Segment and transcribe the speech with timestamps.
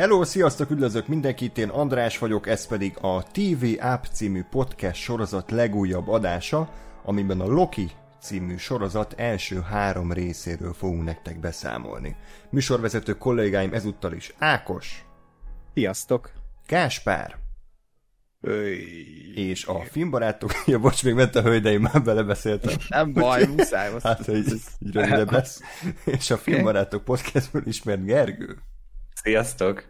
[0.00, 5.50] Hello, sziasztok, üdvözlök mindenkit, én András vagyok, ez pedig a TV App című podcast sorozat
[5.50, 6.72] legújabb adása,
[7.04, 12.16] amiben a Loki című sorozat első három részéről fogunk nektek beszámolni.
[12.50, 15.04] Műsorvezető kollégáim ezúttal is Ákos.
[15.74, 16.32] Sziasztok.
[16.66, 17.36] Káspár.
[19.34, 22.74] És a filmbarátok, ja bocs, még ment a hölgy, de én már belebeszéltem.
[22.88, 23.90] Nem baj, muszáj.
[24.02, 25.60] Hát, hogy így rövidebb lesz.
[26.18, 28.58] És a filmbarátok podcastből ismert Gergő.
[29.22, 29.84] Sziasztok!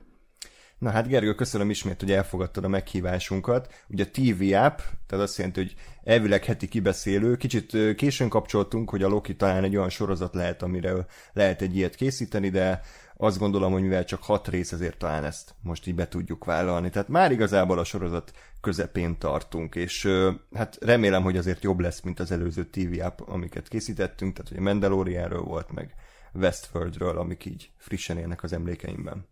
[0.78, 3.84] Na hát Gergő, köszönöm ismét, hogy elfogadtad a meghívásunkat.
[3.88, 7.36] Ugye a TV app, tehát azt jelenti, hogy elvileg heti kibeszélő.
[7.36, 11.94] Kicsit későn kapcsoltunk, hogy a Loki talán egy olyan sorozat lehet, amire lehet egy ilyet
[11.94, 12.80] készíteni, de
[13.16, 16.90] azt gondolom, hogy mivel csak hat rész, ezért talán ezt most így be tudjuk vállalni.
[16.90, 20.08] Tehát már igazából a sorozat közepén tartunk, és
[20.54, 24.58] hát remélem, hogy azért jobb lesz, mint az előző TV app, amiket készítettünk, tehát hogy
[24.58, 25.94] a Mandalorianről volt, meg
[26.34, 29.28] Westworldről, amik így frissen élnek az emlékeimben.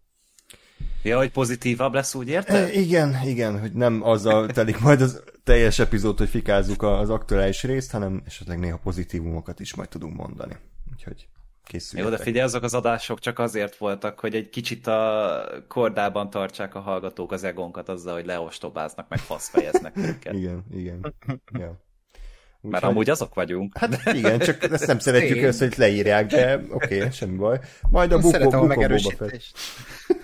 [1.03, 2.75] Ja, hogy pozitívabb lesz, úgy érted?
[2.75, 7.91] Igen, igen, hogy nem azzal telik majd az teljes epizód, hogy fikázzuk az aktuális részt,
[7.91, 10.57] hanem esetleg néha pozitívumokat is majd tudunk mondani.
[10.93, 11.29] Úgyhogy
[11.65, 12.13] készüljetek.
[12.13, 16.75] Jó, de figyelj, azok az adások csak azért voltak, hogy egy kicsit a kordában tartsák
[16.75, 20.35] a hallgatók az egonkat azzal, hogy leostobáznak, meg faszfejeznek őket.
[20.35, 21.15] igen, igen.
[21.53, 21.87] Ja.
[22.61, 23.79] Úgy Mert amúgy azok vagyunk.
[23.79, 27.59] Hát igen, csak ezt nem szeretjük össze, hogy leírják, de oké, okay, semmi baj.
[27.91, 29.59] Majd a bukó, Szeretem bukó, a megerősítést.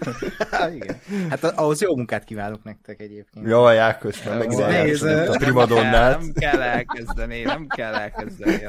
[0.75, 1.01] igen.
[1.29, 3.47] Hát ahhoz jó munkát kívánok nektek egyébként.
[3.47, 6.21] Jaj, Ákos, már megint a primadonnát.
[6.21, 8.63] Nem kell elkezdeni, nem kell elkezdeni.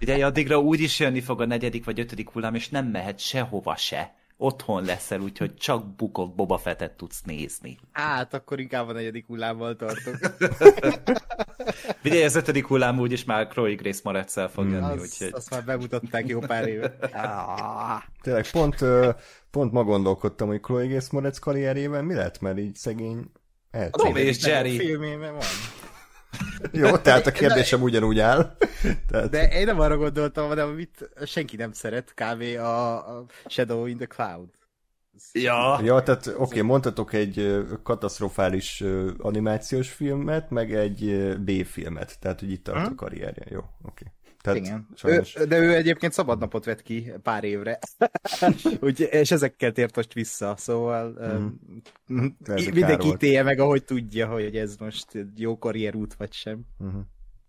[0.00, 3.76] Ugye addigra úgy is jönni fog a negyedik vagy ötödik hullám, és nem mehet sehova
[3.76, 7.78] se otthon leszel, úgyhogy csak bukok Boba Fettet tudsz nézni.
[7.92, 10.14] Hát, akkor inkább a negyedik hullámmal tartok.
[12.04, 14.70] Ugye az ötödik hullám úgyis már Chloe Grace Moretzel fog mm.
[14.70, 15.30] jönni, az, úgyhogy...
[15.32, 16.96] Azt már bemutatták jó pár éve.
[17.12, 18.02] Ah.
[18.22, 18.84] Tényleg pont,
[19.50, 23.30] pont ma gondolkodtam, hogy Chloe Grace Moretz karrierjében mi lett, mert így szegény
[23.90, 24.78] Tom és Jerry.
[24.78, 25.42] Filmében van.
[26.72, 28.56] Jó, tehát a kérdésem ugyanúgy áll.
[29.08, 29.30] Tehát...
[29.30, 32.42] De én nem arra gondoltam, de amit senki nem szeret, kb.
[32.58, 34.48] a, a Shadow in the Cloud.
[35.32, 35.80] Ja.
[35.82, 38.84] Ja, tehát oké, okay, mondhatok egy katasztrofális
[39.18, 42.92] animációs filmet, meg egy B-filmet, tehát hogy itt tart hmm?
[42.92, 43.44] a karrierje.
[43.48, 43.68] Jó, oké.
[43.82, 44.12] Okay.
[44.40, 44.88] Tehát Igen.
[44.94, 45.36] Sajnos...
[45.36, 47.78] Ő, de ő egyébként szabadnapot vett ki pár évre.
[48.80, 51.46] Úgy, és ezekkel tért most vissza, szóval mm.
[52.08, 55.06] uh, mindenki ítélje meg, ahogy tudja, hogy ez most
[55.36, 56.60] jó karrierút vagy sem.
[56.78, 57.00] Uh-huh.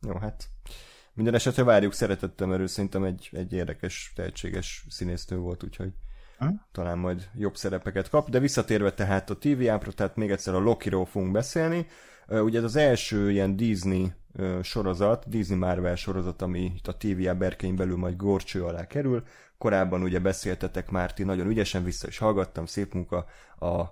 [0.08, 0.50] Jó, hát
[1.14, 5.92] minden esetre várjuk szeretettel, mert ő szerintem egy, egy érdekes, tehetséges színésznő volt, úgyhogy
[6.40, 6.58] uh-huh.
[6.72, 8.30] talán majd jobb szerepeket kap.
[8.30, 11.86] De visszatérve tehát a TV ápra, tehát még egyszer a Loki-ról fogunk beszélni.
[12.28, 14.12] Ugye ez az első ilyen Disney
[14.62, 19.24] sorozat, Disney Marvel sorozat, ami itt a TVA berkein belül majd gorcső alá kerül.
[19.58, 23.26] Korábban ugye beszéltetek Márti, nagyon ügyesen vissza is hallgattam, szép munka
[23.60, 23.84] a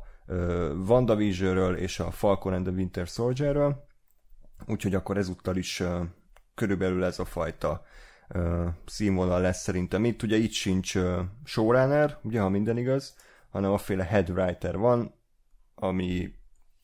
[0.88, 3.88] WandaVision-ről és a Falcon and the Winter Soldier-ről.
[4.66, 5.84] Úgyhogy akkor ezúttal is
[6.56, 7.84] körülbelül ez a fajta
[8.86, 10.06] színvonal lesz szerintem.
[10.06, 10.98] Itt ugye itt sincs
[11.44, 13.16] showrunner, ugye, ha minden igaz,
[13.50, 15.14] hanem féle head writer van,
[15.76, 16.34] ami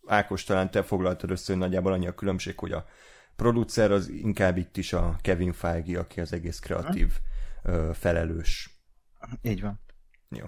[0.05, 2.85] Ákos talán te foglaltad össze, hogy nagyjából annyi a különbség, hogy a
[3.35, 7.11] producer az inkább itt is a Kevin Feige, aki az egész kreatív
[7.63, 8.69] uh, felelős.
[9.41, 9.79] Így van.
[10.29, 10.45] Jó.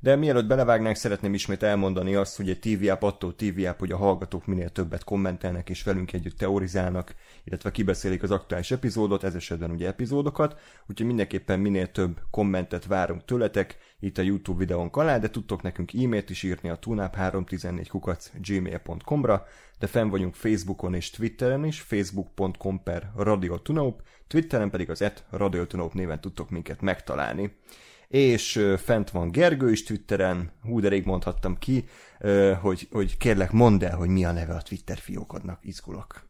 [0.00, 3.92] De mielőtt belevágnánk, szeretném ismét elmondani azt, hogy egy TV app attól TV app, hogy
[3.92, 7.14] a hallgatók minél többet kommentelnek és velünk együtt teorizálnak,
[7.44, 13.24] illetve kibeszélik az aktuális epizódot, ez esetben ugye epizódokat, úgyhogy mindenképpen minél több kommentet várunk
[13.24, 18.30] tőletek itt a YouTube videónk alá, de tudtok nekünk e-mailt is írni a tunap314 kukac
[18.40, 19.46] gmail.com-ra,
[19.78, 25.92] de fenn vagyunk Facebookon és Twitteren is, facebook.com per radiotunaup, Twitteren pedig az et radiotunaup
[25.92, 27.56] néven tudtok minket megtalálni
[28.08, 31.88] és fent van Gergő is Twitteren, hú, de rég mondhattam ki,
[32.60, 36.26] hogy, hogy kérlek mondd el, hogy mi a neve a Twitter fiókodnak, izgulok.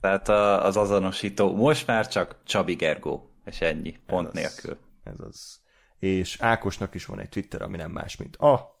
[0.00, 0.28] Tehát
[0.64, 4.78] az azonosító most már csak Csabi Gergó, és ennyi, pont ez nélkül.
[5.04, 5.59] Az, ez az.
[6.00, 8.78] És Ákosnak is van egy Twitter, ami nem más, mint a...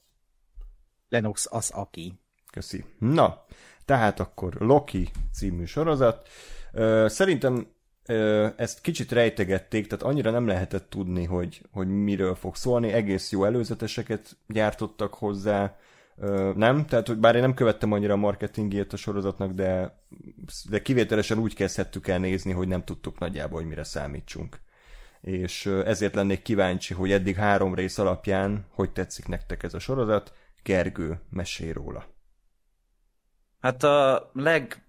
[1.08, 2.20] Lenox az aki.
[2.52, 2.84] Köszi.
[2.98, 3.44] Na,
[3.84, 6.28] tehát akkor Loki című sorozat.
[7.06, 7.66] Szerintem
[8.56, 13.44] ezt kicsit rejtegették, tehát annyira nem lehetett tudni, hogy, hogy miről fog szólni, egész jó
[13.44, 15.76] előzeteseket gyártottak hozzá,
[16.54, 16.86] nem?
[16.86, 20.00] Tehát, hogy bár én nem követtem annyira a marketingét a sorozatnak, de,
[20.68, 24.60] de kivételesen úgy kezdhettük el nézni, hogy nem tudtuk nagyjából, hogy mire számítsunk.
[25.20, 30.32] És ezért lennék kíváncsi, hogy eddig három rész alapján hogy tetszik nektek ez a sorozat.
[30.62, 32.06] Gergő, mesélj róla.
[33.60, 34.82] Hát a leg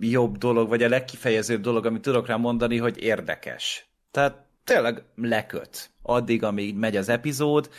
[0.00, 3.86] legjobb dolog, vagy a legkifejezőbb dolog, amit tudok rá mondani, hogy érdekes.
[4.10, 7.70] Tehát tényleg leköt addig, amíg megy az epizód.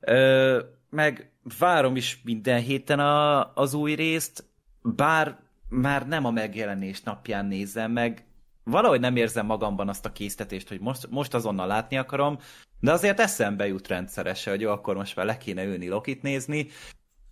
[0.00, 4.44] Ö, meg várom is minden héten a, az új részt,
[4.82, 5.38] bár
[5.68, 8.24] már nem a megjelenés napján nézem meg,
[8.70, 12.38] valahogy nem érzem magamban azt a késztetést, hogy most, most azonnal látni akarom,
[12.80, 16.68] de azért eszembe jut rendszeresen, hogy jó, akkor most már le kéne ülni Lokit nézni,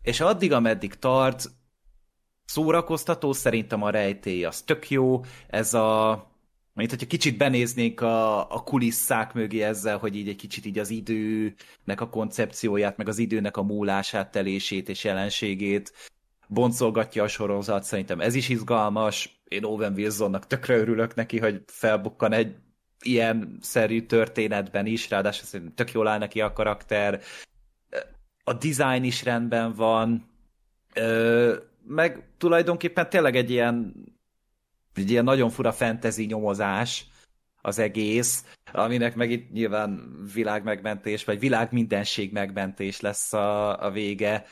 [0.02, 1.50] és addig, ameddig tart,
[2.44, 6.26] szórakoztató, szerintem a rejtély az tök jó, ez a
[6.78, 10.90] mint hogyha kicsit benéznénk a, a kulisszák mögé ezzel, hogy így egy kicsit így az
[10.90, 15.92] időnek a koncepcióját, meg az időnek a múlását, telését és jelenségét
[16.48, 19.42] boncolgatja a sorozat, szerintem ez is izgalmas.
[19.48, 22.56] Én Owen Wilsonnak tökre örülök neki, hogy felbukkan egy
[23.02, 27.20] ilyen szerű történetben is, ráadásul szerintem tök jól áll neki a karakter.
[28.44, 30.30] A design is rendben van,
[31.86, 33.94] meg tulajdonképpen tényleg egy ilyen
[34.94, 37.06] egy ilyen nagyon fura fantasy nyomozás
[37.62, 44.44] az egész, aminek meg itt nyilván világmegmentés, vagy világ mindenség megmentés lesz a, a vége,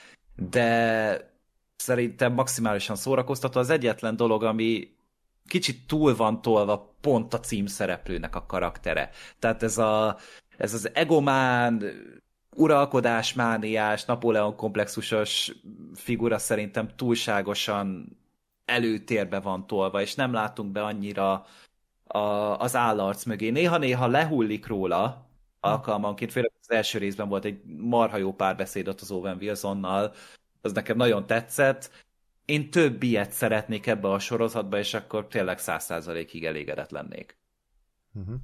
[0.50, 1.35] de
[1.76, 3.60] szerintem maximálisan szórakoztató.
[3.60, 4.94] Az egyetlen dolog, ami
[5.46, 9.10] kicsit túl van tolva pont a címszereplőnek a karaktere.
[9.38, 10.16] Tehát ez, a,
[10.56, 11.82] ez az egomán,
[12.56, 15.52] uralkodásmániás, Napóleon komplexusos
[15.94, 18.16] figura szerintem túlságosan
[18.64, 21.46] előtérbe van tolva, és nem látunk be annyira
[22.04, 22.18] a,
[22.58, 23.50] az állarc mögé.
[23.50, 25.26] Néha-néha lehullik róla
[25.60, 30.12] alkalmanként, főleg az első részben volt egy marha jó párbeszéd ott az Owen Wilsonnal,
[30.66, 32.04] az nekem nagyon tetszett.
[32.44, 37.38] Én több ilyet szeretnék ebbe a sorozatba, és akkor tényleg száz százalékig elégedett lennék.
[38.14, 38.36] Uh-huh.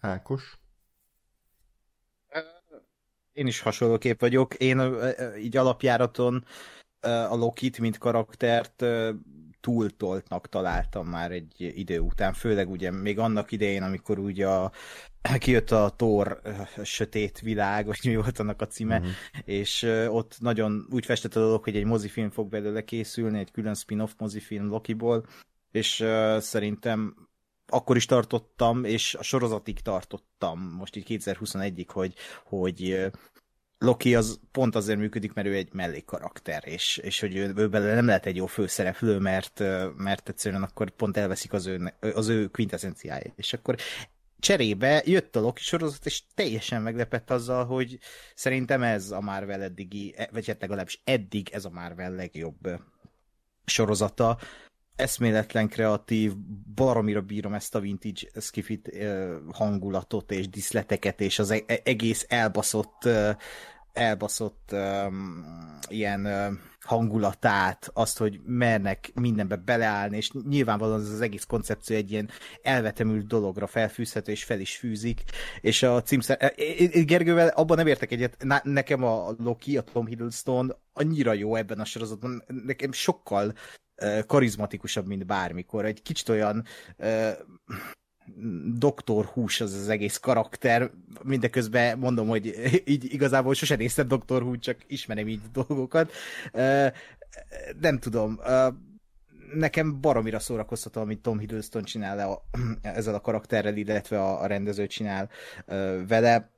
[0.00, 0.58] Ákos?
[3.32, 4.54] Én is hasonlóképp vagyok.
[4.54, 4.80] Én
[5.38, 6.44] így alapjáraton
[7.00, 8.84] a Lokit, mint karaktert
[9.60, 14.72] túltoltnak találtam már egy idő után, főleg ugye még annak idején, amikor ugye a,
[15.38, 16.40] kijött a Thor
[16.84, 19.12] sötét világ, vagy mi volt annak a címe, uh-huh.
[19.44, 23.74] és ott nagyon úgy festett a dolog, hogy egy mozifilm fog belőle készülni, egy külön
[23.74, 25.26] spin-off mozifilm Lokiból,
[25.70, 27.28] és uh, szerintem
[27.66, 32.14] akkor is tartottam, és a sorozatig tartottam, most így 2021-ig, hogy,
[32.44, 33.10] hogy
[33.78, 37.94] Loki az pont azért működik, mert ő egy mellékkarakter, és, és hogy ő, ő belőle
[37.94, 39.58] nem lehet egy jó főszereplő, mert,
[39.96, 43.32] mert egyszerűen akkor pont elveszik az ő, az ő quintessenciáját.
[43.36, 43.76] És akkor
[44.40, 47.98] cserébe jött a Loki sorozat, és teljesen meglepett azzal, hogy
[48.34, 52.68] szerintem ez a Marvel eddigi, vagy hát legalábbis eddig ez a Marvel legjobb
[53.64, 54.38] sorozata.
[54.96, 56.36] Eszméletlen kreatív,
[56.74, 58.96] baromira bírom ezt a vintage skifit
[59.52, 63.08] hangulatot és diszleteket, és az e-, egész elbaszott
[63.92, 65.44] elbaszott um,
[65.88, 72.10] ilyen uh, hangulatát, azt, hogy mernek mindenbe beleállni, és nyilvánvalóan ez az egész koncepció egy
[72.10, 72.30] ilyen
[72.62, 75.22] elvetemült dologra felfűzhető, és fel is fűzik,
[75.60, 76.54] és a címszer...
[77.04, 81.84] Gergővel abban nem értek egyet, nekem a Loki, a Tom Hiddleston annyira jó ebben a
[81.84, 83.54] sorozatban, nekem sokkal
[84.26, 85.84] karizmatikusabb, mint bármikor.
[85.84, 86.64] Egy kicsit olyan
[88.74, 90.90] doktor hús az az egész karakter,
[91.22, 96.12] mindeközben mondom, hogy így igazából sose néztem doktor hús, csak ismerem így dolgokat.
[97.80, 98.40] Nem tudom,
[99.54, 102.42] nekem baromira szórakoztató, amit Tom Hiddleston csinál le a,
[102.82, 105.30] ezzel a karakterrel, illetve a, a rendező csinál
[106.06, 106.50] vele.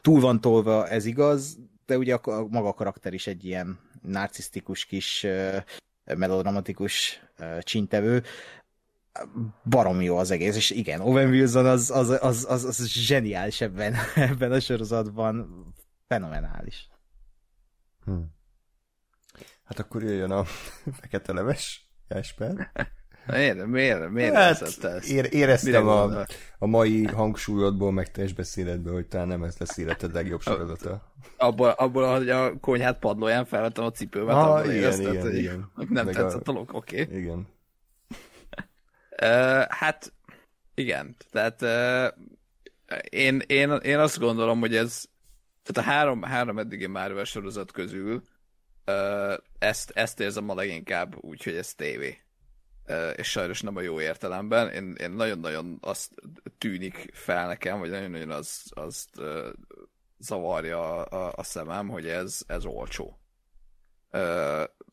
[0.00, 3.78] Túl van tolva, ez igaz, de ugye a, a maga a karakter is egy ilyen
[4.02, 5.26] narcisztikus kis
[6.04, 7.20] melodramatikus
[7.60, 8.22] csintevő
[9.64, 13.94] barom jó az egész, és igen, Owen Wilson az, az, az, az, az zseniális ebben,
[14.14, 15.66] ebben a sorozatban,
[16.08, 16.88] fenomenális.
[18.04, 18.20] Hm.
[19.64, 20.44] Hát akkor jöjjön a
[21.00, 22.72] fekete leves, Jesper.
[23.26, 24.84] Miért, miért, miért hát, ezt?
[25.08, 26.26] Ér, éreztem a,
[26.58, 31.12] a mai hangsúlyodból, meg testbeszédetből, hogy talán nem ez lesz életed legjobb sorozata.
[31.36, 35.70] Abból, abból, hogy a konyhát padlóján felvettem a cipőmet, ah, igen, igen, igen, igen.
[35.88, 37.02] Nem meg tetszett a, a lok, oké.
[37.02, 37.18] Okay.
[37.18, 37.46] Igen.
[39.68, 40.12] Hát
[40.74, 41.62] igen, tehát
[43.08, 45.04] én, én, én azt gondolom, hogy ez
[45.62, 48.22] tehát a három, három eddigi Marvel sorozat közül
[49.58, 52.20] ezt, ezt érzem a leginkább úgy, hogy ez tévé.
[53.16, 54.70] És sajnos nem a jó értelemben.
[54.70, 56.14] Én, én nagyon-nagyon azt
[56.58, 59.48] tűnik fel nekem, vagy nagyon-nagyon az, azt uh,
[60.18, 63.20] zavarja a, a, szemem, hogy ez, ez olcsó.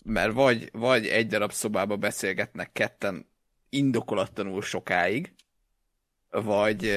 [0.04, 3.30] Mert vagy, vagy egy darab szobába beszélgetnek ketten
[3.70, 5.34] indokolatlanul sokáig,
[6.30, 6.94] vagy,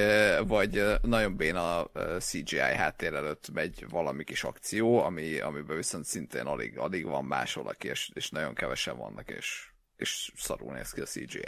[0.46, 6.78] vagy nagyon béna CGI háttér előtt megy valami kis akció, ami, amiben viszont szintén alig,
[6.78, 11.04] alig van más valaki, és, és nagyon kevesen vannak, és, és szarul néz ki a
[11.04, 11.42] CGI.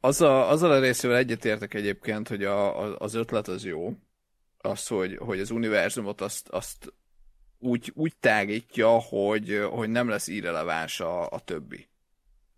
[0.00, 3.92] Az a, azzal a részével egyetértek egyébként, hogy a, a, az ötlet az jó,
[4.58, 6.92] az hogy, hogy az univerzumot azt, azt
[7.58, 11.88] úgy, úgy tágítja, hogy, hogy nem lesz irreleváns a, a többi.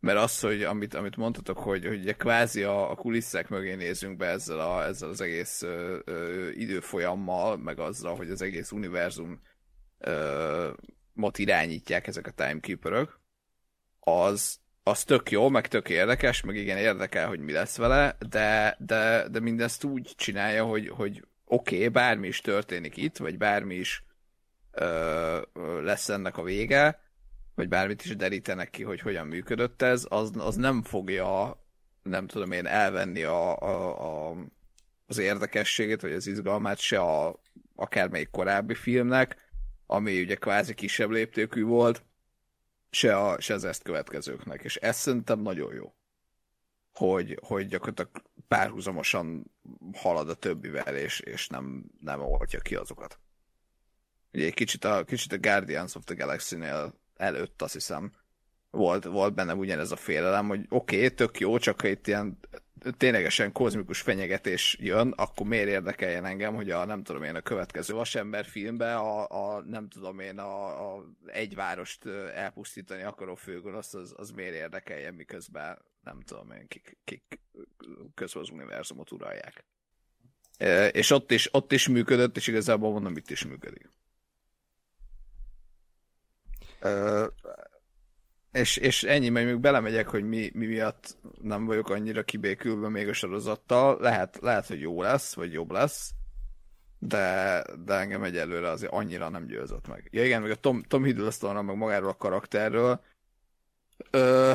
[0.00, 4.16] Mert az, hogy amit, amit mondtatok, hogy, hogy ugye kvázi a, a kulisszák mögé nézünk
[4.16, 9.40] be ezzel, a, ezzel az egész ö, ö, időfolyammal, meg azzal, hogy az egész univerzum
[9.98, 10.70] ö,
[11.12, 13.20] mot irányítják ezek a timekeeperök,
[14.00, 18.76] az, az tök jó, meg tök érdekes, meg igen érdekel, hogy mi lesz vele, de,
[18.78, 23.74] de, de mindezt úgy csinálja, hogy, hogy oké, okay, bármi is történik itt, vagy bármi
[23.74, 24.04] is
[24.70, 25.40] ö,
[25.82, 27.07] lesz ennek a vége,
[27.58, 31.60] vagy bármit is derítenek ki, hogy hogyan működött ez, az, az nem fogja,
[32.02, 34.36] nem tudom én, elvenni a, a, a,
[35.06, 37.40] az érdekességét, vagy az izgalmát se a
[37.74, 39.50] akármelyik korábbi filmnek,
[39.86, 42.04] ami ugye kvázi kisebb léptékű volt,
[42.90, 44.62] se, a, se az ezt következőknek.
[44.62, 45.94] És ez szerintem nagyon jó.
[46.92, 48.10] Hogy, hogy gyakorlatilag
[48.48, 49.52] párhuzamosan
[49.92, 53.18] halad a többivel, és, és nem, nem oltja ki azokat.
[54.32, 58.12] Ugye egy kicsit a, kicsit a Guardians of the Galaxy-nél előtt azt hiszem
[58.70, 62.38] volt, volt benne ugyanez a félelem, hogy oké, okay, tök jó, csak ha itt ilyen
[62.96, 67.94] ténylegesen kozmikus fenyegetés jön, akkor miért érdekeljen engem, hogy a nem tudom én a következő
[67.94, 74.14] Vasember filmbe a, a nem tudom én a, a egy várost elpusztítani akaró főgonosz, az,
[74.16, 77.40] az miért érdekeljen, miközben nem tudom én kik, kik
[78.14, 79.64] közben az univerzumot uralják.
[80.92, 83.90] És ott is, ott is működött, és igazából mondom, itt is működik.
[88.52, 93.08] És, és ennyi, mert még belemegyek, hogy mi, mi miatt nem vagyok annyira kibékülve még
[93.08, 93.98] a sorozattal.
[94.00, 96.10] Lehet, lehet, hogy jó lesz, vagy jobb lesz,
[96.98, 100.08] de, de engem egyelőre azért annyira nem győzött meg.
[100.10, 103.00] Ja igen, meg a Tom, Tom hiddleston meg magáról a karakterről.
[104.10, 104.52] Ö,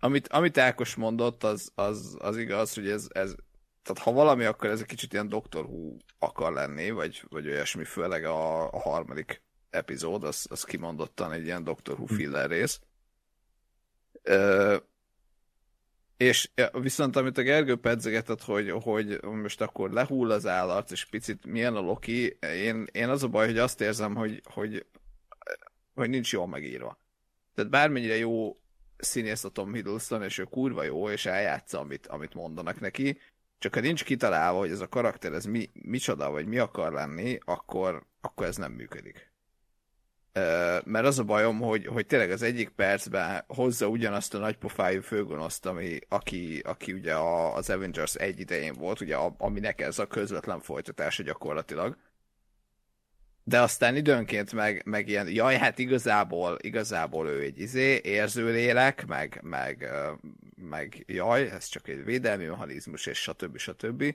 [0.00, 3.34] amit, amit Ákos mondott, az, az, az igaz, hogy ez, ez
[3.82, 7.84] tehát ha valami, akkor ez egy kicsit ilyen Doctor Who akar lenni, vagy, vagy olyasmi,
[7.84, 12.14] főleg a, a harmadik epizód, az, az kimondottan egy ilyen Doctor Who hm.
[12.14, 12.80] filler rész.
[14.22, 14.76] Ö,
[16.16, 21.46] és viszont amit a Gergő pedzegetett, hogy, hogy most akkor lehull az állat, és picit
[21.46, 24.86] milyen a Loki, én, én az a baj, hogy azt érzem, hogy, hogy,
[25.94, 26.98] hogy nincs jól megírva.
[27.54, 28.60] Tehát bármennyire jó
[28.96, 33.18] színész a Tom Hiddleston, és ő kurva jó, és eljátsza, amit, amit mondanak neki,
[33.58, 37.38] csak ha nincs kitalálva, hogy ez a karakter, ez mi, micsoda, vagy mi akar lenni,
[37.44, 39.29] akkor, akkor ez nem működik
[40.84, 45.66] mert az a bajom, hogy, hogy tényleg az egyik percben hozza ugyanazt a nagypofájú főgonoszt,
[45.66, 50.06] ami, aki, aki ugye a, az Avengers egy idején volt, ugye a, aminek ez a
[50.06, 51.96] közvetlen folytatása gyakorlatilag.
[53.44, 59.06] De aztán időnként meg, meg ilyen, jaj, hát igazából, igazából ő egy izé, érző lélek,
[59.06, 59.88] meg, meg,
[60.54, 63.56] meg jaj, ez csak egy védelmi mechanizmus, és stb.
[63.58, 64.14] stb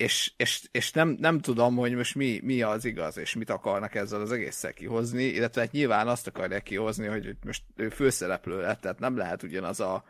[0.00, 3.94] és, és, és nem, nem tudom, hogy most mi, mi az igaz, és mit akarnak
[3.94, 8.80] ezzel az egésszel kihozni, illetve hát nyilván azt akarják kihozni, hogy most ő főszereplő lett,
[8.80, 10.04] tehát nem lehet ugyanaz a,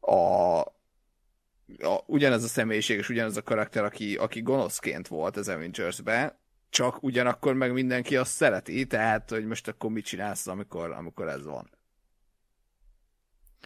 [0.00, 6.38] a, a ugyanez a személyiség és ugyanez a karakter, aki, aki gonoszként volt az Avengers-be,
[6.70, 11.44] csak ugyanakkor meg mindenki azt szereti, tehát hogy most akkor mit csinálsz, amikor, amikor ez
[11.44, 11.70] van.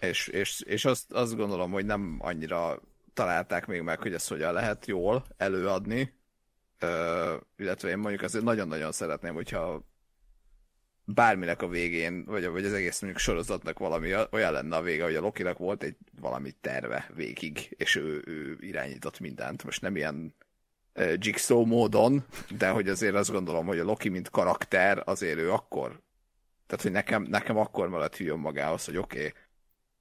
[0.00, 2.80] És, és, és azt, azt gondolom, hogy nem annyira
[3.18, 6.14] találták még meg, hogy ezt hogyan lehet jól előadni,
[6.82, 9.86] uh, illetve én mondjuk azért nagyon-nagyon szeretném, hogyha
[11.04, 15.14] bárminek a végén, vagy, vagy az egész mondjuk sorozatnak valami olyan lenne a vége, hogy
[15.14, 19.64] a Lokinak volt egy valami terve végig, és ő, ő irányított mindent.
[19.64, 20.34] Most nem ilyen
[20.94, 22.24] uh, jigsaw módon,
[22.58, 26.00] de hogy azért azt gondolom, hogy a Loki mint karakter azért ő akkor
[26.66, 29.32] tehát, hogy nekem, nekem akkor maradt hűjön magához, hogy oké, okay,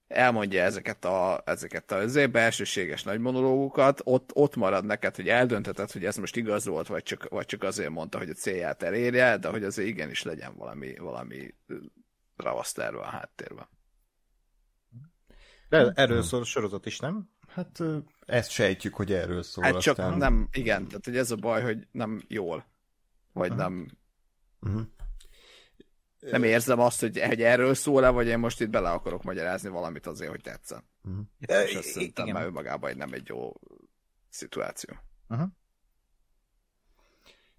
[0.08, 5.92] elmondja ezeket a, ezeket a azért belsőséges nagy monológukat, ott, ott marad neked, hogy eldöntheted,
[5.92, 9.38] hogy ez most igaz volt, vagy csak, vagy csak azért mondta, hogy a célját elérje,
[9.38, 11.56] de hogy azért igenis legyen valami, valami
[12.36, 13.68] ravasztárva a háttérben.
[15.70, 17.30] De erről szól a sorozat is, nem?
[17.48, 17.84] Hát
[18.26, 19.64] ezt sejtjük, hogy erről szól.
[19.64, 20.18] Hát csak aztán...
[20.18, 22.66] nem, igen, tehát hogy ez a baj, hogy nem jól,
[23.34, 23.64] vagy uh-huh.
[23.64, 23.88] nem...
[24.60, 24.88] Uh-huh
[26.20, 30.08] nem érzem azt, hogy, hogy erről szól-e, vagy én most itt bele akarok magyarázni valamit
[30.08, 30.84] azért, hogy tetszen.
[31.04, 31.26] Uh-huh.
[31.66, 33.54] És azt szerintem már önmagában nem egy jó
[34.30, 34.96] szituáció.
[35.30, 35.48] Uh-huh.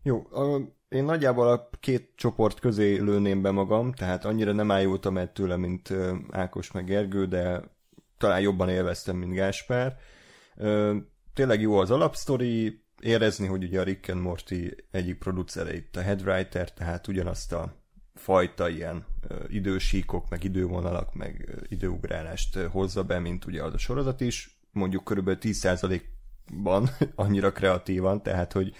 [0.02, 5.18] Jó, a, én nagyjából a két csoport közé lőném be magam, tehát annyira nem ájultam
[5.18, 5.94] el tőle, mint
[6.30, 7.62] Ákos meg Gergő, de
[8.18, 9.96] talán jobban élveztem, mint Gáspár.
[11.34, 14.54] Tényleg jó az alapsztori, érezni, hogy ugye a Rick and Morty
[14.90, 17.74] egyik producere itt a headwriter, tehát ugyanazt a
[18.18, 19.04] fajta ilyen
[19.48, 24.58] idősíkok, meg idővonalak, meg időugrálást hozza be, mint ugye az a sorozat is.
[24.72, 26.00] Mondjuk körülbelül 10%
[26.52, 28.74] van annyira kreatívan, tehát hogy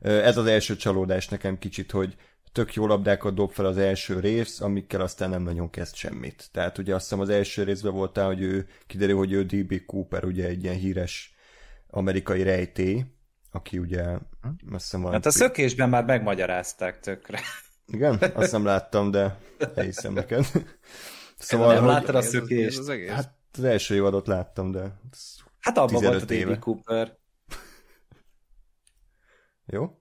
[0.00, 2.16] ez az első csalódás nekem kicsit, hogy
[2.52, 6.48] tök jó labdákat dob fel az első rész, amikkel aztán nem nagyon kezd semmit.
[6.52, 9.84] Tehát ugye azt hiszem az első részben voltál, hogy ő kiderül, hogy ő D.B.
[9.86, 11.34] Cooper, ugye egy ilyen híres
[11.86, 13.04] amerikai rejtély,
[13.50, 14.74] aki ugye hm?
[14.74, 15.12] azt hiszem van...
[15.12, 17.40] Hát a szökésben már megmagyarázták tökre.
[17.90, 18.14] Igen?
[18.34, 19.38] Azt nem láttam, de
[19.74, 20.46] elhiszem neked.
[21.38, 22.78] Szóval, nem láttad a szökést?
[22.78, 25.00] Az, az Hát az első évadot láttam, de...
[25.60, 26.58] Hát abban volt a D.B.
[26.58, 27.18] Cooper.
[29.66, 29.98] Jó?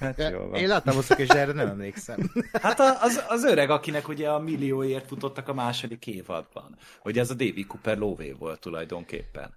[0.00, 0.54] Hát jó van.
[0.54, 2.30] Én láttam a szökést, de erre nem emlékszem.
[2.52, 6.76] Hát az, az öreg, akinek ugye a millióért futottak a második évadban.
[7.00, 9.54] Hogy ez a Davy Cooper lóvé volt tulajdonképpen.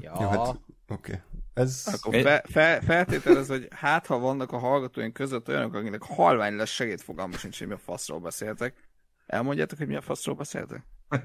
[0.00, 0.16] Ja.
[0.20, 0.60] Jó, hát, oké.
[0.88, 1.16] Okay.
[1.60, 1.86] Ez...
[1.92, 6.70] Akkor fe, fe, feltételez, hogy hát ha vannak a hallgatóink között olyanok, akinek halvány lesz
[6.70, 8.88] segédfogalma sincs, hogy mi a faszról beszéltek.
[9.26, 10.86] Elmondjátok, hogy mi a faszról beszéltek?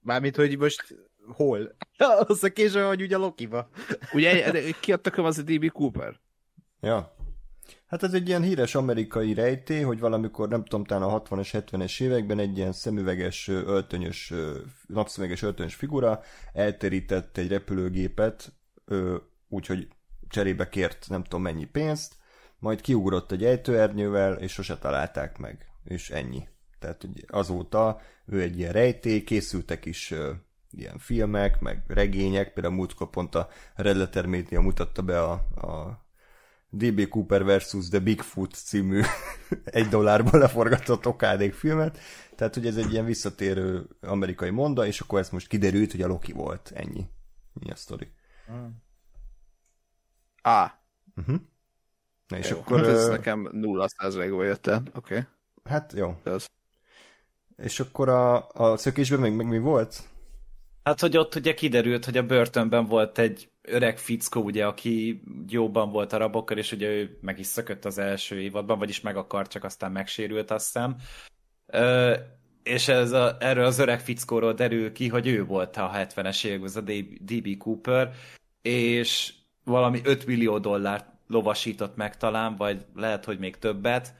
[0.00, 0.96] Mármint, hogy most
[1.32, 1.76] hol?
[1.98, 3.68] Az a késő, hogy ugye a Lokiba.
[4.12, 6.20] Ugye kiadtak az a DB Cooper?
[6.80, 7.14] Ja.
[7.90, 12.00] Hát ez egy ilyen híres amerikai rejtély, hogy valamikor, nem tudom, talán a 60-es, 70-es
[12.00, 14.32] években egy ilyen szemüveges, öltönyös,
[14.86, 18.52] napszemüveges öltönyös figura elterített egy repülőgépet,
[19.48, 19.88] úgyhogy
[20.28, 22.14] cserébe kért nem tudom mennyi pénzt,
[22.58, 25.66] majd kiugrott egy ejtőernyővel, és sose találták meg.
[25.84, 26.48] És ennyi.
[26.78, 30.14] Tehát hogy azóta ő egy ilyen rejtély, készültek is
[30.70, 36.08] ilyen filmek, meg regények, például múltkor pont a Red Letter Media mutatta be a, a
[36.70, 39.00] DB Cooper versus The Bigfoot című
[39.64, 41.98] egy dollárból leforgatott okádék filmet,
[42.36, 46.06] tehát hogy ez egy ilyen visszatérő amerikai monda, és akkor ez most kiderült, hogy a
[46.06, 47.06] Loki volt, ennyi.
[47.52, 48.12] Mi a sztori.
[50.42, 50.70] Ah.
[51.16, 51.40] Uh-huh.
[52.26, 52.78] Na és jó, akkor...
[52.78, 53.10] Hát ez uh...
[53.10, 55.14] nekem 0 százalékból jött el, oké.
[55.14, 55.26] Okay.
[55.64, 56.20] Hát jó.
[56.24, 56.46] Ez.
[57.56, 60.02] És akkor a, a szökésben meg, meg mi volt?
[60.82, 65.90] Hát, hogy ott ugye kiderült, hogy a börtönben volt egy öreg fickó, ugye, aki jóban
[65.90, 69.48] volt a rabokkal, és ugye ő meg is szökött az első évadban, vagyis meg akar,
[69.48, 70.96] csak aztán megsérült, azt hiszem.
[71.66, 72.16] Ö,
[72.62, 76.68] és ez a, erről az öreg fickóról derül ki, hogy ő volt a 70-es években,
[76.68, 77.56] az a D.B.
[77.58, 78.14] Cooper,
[78.62, 79.32] és
[79.64, 84.14] valami 5 millió dollárt lovasított meg talán, vagy lehet, hogy még többet,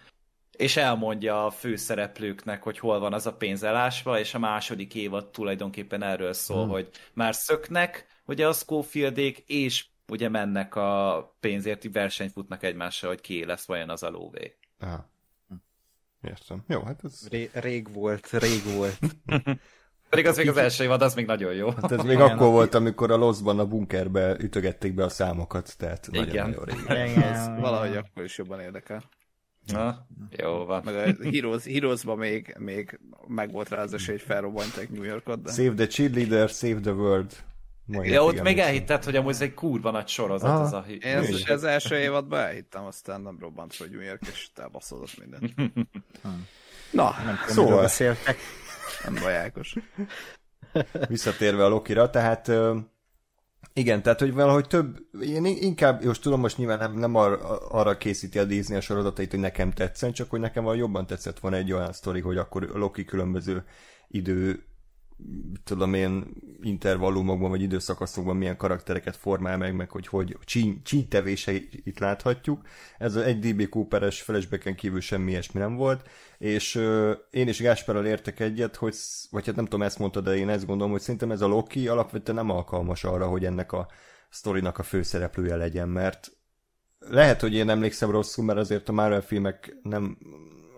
[0.61, 5.31] és elmondja a főszereplőknek, hogy hol van az a pénz elásva, és a második évad
[5.31, 6.71] tulajdonképpen erről szól, hmm.
[6.71, 13.21] hogy már szöknek, ugye a Schofieldék, és ugye mennek a pénzérti versenyt futnak egymással, hogy
[13.21, 14.57] ki lesz vajon az a lóvé.
[14.81, 15.11] Aha.
[16.23, 16.65] Értem.
[16.67, 17.29] Jó, hát ez...
[17.31, 18.99] Ré- rég volt, rég volt.
[20.11, 21.71] Pedig az még az első évad, az még nagyon jó.
[21.71, 26.09] Hát ez még akkor volt, amikor a Loszban a bunkerbe ütögették be a számokat, tehát
[26.11, 27.07] nagyon-nagyon régen.
[27.07, 27.61] Igen.
[27.61, 29.03] valahogy akkor is jobban érdekel.
[29.73, 30.07] Na,
[30.37, 30.83] jó van.
[30.85, 35.43] Meg a Heroes, heroes még, még meg volt rá az esély, hogy felrobbantják New Yorkot.
[35.43, 35.53] De...
[35.53, 37.33] Save the cheerleader, save the world.
[37.85, 40.51] Majd ja, ott még elhitted, hogy amúgy ez egy kurva nagy sorozat.
[40.51, 40.85] Ah, az a...
[41.05, 45.41] Én az, az első évadban elhittem, aztán nem robbant hogy New York, és elbaszodott minden.
[46.91, 48.37] Na, nem tudom, szóval beszéltek.
[49.05, 49.75] Nem bajákos.
[51.09, 52.51] Visszatérve a Lokira, tehát
[53.73, 57.97] igen, tehát hogy valahogy több, én inkább, most tudom, most nyilván nem, nem arra, arra
[57.97, 61.73] készíti a Disney a sorozatait, hogy nekem tetszen, csak hogy nekem jobban tetszett volna egy
[61.73, 63.65] olyan sztori, hogy akkor Loki különböző
[64.09, 64.65] idő
[65.65, 66.25] tudom én,
[66.63, 70.37] intervallumokban vagy időszakaszokban milyen karaktereket formál meg, meg hogy hogy
[70.83, 72.61] csíntevéseit láthatjuk.
[72.99, 78.07] Ez egy DB Cooper-es flashbacken kívül semmi ilyesmi nem volt, és ö, én is Gásperrel
[78.07, 78.95] értek egyet, hogy,
[79.31, 81.89] vagy hát nem tudom, ezt mondta, de én ezt gondolom, hogy szerintem ez a Loki
[81.89, 83.89] alapvetően nem alkalmas arra, hogy ennek a
[84.31, 86.33] sztorinak a főszereplője legyen, mert
[86.99, 90.19] lehet, hogy én emlékszem rosszul, mert azért a Marvel filmek nem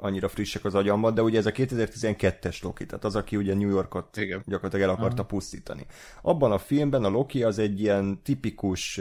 [0.03, 3.69] annyira frissek az agyamban, de ugye ez a 2012-es Loki, tehát az, aki ugye New
[3.69, 4.43] Yorkot Igen.
[4.47, 5.87] gyakorlatilag el akarta pusztítani.
[6.23, 9.01] Abban a filmben a Loki az egy ilyen tipikus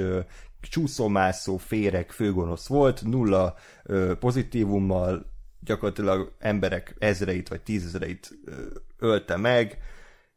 [0.61, 5.25] csúszómászó, féreg, főgonosz volt, nulla uh, pozitívummal,
[5.59, 8.53] gyakorlatilag emberek ezreit vagy tízezreit uh,
[8.97, 9.77] ölte meg,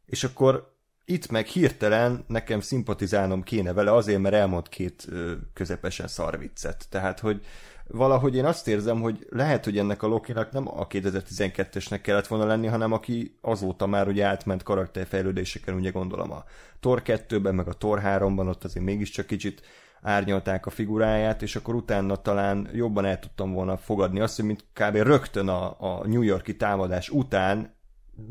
[0.05, 0.73] és akkor
[1.05, 5.07] itt meg hirtelen nekem szimpatizálnom kéne vele azért, mert elmond két
[5.53, 6.85] közepesen szarviccet.
[6.89, 7.45] Tehát, hogy
[7.87, 12.45] valahogy én azt érzem, hogy lehet, hogy ennek a Lokinak nem a 2012-esnek kellett volna
[12.45, 16.43] lenni, hanem aki azóta már ugye átment karakterfejlődéseken, ugye gondolom a
[16.79, 19.61] Thor 2-ben, meg a Thor 3-ban, ott azért mégiscsak kicsit
[20.01, 24.65] árnyalták a figuráját, és akkor utána talán jobban el tudtam volna fogadni azt, hogy mint
[24.73, 24.95] kb.
[24.95, 27.73] rögtön a, a New Yorki támadás után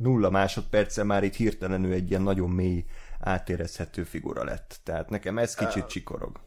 [0.03, 2.85] nulla másodperce már itt hirtelenül egy ilyen nagyon mély
[3.21, 4.81] átérezhető figura lett.
[4.85, 6.41] Tehát nekem ez kicsit csikorog.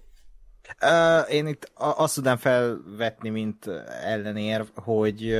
[0.82, 3.68] Uh, én itt azt tudnám felvetni, mint
[4.04, 5.38] ellenérv, hogy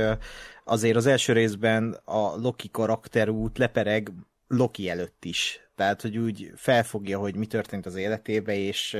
[0.64, 4.12] azért az első részben a Loki karakterút lepereg
[4.48, 5.60] Loki előtt is.
[5.76, 8.96] Tehát, hogy úgy felfogja, hogy mi történt az életébe, és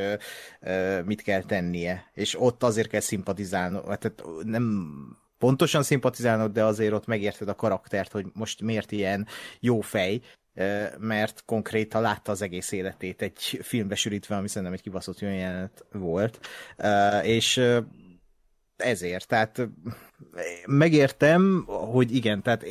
[0.61, 2.11] ö, mit kell tennie.
[2.15, 4.93] És ott azért kell szimpatizálni, tehát nem
[5.39, 9.27] pontosan szimpatizálnod, de azért ott megérted a karaktert, hogy most miért ilyen
[9.61, 10.21] jó fej,
[10.99, 16.41] mert konkrétan látta az egész életét egy filmbe sűrítve, ami szerintem egy kibaszott jelenet volt.
[17.23, 17.61] És
[18.79, 19.69] ezért, tehát
[20.67, 22.65] megértem, hogy igen, tehát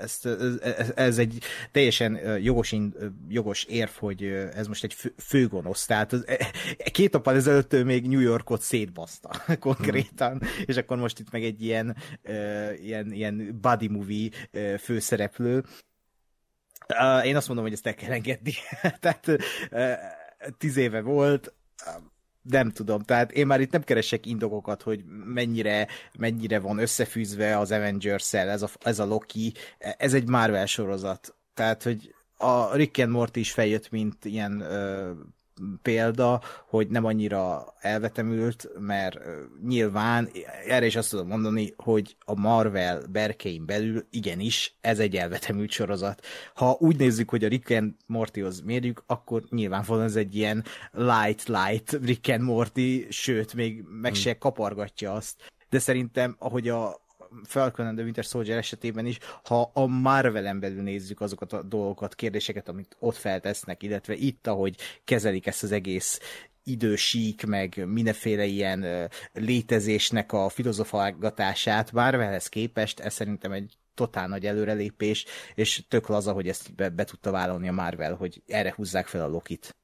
[0.00, 0.20] ez,
[0.60, 1.38] ez, ez egy
[1.70, 2.74] teljesen jogos,
[3.28, 4.22] jogos érv, hogy
[4.54, 6.24] ez most egy fő, főgonosz, tehát az,
[6.92, 10.48] két nappal ezelőtt még New Yorkot szétbaszta konkrétan, hmm.
[10.64, 11.96] és akkor most itt meg egy ilyen,
[12.82, 14.30] ilyen, ilyen body movie
[14.78, 15.64] főszereplő,
[17.24, 18.52] én azt mondom, hogy ezt el kell engedni.
[19.00, 19.26] tehát
[20.58, 21.54] tíz éve volt,
[22.42, 27.72] nem tudom, tehát én már itt nem keresek indokokat, hogy mennyire, mennyire van összefűzve az
[27.72, 31.34] Avengers-szel ez a, ez a Loki, ez egy Marvel sorozat.
[31.54, 35.12] Tehát, hogy a Rick and Morty is feljött, mint ilyen ö,
[35.82, 39.18] példa, hogy nem annyira elvetemült, mert
[39.66, 40.28] nyilván
[40.66, 46.22] erre is azt tudom mondani, hogy a Marvel berkein belül igenis ez egy elvetemült sorozat.
[46.54, 51.98] Ha úgy nézzük, hogy a Rick and Mortyhoz mérjük, akkor nyilvánvalóan ez egy ilyen light-light
[52.04, 54.20] Rick and Morty, sőt, még meg hmm.
[54.20, 55.52] se kapargatja azt.
[55.68, 57.03] De szerintem, ahogy a,
[57.44, 62.14] Falcon and the Winter Soldier esetében is, ha a Marvel-en belül nézzük azokat a dolgokat,
[62.14, 66.20] kérdéseket, amit ott feltesznek, illetve itt, ahogy kezelik ezt az egész
[66.64, 75.24] idősík, meg mindenféle ilyen létezésnek a filozofálgatását, Marvelhez képest ez szerintem egy totál nagy előrelépés,
[75.54, 79.22] és tök laza, hogy ezt be, be tudta vállalni a Marvel, hogy erre húzzák fel
[79.22, 79.76] a Lokit.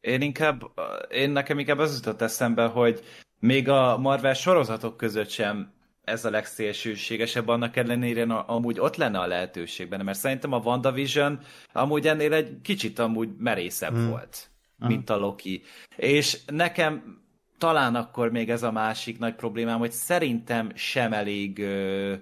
[0.00, 0.62] Én inkább,
[1.10, 3.04] én nekem inkább az jutott eszembe, hogy
[3.38, 5.72] még a Marvel sorozatok között sem
[6.08, 11.40] ez a legszélsőségesebb, annak ellenére amúgy ott lenne a lehetőség benne, mert szerintem a WandaVision
[11.72, 14.08] amúgy ennél egy kicsit amúgy merészebb hmm.
[14.08, 15.62] volt, mint a Loki.
[15.96, 17.22] És nekem
[17.58, 22.14] talán akkor még ez a másik nagy problémám, hogy szerintem sem elég ö,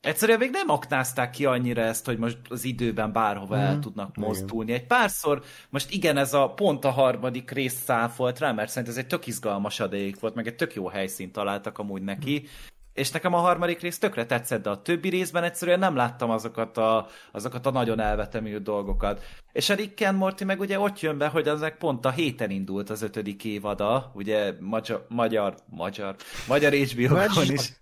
[0.00, 3.60] Egyszerűen még nem aknázták ki annyira ezt, hogy most az időben bárhova mm.
[3.60, 3.80] el mhm.
[3.80, 4.72] tudnak mozdulni.
[4.72, 9.02] Egy párszor, most igen, ez a pont a harmadik rész száfolt rá, mert szerintem ez
[9.02, 12.42] egy tök izgalmas adék volt, meg egy tök jó helyszínt találtak amúgy neki.
[12.42, 16.30] Mm és nekem a harmadik rész tökre tetszett, de a többi részben egyszerűen nem láttam
[16.30, 19.24] azokat a, azokat a nagyon elvetemült dolgokat.
[19.52, 22.50] És a Rick and Morty meg ugye ott jön be, hogy ezek pont a héten
[22.50, 26.16] indult az ötödik évada, ugye magyar, magyar, magyar,
[26.48, 27.72] magyar HBO-gon is,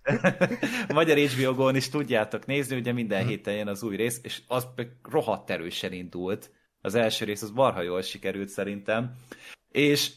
[0.99, 3.29] magyar HBO-gon is tudjátok nézni, ugye minden mhm.
[3.29, 4.67] héten jön az új rész, és az
[5.03, 6.51] rohadt erősen indult.
[6.81, 9.15] Az első rész az barha jól sikerült szerintem.
[9.71, 10.11] És,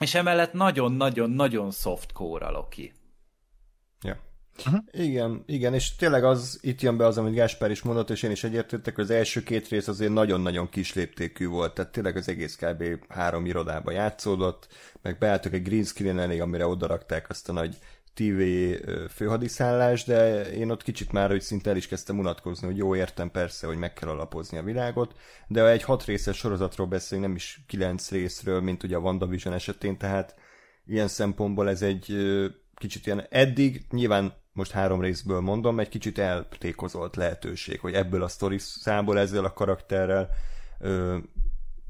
[0.00, 2.92] és emellett nagyon-nagyon-nagyon softcore a Loki.
[4.02, 4.31] Ja.
[4.58, 4.84] Uh-huh.
[4.90, 8.30] Igen, igen, és tényleg az itt jön be az, amit Gáspár is mondott, és én
[8.30, 12.56] is egyértettek, hogy az első két rész azért nagyon-nagyon kisléptékű volt, tehát tényleg az egész
[12.56, 12.84] kb.
[13.08, 14.68] három irodába játszódott,
[15.02, 17.76] meg beálltak egy green screen elég, amire odarakták azt a nagy
[18.14, 18.42] TV
[19.08, 23.30] főhadiszállást, de én ott kicsit már, hogy szinte el is kezdtem unatkozni, hogy jó értem
[23.30, 25.14] persze, hogy meg kell alapozni a világot,
[25.46, 29.54] de ha egy hat részes sorozatról beszélünk, nem is kilenc részről, mint ugye a WandaVision
[29.54, 30.34] esetén, tehát
[30.86, 32.16] ilyen szempontból ez egy
[32.74, 38.28] kicsit ilyen eddig, nyilván most három részből mondom, egy kicsit eltékozolt lehetőség, hogy ebből a
[38.28, 40.28] sztori szából ezzel a karakterrel
[40.78, 41.18] ö,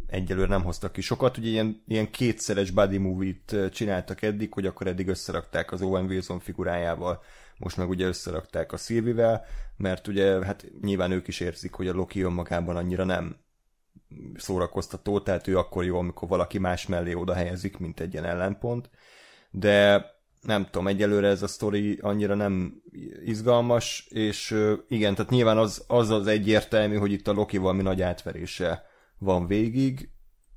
[0.07, 1.37] egyelőre nem hoztak ki sokat.
[1.37, 6.41] Ugye ilyen, ilyen kétszeres body movie-t csináltak eddig, hogy akkor eddig összerakták az Owen Wilson
[6.41, 7.23] figurájával,
[7.57, 9.45] most meg ugye összerakták a Sylvie-vel,
[9.77, 13.37] mert ugye hát nyilván ők is érzik, hogy a Loki önmagában annyira nem
[14.37, 18.91] szórakoztató, tehát ő akkor jó, amikor valaki más mellé oda helyezik, mint egy ilyen ellenpont.
[19.51, 20.07] De
[20.43, 22.83] nem tudom, egyelőre ez a sztori annyira nem
[23.25, 24.57] izgalmas, és
[24.89, 28.87] igen, tehát nyilván az az, az egyértelmű, hogy itt a Loki valami nagy átverése
[29.19, 30.09] van végig.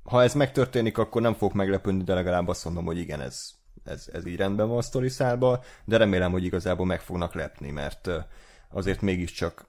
[0.02, 3.50] Ha ez megtörténik, akkor nem fog meglepődni, de legalább azt mondom, hogy igen, ez,
[3.84, 7.70] ez, ez így rendben van a sztori szálba, de remélem, hogy igazából meg fognak lepni,
[7.70, 8.10] mert
[8.70, 9.68] azért mégiscsak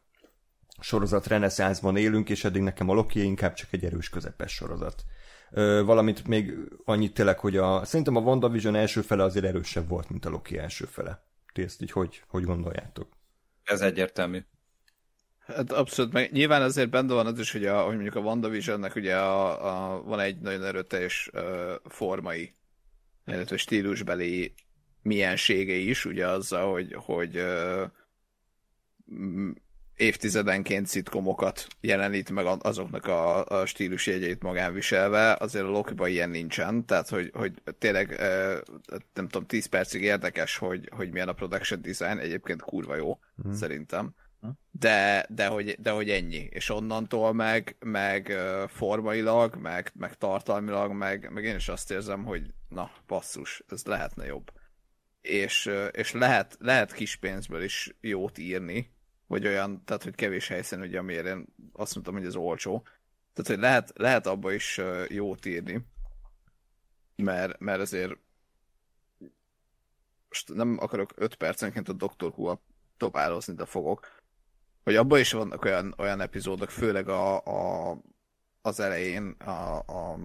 [0.79, 5.03] sorozat reneszánszban élünk, és eddig nekem a Loki inkább csak egy erős közepes sorozat
[5.85, 6.53] valamint még
[6.85, 10.57] annyit tényleg, hogy a, szerintem a WandaVision első fele azért erősebb volt, mint a Loki
[10.57, 11.25] első fele.
[11.53, 13.07] Ti ezt így hogy, hogy gondoljátok?
[13.63, 14.43] Ez egyértelmű.
[15.39, 18.95] Hát abszolút, meg nyilván azért benne van az is, hogy, a, hogy mondjuk a WandaVisionnek
[18.95, 21.41] ugye a, a, van egy nagyon erőteljes uh,
[21.83, 22.55] formai,
[23.25, 24.53] illetve stílusbeli
[25.01, 27.83] miensége is, ugye azzal, hogy, hogy uh,
[29.97, 36.85] évtizedenként szitkomokat jelenít meg azoknak a, a stílusjegyeit magán viselve, azért a loki ilyen nincsen,
[36.85, 38.19] tehát hogy, hogy tényleg
[39.13, 43.51] nem tudom, 10 percig érdekes, hogy, hogy milyen a production design, egyébként kurva jó, mm.
[43.51, 44.13] szerintem.
[44.71, 46.47] de, de, hogy, de hogy ennyi.
[46.49, 48.33] És onnantól meg, meg
[48.67, 54.25] formailag, meg, meg tartalmilag, meg, meg én is azt érzem, hogy na, basszus, ez lehetne
[54.25, 54.51] jobb.
[55.21, 58.95] És, és lehet, lehet kis pénzből is jót írni,
[59.27, 62.81] vagy olyan, tehát hogy kevés helyszín, ugye, amiért én azt mondtam, hogy ez olcsó.
[63.33, 65.85] Tehát, hogy lehet, lehet abba is jót írni,
[67.15, 68.17] mert, mert azért
[70.27, 72.33] most nem akarok 5 percenként a Dr.
[72.35, 72.61] Who-a
[73.45, 74.17] de fogok
[74.87, 77.97] hogy abban is vannak olyan, olyan epizódok, főleg a, a,
[78.61, 80.17] az elején, a, a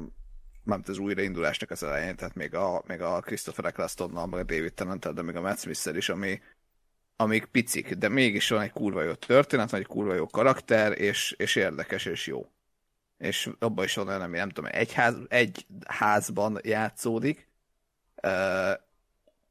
[0.65, 4.75] mármint az újraindulásnak az elején, tehát még a, még a Christopher Ecclestonnal, meg a David
[4.75, 6.41] tennant de még a Matt smith is, ami,
[7.17, 11.35] amik picik, de mégis van egy kurva jó történet, vagy egy kurva jó karakter, és,
[11.39, 12.47] és érdekes, és jó.
[13.19, 17.49] És abban is van olyan, ami nem tudom, egy, ház, egy házban játszódik,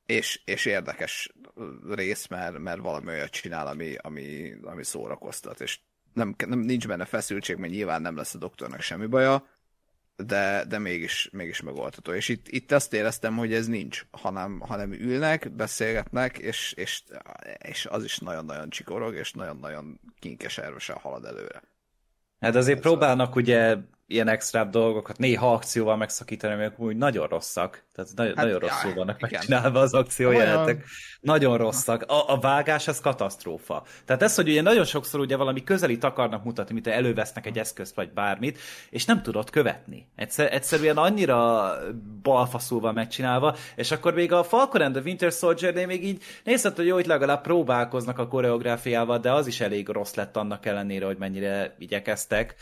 [0.06, 1.34] és, és érdekes
[1.90, 5.80] rész, mert, mert valami olyat csinál, ami, ami, ami szórakoztat, és
[6.14, 9.48] nem, nem, nincs benne feszültség, mert nyilván nem lesz a doktornak semmi baja,
[10.16, 12.14] de, de mégis, mégis megoldható.
[12.14, 17.04] És itt, itt azt éreztem, hogy ez nincs, hanem, hanem ülnek, beszélgetnek, és, és,
[17.68, 21.62] és az is nagyon-nagyon csikorog, és nagyon-nagyon kinkes erősen halad előre.
[22.40, 23.40] Hát azért ez próbálnak a...
[23.40, 23.78] ugye
[24.12, 27.84] ilyen extra dolgokat néha akcióval megszakítani, amik úgy nagyon rosszak.
[27.96, 29.30] Tehát nagyon, hát, nagyon rosszul jaj, vannak igen.
[29.32, 30.86] megcsinálva az akciójelenetek.
[31.22, 32.04] Nagyon rosszak.
[32.04, 33.84] A, a vágás az katasztrófa.
[34.06, 37.96] Tehát ez, hogy ugye nagyon sokszor ugye valami közelit akarnak mutatni, mint elővesznek egy eszközt
[37.96, 40.08] vagy bármit, és nem tudod követni.
[40.16, 41.72] Egyszer, egyszerűen annyira
[42.22, 46.86] balfaszulva megcsinálva, és akkor még a Falcon and the Winter Soldier-nél még így nézhet, hogy
[46.86, 51.18] jó, hogy legalább próbálkoznak a koreográfiával, de az is elég rossz lett annak ellenére, hogy
[51.18, 52.56] mennyire igyekeztek.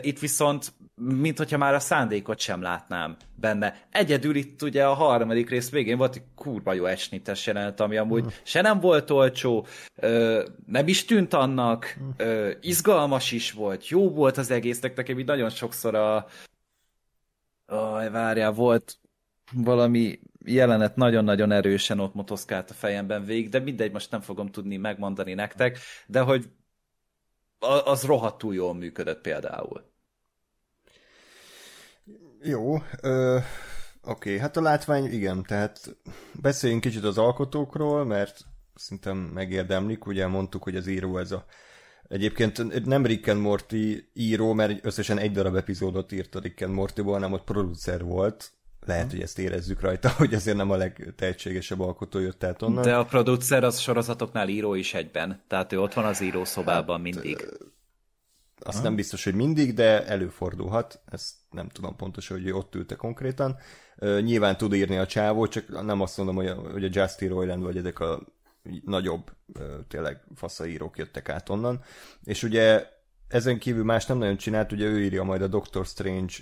[0.00, 3.86] Itt viszont mint hogyha már a szándékot sem látnám benne.
[3.90, 8.24] Egyedül itt ugye a harmadik rész végén volt egy kurva jó esnites jelenet, ami amúgy
[8.24, 8.28] mm.
[8.42, 9.66] se nem volt olcsó,
[10.66, 12.48] nem is tűnt annak, mm.
[12.60, 16.26] izgalmas is volt, jó volt az egésznek, nekem így nagyon sokszor a
[17.66, 18.98] Aj, várjál, volt
[19.52, 24.76] valami jelenet nagyon-nagyon erősen ott motoszkált a fejemben végig, de mindegy, most nem fogom tudni
[24.76, 26.50] megmondani nektek, de hogy
[27.84, 29.94] az rohadtul jól működött például.
[32.48, 33.38] Jó, ö,
[34.04, 35.96] oké, hát a látvány igen, tehát
[36.40, 38.40] beszéljünk kicsit az alkotókról, mert
[38.74, 41.44] szerintem megérdemlik, ugye mondtuk, hogy az író ez a
[42.08, 43.74] Egyébként nem Rick and Morty
[44.12, 48.50] író, mert összesen egy darab epizódot írt a Rick and Mortyból, hanem ott producer volt.
[48.86, 52.82] Lehet, hogy ezt érezzük rajta, hogy ezért nem a legtehetségesebb alkotó jött át onnan.
[52.82, 57.12] De a producer az sorozatoknál író is egyben, tehát ő ott van az írószobában hát,
[57.12, 57.46] mindig.
[58.60, 61.00] Azt nem biztos, hogy mindig, de előfordulhat.
[61.06, 63.56] Ezt nem tudom pontosan, hogy ott ülte konkrétan.
[63.96, 67.28] Uh, nyilván tud írni a csávó, csak nem azt mondom, hogy a, hogy a Justin
[67.28, 68.26] Roiland vagy ezek a
[68.84, 71.82] nagyobb, uh, tényleg faszaírók jöttek át onnan.
[72.24, 72.86] És ugye
[73.28, 76.34] ezen kívül más nem nagyon csinált, ugye ő írja majd a Doctor Strange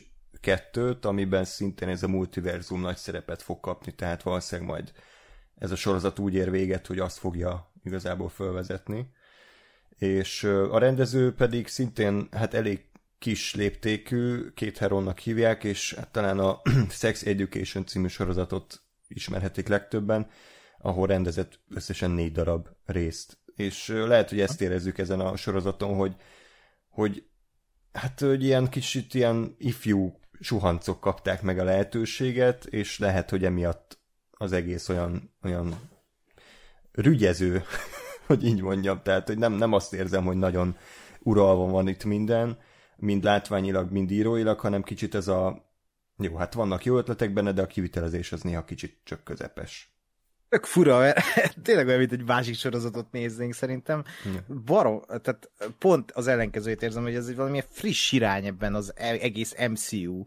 [0.43, 4.93] 2-t, amiben szintén ez a multiverzum nagy szerepet fog kapni, tehát valószínűleg majd
[5.59, 9.13] ez a sorozat úgy ér véget, hogy azt fogja igazából fölvezetni
[9.99, 12.85] és a rendező pedig szintén hát elég
[13.19, 20.31] kis léptékű, két Heronnak hívják, és hát talán a Sex Education című sorozatot ismerhetik legtöbben,
[20.79, 23.39] ahol rendezett összesen négy darab részt.
[23.55, 26.15] És lehet, hogy ezt érezzük ezen a sorozaton, hogy,
[26.89, 27.27] hogy
[27.93, 33.99] hát hogy ilyen kicsit ilyen ifjú suhancok kapták meg a lehetőséget, és lehet, hogy emiatt
[34.31, 35.91] az egész olyan, olyan
[36.93, 37.65] rügyező
[38.27, 39.01] hogy így mondjam.
[39.03, 40.77] Tehát, hogy nem, nem azt érzem, hogy nagyon
[41.21, 42.59] uralva van itt minden,
[42.97, 45.73] mind látványilag, mind íróilag, hanem kicsit ez a
[46.19, 49.95] jó, hát vannak jó ötletek benne, de a kivitelezés az néha kicsit csak közepes.
[50.49, 51.19] Tök fura, mert
[51.63, 54.05] tényleg olyan, mint egy másik sorozatot néznénk szerintem.
[54.65, 59.19] Barom, tehát pont az ellenkezőjét érzem, hogy ez egy valamilyen friss irány ebben az e-
[59.21, 60.27] egész MCU uh,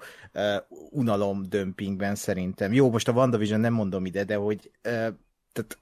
[0.90, 2.74] unalom dömpingben szerintem.
[2.74, 5.08] Jó, most a WandaVision nem mondom ide, de hogy uh,
[5.58, 5.78] tehát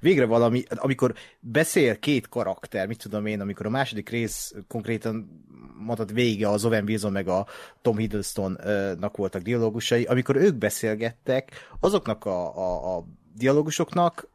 [0.00, 5.46] végre valami, amikor beszél két karakter, mit tudom én, amikor a második rész konkrétan
[5.78, 7.46] mondhat vége az Owen Wilson meg a
[7.82, 14.28] Tom Hiddleston-nak voltak dialógusai, amikor ők beszélgettek, azoknak a, a, a dialógusoknak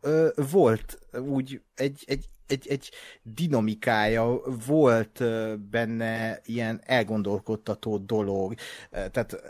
[0.51, 2.91] volt úgy egy, egy, egy, egy
[3.23, 5.23] dinamikája, volt
[5.69, 8.53] benne ilyen elgondolkodtató dolog,
[8.89, 9.41] tehát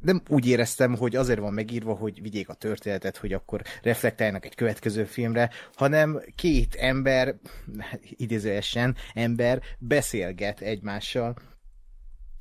[0.00, 4.54] nem úgy éreztem, hogy azért van megírva, hogy vigyék a történetet, hogy akkor reflektáljanak egy
[4.54, 7.34] következő filmre, hanem két ember,
[8.16, 11.34] idézőesen ember beszélget egymással,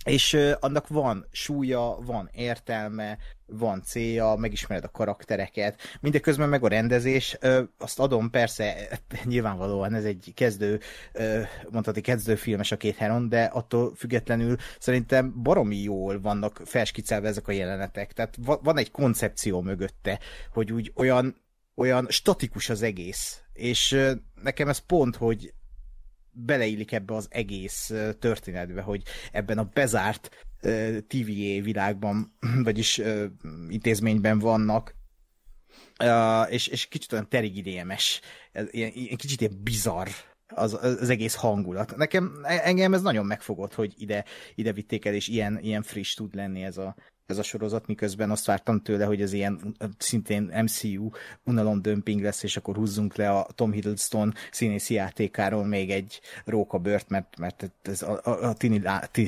[0.08, 7.38] és annak van súlya, van értelme, van célja, megismered a karaktereket, mindeközben meg a rendezés,
[7.78, 8.89] azt adom, persze,
[9.24, 10.80] nyilvánvalóan ez egy kezdő,
[11.72, 17.52] mondhatni kezdőfilmes a két heron, de attól függetlenül szerintem baromi jól vannak felskicelve ezek a
[17.52, 20.20] jelenetek, tehát va- van egy koncepció mögötte,
[20.54, 21.41] hogy úgy olyan,
[21.76, 23.98] olyan statikus az egész, és
[24.41, 25.54] nekem ez pont, hogy
[26.45, 30.47] beleillik ebbe az egész történetbe, hogy ebben a bezárt
[31.08, 33.02] TVA világban, vagyis
[33.69, 34.95] intézményben vannak,
[36.50, 38.21] és, és kicsit olyan terigidémes,
[38.71, 40.08] ilyen, kicsit ilyen bizarr
[40.47, 41.95] az, az egész hangulat.
[41.95, 46.36] Nekem, engem ez nagyon megfogott, hogy ide, ide vitték el, és ilyen, ilyen friss tud
[46.36, 46.95] lenni ez a,
[47.28, 51.10] ez a sorozat, miközben azt vártam tőle, hogy ez ilyen szintén MCU
[51.44, 57.38] unalomdömping lesz, és akkor húzzunk le a Tom Hiddleston színészi játékáról még egy rókabört, mert,
[57.38, 58.54] mert ez a, a, a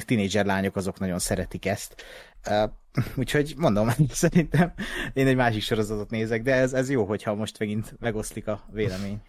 [0.06, 2.04] tínédzser lányok azok nagyon szeretik ezt.
[2.48, 2.72] Uh,
[3.16, 4.74] úgyhogy mondom, szerintem
[5.14, 9.22] én egy másik sorozatot nézek, de ez, ez jó, hogyha most megint megoszlik a vélemény.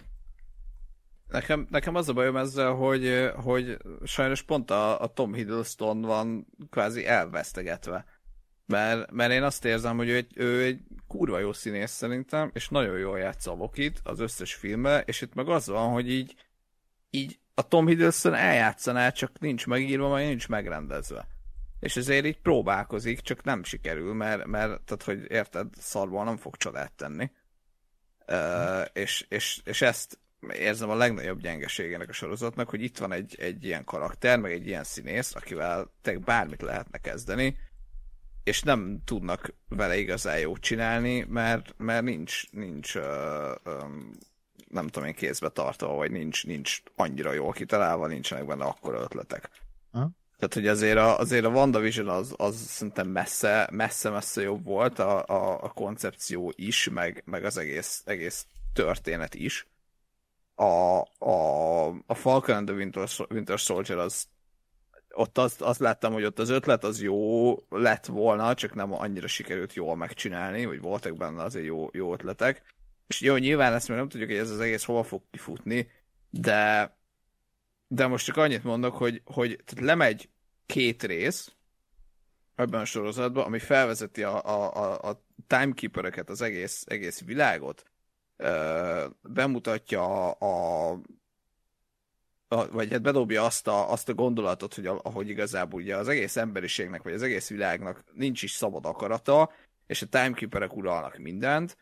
[1.28, 6.46] Nekem, nekem az a bajom ezzel, hogy, hogy sajnos pont a, a Tom Hiddleston van
[6.70, 8.04] kvázi elvesztegetve.
[8.70, 12.68] Mert, mert én azt érzem, hogy ő egy, ő egy kurva jó színész szerintem, és
[12.68, 16.34] nagyon jól játsza a Lokit az összes filmbe, és itt meg az van, hogy így,
[17.10, 21.26] így a Tom Hiddleston eljátszaná, csak nincs megírva, vagy nincs megrendezve.
[21.80, 26.56] És ezért így próbálkozik, csak nem sikerül, mert, mert tehát, hogy érted, szarból nem fog
[26.56, 27.30] csodát tenni.
[28.26, 30.18] Uh, és, és, és ezt
[30.52, 34.66] érzem a legnagyobb gyengeségének a sorozatnak, hogy itt van egy, egy ilyen karakter, meg egy
[34.66, 37.56] ilyen színész, akivel te bármit lehetne kezdeni,
[38.44, 43.02] és nem tudnak vele igazán jót csinálni, mert, mert nincs, nincs uh,
[43.64, 44.10] um,
[44.68, 49.50] nem tudom én kézbe tartva, vagy nincs, nincs annyira jól kitalálva, nincsenek benne akkora ötletek.
[49.92, 50.10] Ha?
[50.38, 54.98] Tehát, hogy azért a, azért a WandaVision az, az szerintem messze, messze, messze jobb volt
[54.98, 59.68] a, a, a koncepció is, meg, meg az egész, egész történet is.
[60.54, 64.28] A, a, a Falcon and the Winter, Winter Soldier az
[65.14, 69.26] ott azt, azt láttam, hogy ott az ötlet az jó lett volna, csak nem annyira
[69.26, 72.62] sikerült jól megcsinálni, vagy voltak benne azért jó, jó ötletek.
[73.06, 75.90] És jó, nyilván ezt még nem tudjuk, hogy ez az egész hova fog kifutni,
[76.30, 76.98] de
[77.92, 80.28] de most csak annyit mondok, hogy, hogy tehát lemegy
[80.66, 81.52] két rész
[82.54, 87.82] ebben a sorozatban, ami felvezeti a, a, a, a timekeepereket, az egész, egész világot,
[89.20, 91.00] bemutatja a, a
[92.70, 97.02] vagy hát bedobja azt a, azt a gondolatot, hogy ahogy igazából ugye az egész emberiségnek,
[97.02, 99.52] vagy az egész világnak nincs is szabad akarata,
[99.86, 101.76] és a timekeeperek uralnak mindent,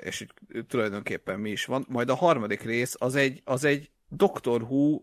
[0.00, 1.86] és hogy tulajdonképpen mi is van.
[1.88, 5.00] Majd a harmadik rész az egy, az egy Doctor Who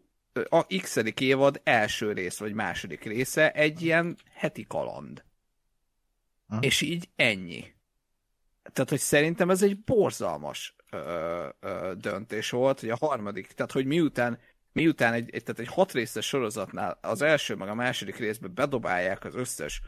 [0.50, 5.24] a x évad első rész, vagy második része, egy ilyen heti kaland.
[6.48, 6.58] Ha?
[6.62, 7.74] És így ennyi.
[8.74, 13.86] Tehát, hogy szerintem ez egy borzalmas ö, ö, döntés volt, hogy a harmadik, tehát, hogy
[13.86, 14.40] miután
[14.72, 19.26] miután egy, egy, tehát egy hat részes sorozatnál az első meg a második részben bedobálják
[19.26, 19.82] az összes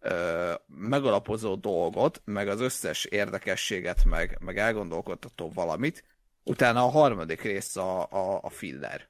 [0.00, 6.04] ö, megalapozó dolgot, meg az összes érdekességet, meg, meg elgondolkodtató valamit,
[6.44, 9.08] utána a harmadik rész a, a, a filler.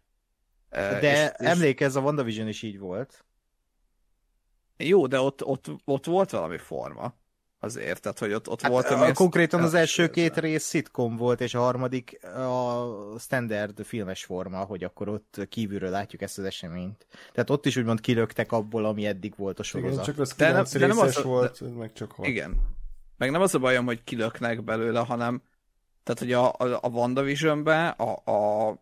[0.70, 3.24] De és, emlékezz, a WandaVision is így volt.
[4.76, 7.14] Jó, de ott, ott, ott volt valami forma
[7.60, 8.86] azért, tehát hogy ott, ott hát volt...
[8.86, 14.58] A, konkrétan az első két rész szitkom volt, és a harmadik a standard filmes forma,
[14.58, 17.06] hogy akkor ott kívülről látjuk ezt az eseményt.
[17.32, 19.92] Tehát ott is úgymond kilöktek abból, ami eddig volt a sorozat.
[19.92, 22.26] Igen, csak az de nem, de nem az a, volt, de, meg csak hat.
[22.26, 22.74] Igen.
[23.16, 25.42] Meg nem az a bajom, hogy kilöknek belőle, hanem
[26.06, 28.76] tehát, hogy a, a, a WandaVision-ben a, a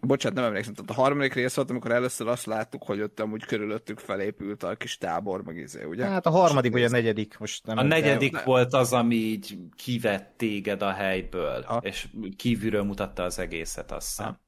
[0.00, 3.44] bocsánat, nem emlékszem, tehát a harmadik rész volt, amikor először azt láttuk, hogy ott amúgy
[3.44, 6.06] körülöttük felépült a kis tábor, meg izé, ugye?
[6.06, 7.78] Hát a harmadik vagy a negyedik, most nem.
[7.78, 8.42] A negyedik nem.
[8.44, 11.80] volt az, ami így kivett téged a helyből, ha.
[11.82, 14.38] és kívülről mutatta az egészet, azt hiszem.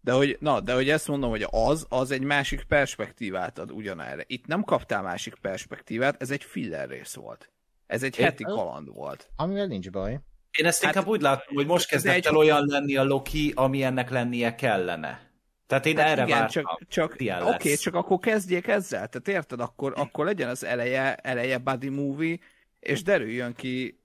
[0.00, 4.24] De hogy, na, de hogy ezt mondom, hogy az, az egy másik perspektívát ad ugyanerre.
[4.26, 7.50] Itt nem kaptál másik perspektívát, ez egy filler rész volt.
[7.86, 9.30] Ez egy heti kaland volt.
[9.36, 10.20] Amivel nincs baj.
[10.50, 12.26] Én ezt hát, inkább úgy látom, hogy most kezdett egy...
[12.26, 15.26] el olyan lenni a Loki, ami ennek lennie kellene.
[15.66, 16.62] Tehát én hát erre igen, vártam.
[16.62, 19.08] Csak, csak, Oké, okay, csak akkor kezdjék ezzel.
[19.08, 22.38] Tehát érted, akkor, akkor legyen az eleje, eleje buddy movie,
[22.80, 24.00] és derüljön ki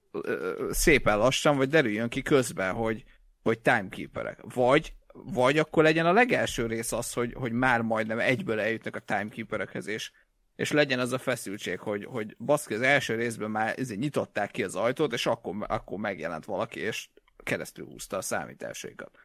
[0.69, 3.03] szépen lassan, vagy derüljön ki közben, hogy,
[3.43, 4.39] hogy timekeeperek.
[4.53, 8.99] Vagy, vagy akkor legyen a legelső rész az, hogy, hogy már majdnem egyből eljutnak a
[8.99, 10.11] timekeeperekhez, és
[10.55, 14.63] és legyen az a feszültség, hogy, hogy baszki, az első részben már ezért nyitották ki
[14.63, 17.07] az ajtót, és akkor, akkor megjelent valaki, és
[17.43, 19.19] keresztül húzta a számításaikat.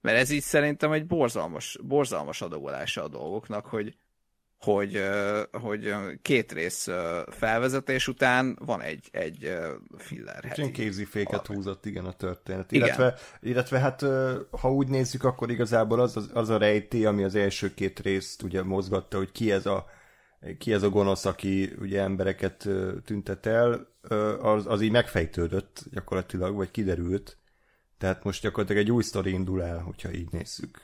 [0.00, 3.96] Mert ez így szerintem egy borzalmas, borzalmas adogolása a dolgoknak, hogy,
[4.58, 5.02] hogy,
[5.52, 6.88] hogy két rész
[7.30, 9.58] felvezetés után van egy, egy
[9.96, 10.52] filler.
[10.54, 12.72] Ilyen kéziféket húzott, igen, a történet.
[12.72, 12.86] Igen.
[12.86, 14.00] Illetve, illetve hát
[14.50, 18.42] ha úgy nézzük, akkor igazából az, az, az a rejté, ami az első két részt
[18.42, 19.86] ugye mozgatta, hogy ki ez a
[20.58, 22.68] ki ez a gonosz, aki ugye embereket
[23.04, 23.96] tüntet el,
[24.40, 27.36] az, az így megfejtődött gyakorlatilag, vagy kiderült.
[27.98, 30.80] Tehát most gyakorlatilag egy új sztori indul el, hogyha így nézzük.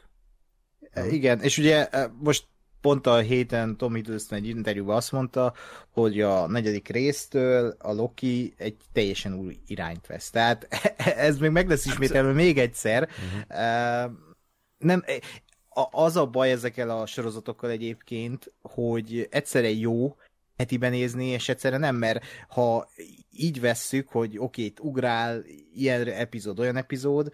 [1.10, 1.88] Igen, és ugye
[2.18, 2.44] most
[2.80, 5.54] pont a héten Tom Hiddleston egy interjúban azt mondta,
[5.90, 10.30] hogy a negyedik résztől a Loki egy teljesen új irányt vesz.
[10.30, 13.08] Tehát ez még meg lesz ismételve még egyszer.
[13.08, 14.12] Uh-huh.
[14.78, 15.04] Nem,
[15.90, 20.16] az a baj ezekkel a sorozatokkal egyébként, hogy egyszerre jó
[20.56, 22.88] hetiben nézni, és egyszerre nem, mert ha
[23.30, 25.42] így vesszük, hogy oké, okay, ugrál,
[25.74, 27.30] ilyen epizód, olyan epizód,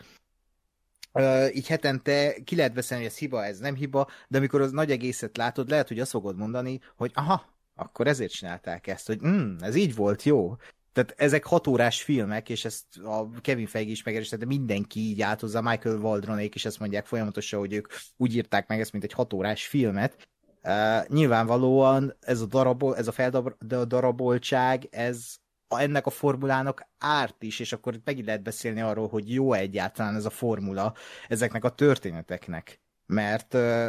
[1.13, 4.71] Uh, így hetente ki lehet beszélni, hogy ez hiba, ez nem hiba, de amikor az
[4.71, 9.19] nagy egészet látod, lehet, hogy azt fogod mondani, hogy aha, akkor ezért csinálták ezt, hogy
[9.27, 10.57] mm, ez így volt, jó.
[10.93, 15.61] Tehát ezek hatórás filmek, és ezt a Kevin Feige is megerősítette, mindenki így át hozzá,
[15.61, 17.87] Michael Waldronék is ezt mondják folyamatosan, hogy ők
[18.17, 20.29] úgy írták meg ezt, mint egy hatórás filmet.
[20.63, 25.35] Uh, nyilvánvalóan ez a, darabol, ez a feldaraboltság, ez
[25.69, 30.25] ennek a formulának árt is, és akkor megint lehet beszélni arról, hogy jó egyáltalán ez
[30.25, 30.95] a formula
[31.29, 32.81] ezeknek a történeteknek.
[33.07, 33.89] Mert uh,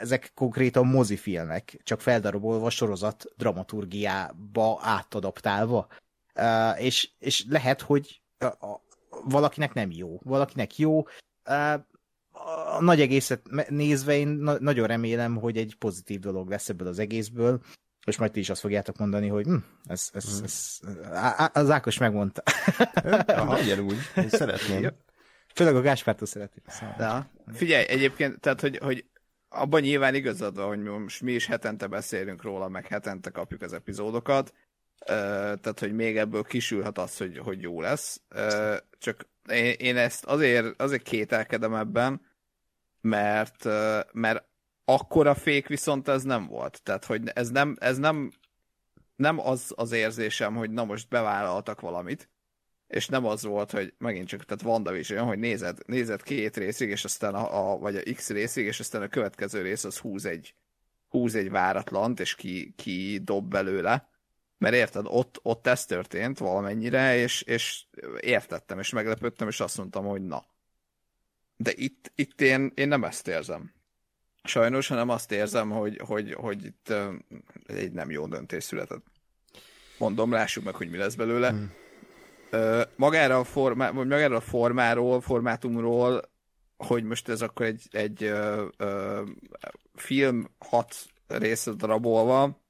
[0.00, 5.86] ezek konkrétan mozifilmek, csak feldarabolva sorozat dramaturgiába átadaptálva.
[6.38, 8.50] Uh, és, és lehet, hogy uh,
[9.24, 10.98] valakinek nem jó, valakinek jó.
[11.48, 11.72] Uh,
[12.76, 16.98] a nagy egészet nézve én na- nagyon remélem, hogy egy pozitív dolog lesz ebből az
[16.98, 17.60] egészből,
[18.06, 20.44] és majd ti is azt fogjátok mondani, hogy hm, ez, ez, hmm.
[20.44, 20.78] ez,
[21.52, 22.42] az Ákos megmondta.
[23.26, 24.90] Aha, legyen úgy, én szeretném.
[25.54, 26.64] Főleg a Gáspártól szeretném.
[26.66, 27.30] Szóval.
[27.52, 29.04] Figyelj, egyébként, tehát, hogy, hogy
[29.48, 33.72] abban nyilván igazad van, hogy most mi is hetente beszélünk róla, meg hetente kapjuk az
[33.72, 34.52] epizódokat,
[35.06, 38.20] tehát, hogy még ebből kisülhet az, hogy, hogy jó lesz.
[38.98, 42.20] Csak én, én ezt azért, azért kételkedem ebben,
[43.00, 43.64] mert,
[44.12, 44.44] mert
[44.84, 46.80] akkora fék viszont ez nem volt.
[46.82, 48.32] Tehát, hogy ez nem, ez nem,
[49.16, 52.30] nem az az érzésem, hogy na most bevállaltak valamit,
[52.86, 57.04] és nem az volt, hogy megint csak, tehát WandaVision, hogy nézed, nézed két részig, és
[57.04, 60.54] aztán a, a, vagy a X részig, és aztán a következő rész az húz egy,
[61.08, 64.08] húz egy váratlant, és ki, ki dob belőle.
[64.58, 67.84] Mert érted, ott, ott ez történt valamennyire, és, és
[68.20, 70.44] értettem, és meglepődtem, és azt mondtam, hogy na.
[71.56, 73.72] De itt, itt én, én nem ezt érzem.
[74.42, 76.92] Sajnos, hanem azt érzem, hogy, hogy, hogy itt
[77.66, 79.04] egy nem jó döntés született.
[79.98, 81.48] Mondom, lássuk meg, hogy mi lesz belőle.
[81.48, 81.72] Hmm.
[82.96, 86.30] Magára a, formá, vagy magára a formáról, formátumról,
[86.76, 89.22] hogy most ez akkor egy, egy ö, ö,
[89.94, 90.94] film hat
[91.26, 92.60] részre darabolva,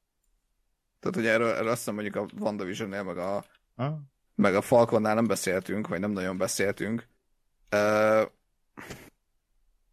[1.01, 3.45] tehát, hogy erről, erről azt hiszem mondjuk a WandaVision-nél, meg a,
[3.77, 3.95] ah.
[4.35, 7.09] meg a Falconnál nem beszéltünk, vagy nem nagyon beszéltünk.
[7.73, 8.23] Uh,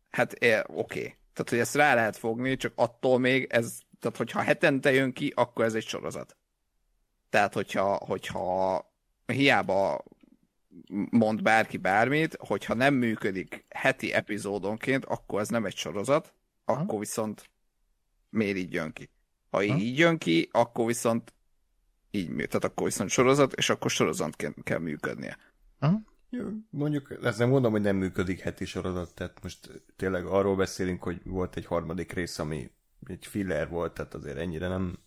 [0.10, 0.66] hát oké.
[0.68, 1.16] Okay.
[1.34, 5.34] Tehát, hogy ezt rá lehet fogni, csak attól még ez, tehát hogyha hetente jön ki,
[5.36, 6.38] akkor ez egy sorozat.
[7.30, 8.86] Tehát, hogyha, hogyha
[9.26, 10.04] hiába
[11.10, 16.34] mond bárki bármit, hogyha nem működik heti epizódonként, akkor ez nem egy sorozat,
[16.66, 17.50] akkor viszont
[18.30, 19.10] miért így jön ki?
[19.56, 19.78] Ha ha?
[19.78, 21.34] így jön ki, akkor viszont
[22.12, 22.44] így mű.
[22.44, 25.38] Tehát akkor viszont sorozat, és akkor sorozatként kell működnie.
[25.80, 26.02] Ha?
[26.30, 31.04] Jó, mondjuk, ezt nem mondom, hogy nem működik heti sorozat, tehát most tényleg arról beszélünk,
[31.04, 32.72] hogy volt egy harmadik rész, ami
[33.08, 34.98] egy filler volt, tehát azért ennyire nem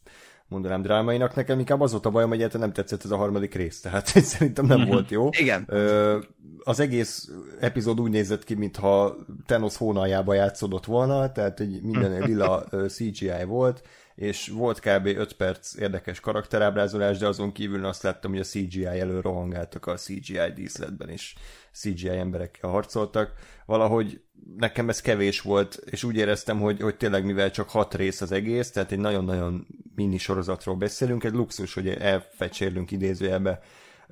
[0.48, 1.34] mondanám drámainak.
[1.34, 4.06] Nekem inkább az volt a bajom, hogy egyáltalán nem tetszett ez a harmadik rész, tehát
[4.32, 4.88] szerintem nem mm-hmm.
[4.88, 5.28] volt jó.
[5.30, 5.64] Igen.
[5.66, 6.18] Ö,
[6.64, 7.30] az egész
[7.60, 13.82] epizód úgy nézett ki, mintha Thanos hónaljába játszódott volna, tehát egy minden lila CGI volt,
[14.18, 15.06] és volt kb.
[15.06, 19.94] 5 perc érdekes karakterábrázolás, de azon kívül azt láttam, hogy a CGI elől rohangáltak a
[19.94, 21.34] CGI díszletben, és
[21.72, 23.32] CGI emberekkel harcoltak.
[23.66, 24.20] Valahogy
[24.56, 28.32] nekem ez kevés volt, és úgy éreztem, hogy, hogy tényleg mivel csak hat rész az
[28.32, 33.60] egész, tehát egy nagyon-nagyon mini sorozatról beszélünk, egy luxus, hogy elfecsérlünk idézőjelbe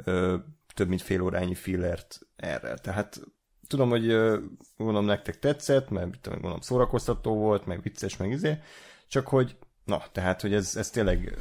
[0.05, 0.37] ö,
[0.75, 2.75] több mint fél órányi fillert erre.
[2.75, 3.21] Tehát
[3.67, 4.07] tudom, hogy
[4.77, 8.59] gondolom nektek tetszett, mert tudom, gondolom szórakoztató volt, meg vicces, meg izé,
[9.09, 11.35] csak hogy Na, tehát, hogy ez, ez tényleg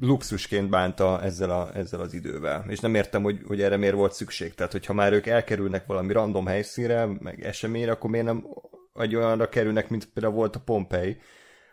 [0.00, 2.64] luxusként bánta ezzel, a, ezzel az idővel.
[2.68, 4.54] És nem értem, hogy, hogy erre miért volt szükség.
[4.54, 8.46] Tehát, hogyha már ők elkerülnek valami random helyszínre, meg eseményre, akkor miért nem
[8.94, 11.16] egy olyanra kerülnek, mint például volt a Pompei,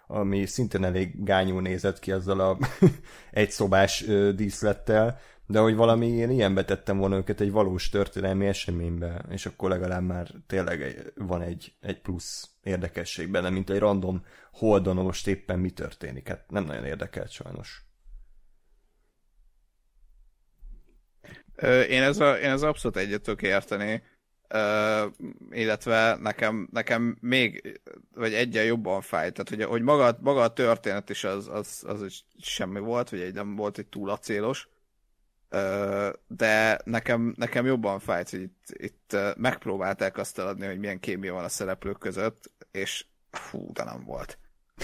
[0.08, 2.58] ami szintén elég gányú nézett ki azzal a
[3.32, 4.06] egyszobás
[4.36, 9.70] díszlettel, de hogy valami én ilyen betettem volna őket egy valós történelmi eseménybe, és akkor
[9.70, 15.60] legalább már tényleg van egy, egy plusz érdekesség benne, mint egy random holdon most éppen
[15.60, 16.28] mi történik.
[16.28, 17.86] Hát nem nagyon érdekelt sajnos.
[21.90, 24.04] Én ez a, én ez abszolút egyet tudok érteni,
[24.50, 25.12] uh,
[25.50, 27.82] illetve nekem, nekem még,
[28.14, 32.04] vagy egyen jobban fáj, tehát hogy, hogy maga, maga a történet is az, az, az
[32.04, 34.68] is semmi volt, vagy egy nem volt egy túl acélos,
[36.28, 41.44] de nekem, nekem jobban fájt, hogy itt, itt megpróbálták azt eladni, hogy milyen kémia van
[41.44, 44.38] a szereplők között, és fú, de nem volt.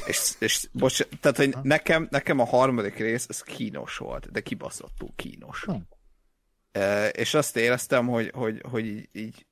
[0.05, 5.09] És, és bocs, tehát, hogy nekem, nekem a harmadik rész, ez kínos volt, de kibaszottul
[5.15, 5.63] kínos.
[5.63, 5.75] Hm
[7.11, 9.45] és azt éreztem, hogy, hogy, hogy így, így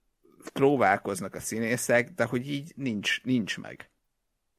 [0.53, 3.89] próbálkoznak a színészek, de hogy így nincs, nincs meg.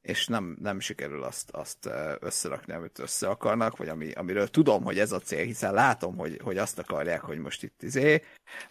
[0.01, 4.99] És nem, nem sikerül azt, azt összerakni, amit össze akarnak, vagy ami, amiről tudom, hogy
[4.99, 8.21] ez a cél, hiszen látom, hogy, hogy azt akarják, hogy most itt izé,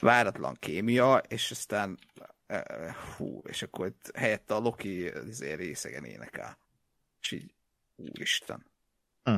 [0.00, 1.98] váratlan kémia, és aztán
[3.16, 6.58] hú, és akkor itt helyette a Loki izé részegen énekel.
[7.20, 7.54] És így,
[7.96, 8.66] úristen.
[9.22, 9.36] Hm.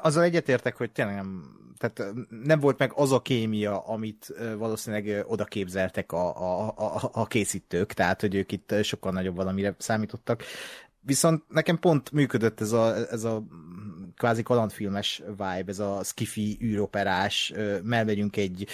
[0.00, 5.44] azzal egyetértek, hogy tényleg nem tehát nem volt meg az a kémia, amit valószínűleg oda
[5.44, 10.42] képzeltek a, a, a, a készítők, tehát hogy ők itt sokkal nagyobb valamire számítottak.
[11.00, 13.42] Viszont nekem pont működött ez a, ez a
[14.20, 17.52] kvázi kalandfilmes vibe, ez a skifi űroperás,
[17.82, 18.66] melmegyünk egy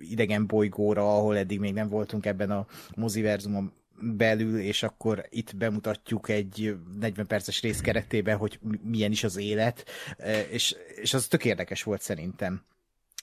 [0.00, 6.28] idegen bolygóra, ahol eddig még nem voltunk ebben a moziverzumon belül, és akkor itt bemutatjuk
[6.28, 9.84] egy 40 perces rész keretében, hogy milyen is az élet,
[10.50, 12.62] és, és az tök érdekes volt szerintem.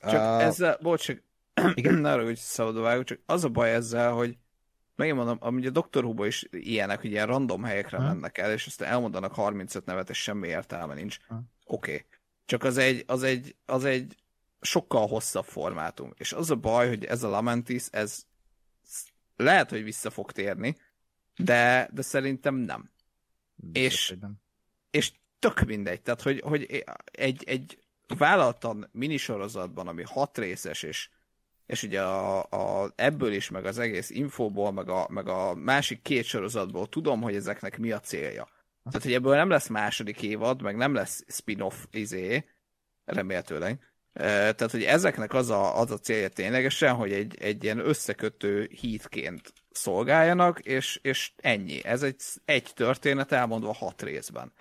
[0.02, 1.22] Csak uh, ezzel, bocs, csak
[1.74, 4.38] igen, ne arra, hogy szabadba csak az a baj ezzel, hogy
[4.98, 8.06] megint mondom, amúgy a Doctor who is ilyenek, hogy ilyen random helyekre hmm.
[8.08, 11.18] mennek el, és aztán elmondanak 35 nevet, és semmi értelme nincs.
[11.28, 11.52] Hmm.
[11.66, 11.92] Oké.
[11.92, 12.06] Okay.
[12.46, 14.16] Csak az egy, az egy, az egy
[14.62, 16.14] sokkal hosszabb formátum.
[16.18, 18.26] És az a baj, hogy ez a Lamentis, ez
[19.36, 20.76] lehet, hogy vissza fog térni,
[21.36, 22.92] de, de szerintem nem.
[23.72, 24.36] és, nem.
[24.92, 31.10] és tök mindegy, tehát hogy, hogy egy, egy vállaltan minisorozatban, ami hat részes, és,
[31.68, 36.02] és ugye a, a, ebből is, meg az egész infóból, meg a, meg a másik
[36.02, 38.48] két sorozatból tudom, hogy ezeknek mi a célja.
[38.84, 42.46] Tehát, hogy ebből nem lesz második évad, meg nem lesz spin-off izé,
[43.06, 43.80] remélhetőleg,
[44.14, 49.54] tehát, hogy ezeknek az a, az a célja ténylegesen, hogy egy, egy ilyen összekötő hítként
[49.72, 51.86] szolgáljanak, és, és ennyi.
[51.86, 54.52] Ez egy, egy történet elmondva hat részben.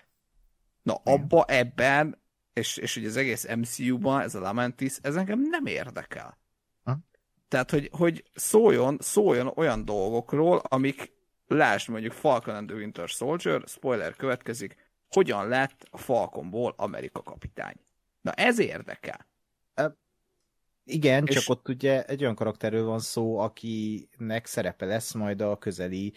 [0.82, 5.66] Na, abba, ebben, és, és ugye az egész MCU-ban, ez a Lamentis, ez engem nem
[5.66, 6.38] érdekel.
[7.48, 11.12] Tehát, hogy, hogy szóljon, szóljon olyan dolgokról, amik,
[11.46, 14.76] lásd mondjuk Falcon and the Winter Soldier, spoiler következik,
[15.08, 17.74] hogyan lett a Falconból Amerika kapitány.
[18.20, 19.26] Na ez érdekel.
[20.88, 21.34] Igen, és...
[21.34, 26.12] csak ott ugye egy olyan karakterről van szó, akinek szerepe lesz majd a közeli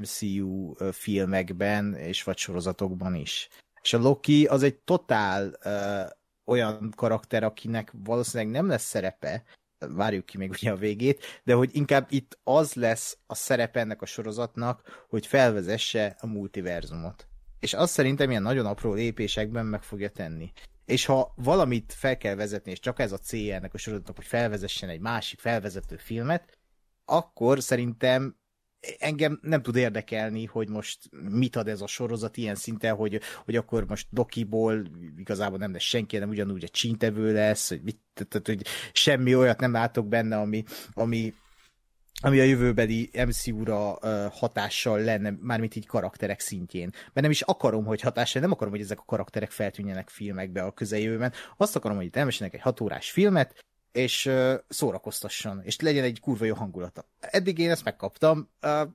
[0.00, 3.48] MCU filmekben és vagy sorozatokban is.
[3.82, 6.10] És a Loki az egy totál uh,
[6.44, 9.44] olyan karakter, akinek valószínűleg nem lesz szerepe,
[9.88, 14.02] várjuk ki még ugye a végét, de hogy inkább itt az lesz a szerepe ennek
[14.02, 17.26] a sorozatnak, hogy felvezesse a multiverzumot.
[17.60, 20.52] És azt szerintem ilyen nagyon apró lépésekben meg fogja tenni
[20.84, 24.26] és ha valamit fel kell vezetni, és csak ez a célja ennek a sorozatnak, hogy
[24.26, 26.58] felvezessen egy másik felvezető filmet,
[27.04, 28.36] akkor szerintem
[28.98, 30.98] engem nem tud érdekelni, hogy most
[31.30, 34.82] mit ad ez a sorozat ilyen szinten, hogy, hogy akkor most Dokiból
[35.16, 39.60] igazából nem lesz senki, nem ugyanúgy a csíntevő lesz, hogy, mit, tehát, hogy semmi olyat
[39.60, 41.34] nem látok benne, ami, ami
[42.24, 43.98] ami a jövőbeli MCU-ra
[44.30, 46.90] hatással lenne, mármint így karakterek szintjén.
[46.90, 50.72] Mert nem is akarom, hogy hatással, nem akarom, hogy ezek a karakterek feltűnjenek filmekbe a
[50.72, 51.32] közeljövőben.
[51.56, 56.44] Azt akarom, hogy itt elmesének egy hatórás filmet, és uh, szórakoztasson, és legyen egy kurva
[56.44, 57.04] jó hangulata.
[57.20, 58.48] Eddig én ezt megkaptam.
[58.62, 58.88] Uh,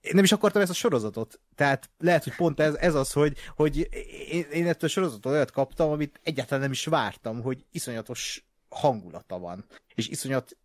[0.00, 1.40] én nem is akartam ezt a sorozatot.
[1.54, 3.88] Tehát lehet, hogy pont ez, ez az, hogy, hogy
[4.28, 9.38] én, én ettől a sorozatot olyat kaptam, amit egyáltalán nem is vártam, hogy iszonyatos hangulata
[9.38, 9.64] van.
[9.94, 10.56] És iszonyat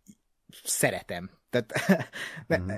[0.64, 1.30] szeretem.
[1.50, 1.72] Tehát
[2.60, 2.70] mm.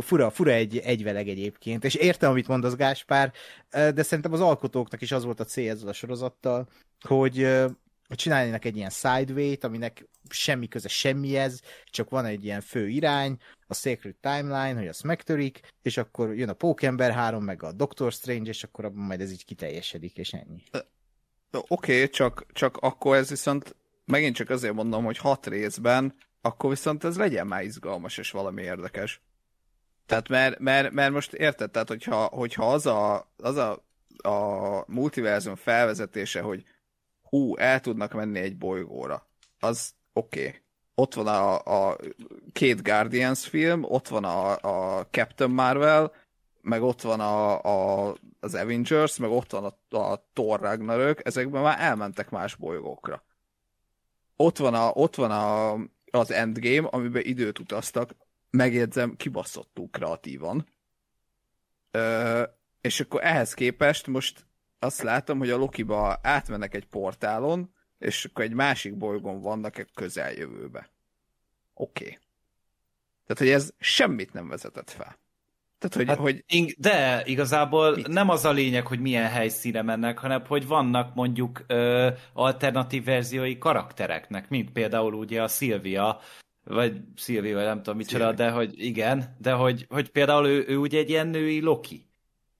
[0.00, 3.32] fura, fura egy egyveleg egyébként, és értem, amit mondasz Gáspár,
[3.70, 6.68] de szerintem az alkotóknak is az volt a cél ezzel a sorozattal,
[7.00, 7.48] hogy
[8.08, 13.36] hogy csináljanak egy ilyen sideway aminek semmi köze semmihez, csak van egy ilyen fő irány,
[13.66, 18.12] a Sacred Timeline, hogy azt megtörik, és akkor jön a Pókember 3, meg a Doctor
[18.12, 20.62] Strange, és akkor abban majd ez így kiteljesedik, és ennyi.
[21.50, 26.70] Oké, okay, csak, csak akkor ez viszont megint csak azért mondom, hogy hat részben akkor
[26.70, 29.20] viszont ez legyen már izgalmas és valami érdekes.
[30.06, 33.84] Tehát mert, mert, mert most érted, tehát hogyha, hogyha az, a, az a,
[34.28, 36.64] a multiverzum felvezetése, hogy
[37.28, 39.28] hú, el tudnak menni egy bolygóra.
[39.58, 40.46] Az oké.
[40.46, 40.60] Okay.
[40.94, 41.58] Ott van a,
[41.90, 41.96] a
[42.52, 44.56] két Guardians film, ott van a,
[44.98, 46.12] a Captain Marvel,
[46.60, 51.62] meg ott van a, a, az Avengers, meg ott van a, a Thor Ragnarök, ezekben
[51.62, 53.24] már elmentek más bolygókra.
[54.36, 55.72] Ott van, a, ott van a,
[56.18, 58.16] az Endgame, amiben időt utaztak,
[58.50, 60.66] megjegyzem, kibaszottul kreatívan.
[61.90, 62.42] Ö,
[62.80, 64.47] és akkor ehhez képest most
[64.78, 69.90] azt látom, hogy a Lokiba átmennek egy portálon, és akkor egy másik bolygón vannak egy
[69.94, 70.90] közeljövőbe.
[71.74, 72.04] Oké.
[72.04, 72.18] Okay.
[73.26, 75.18] Tehát, hogy ez semmit nem vezetett fel.
[75.78, 76.44] Tehát, hogy, hát, hogy...
[76.78, 78.08] De igazából mit?
[78.08, 83.58] nem az a lényeg, hogy milyen helyszíne mennek, hanem hogy vannak mondjuk ö, alternatív verziói
[83.58, 86.20] karaktereknek, mint például ugye a Szilvia,
[86.64, 90.76] vagy Szilvia, vagy nem tudom micsoda, de hogy igen, de hogy, hogy például ő, ő
[90.76, 92.07] ugye egy ilyen női Loki.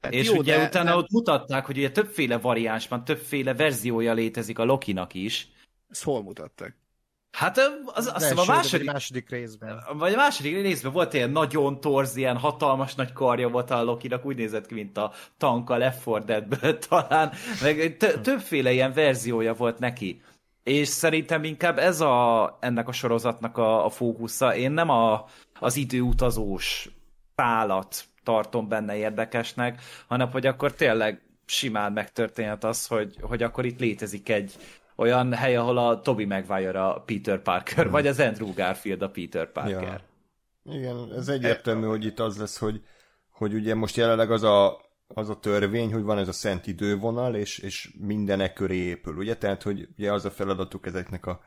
[0.01, 0.97] Hát és jó, ugye de, utána de...
[0.97, 5.49] ott mutatták, hogy ugye többféle variáns van, többféle verziója létezik a Lokinak is.
[5.91, 6.77] Ezt hol mutatták?
[7.31, 9.85] Hát az, azt hiszem a második, második részben.
[9.93, 14.25] Vagy a második részben volt ilyen nagyon torz, ilyen hatalmas nagy karja volt a Lokinak,
[14.25, 17.33] úgy nézett ki, mint a tank a Left 4 Deadből talán,
[17.63, 20.23] meg többféle ilyen verziója volt neki.
[20.63, 24.57] És szerintem inkább ez a, ennek a sorozatnak a, a fókusza.
[24.57, 25.25] Én nem a,
[25.61, 26.89] az időutazós
[27.35, 33.81] pálat tartom benne érdekesnek, hanem hogy akkor tényleg simán megtörténhet az, hogy, hogy akkor itt
[33.81, 34.55] létezik egy
[34.97, 37.93] olyan hely, ahol a Toby Maguire a Peter Parker, hmm.
[37.93, 40.03] vagy az Andrew Garfield a Peter Parker.
[40.65, 40.75] Ja.
[40.75, 42.83] Igen, ez egyértelmű, hogy itt az lesz, hogy,
[43.31, 47.35] hogy ugye most jelenleg az a, az a törvény, hogy van ez a szent idővonal,
[47.35, 49.37] és, és mindenek köré épül, ugye?
[49.37, 51.41] Tehát, hogy ugye az a feladatuk ezeknek a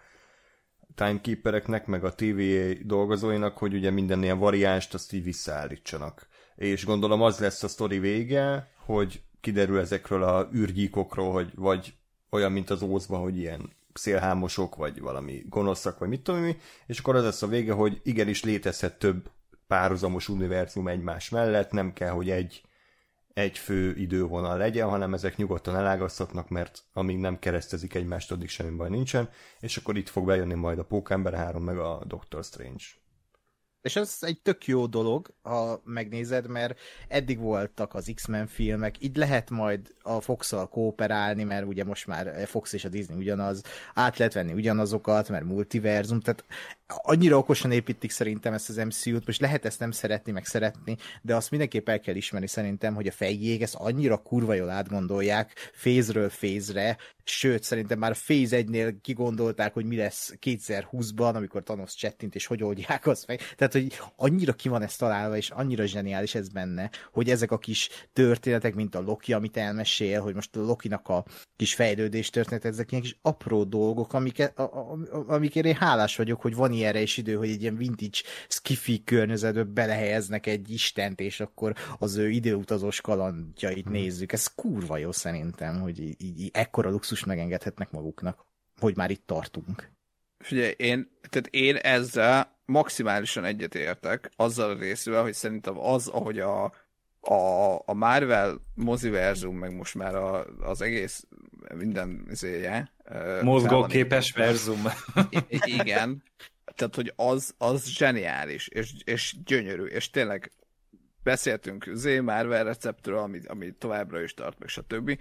[0.96, 2.42] timekeepereknek, meg a TV
[2.86, 6.30] dolgozóinak, hogy ugye minden ilyen variánst azt így visszaállítsanak.
[6.62, 11.94] És gondolom az lesz a sztori vége, hogy kiderül ezekről a űrgyíkokról, hogy vagy
[12.30, 17.00] olyan, mint az ózban, hogy ilyen szélhámosok, vagy valami gonoszak, vagy mit tudom mi, és
[17.00, 19.30] akkor az lesz a vége, hogy igenis létezhet több
[19.68, 22.62] párhuzamos univerzum egymás mellett, nem kell, hogy egy,
[23.34, 28.76] egy fő idővonal legyen, hanem ezek nyugodtan elágazhatnak, mert amíg nem keresztezik egymást, addig semmi
[28.76, 32.84] baj nincsen, és akkor itt fog bejönni majd a Pókember 3 meg a Doctor Strange.
[33.82, 39.16] És ez egy tök jó dolog, ha megnézed, mert eddig voltak az X-Men filmek, így
[39.16, 43.62] lehet majd a fox kooperálni, mert ugye most már Fox és a Disney ugyanaz,
[43.94, 46.46] át lehet venni ugyanazokat, mert multiverzum, tehát
[46.96, 51.36] annyira okosan építik szerintem ezt az MCU-t, most lehet ezt nem szeretni, meg szeretni, de
[51.36, 56.30] azt mindenképp el kell ismerni szerintem, hogy a fejjék ezt annyira kurva jól átgondolják, fézről
[56.30, 62.36] fézre, sőt, szerintem már a Phase 1-nél kigondolták, hogy mi lesz 2020-ban, amikor Thanos csettint,
[62.36, 63.42] és hogy oldják azt meg.
[63.56, 67.58] Tehát, hogy annyira ki van ez találva, és annyira zseniális ez benne, hogy ezek a
[67.58, 71.26] kis történetek, mint a Loki, amit elmesél, hogy most a Lokinak a
[71.56, 74.60] kis fejlődés történet, ezek ilyen kis apró dolgok, amiket,
[75.28, 78.18] amikért én hálás vagyok, hogy van ilyenre is idő, hogy egy ilyen vintage
[78.48, 83.94] skifi környezetbe belehelyeznek egy istent, és akkor az ő időutazós kalandjait hmm.
[83.94, 84.32] nézzük.
[84.32, 88.46] Ez kurva jó szerintem, hogy így, így ekkora luxus megengedhetnek maguknak,
[88.80, 89.90] hogy már itt tartunk.
[90.40, 96.64] Figyelj, én, tehát én ezzel maximálisan egyetértek, azzal a részével, hogy szerintem az, ahogy a,
[97.22, 101.28] a, a Marvel moziverzum, meg most már a, az egész
[101.76, 102.92] minden izéje.
[103.42, 104.82] Mozgóképes verzum.
[105.60, 106.24] Igen.
[106.82, 110.52] Tehát, hogy az, az zseniális, és, és gyönyörű, és tényleg
[111.24, 115.20] beszéltünk Z Marvel receptről, ami, ami továbbra is tart, meg stb.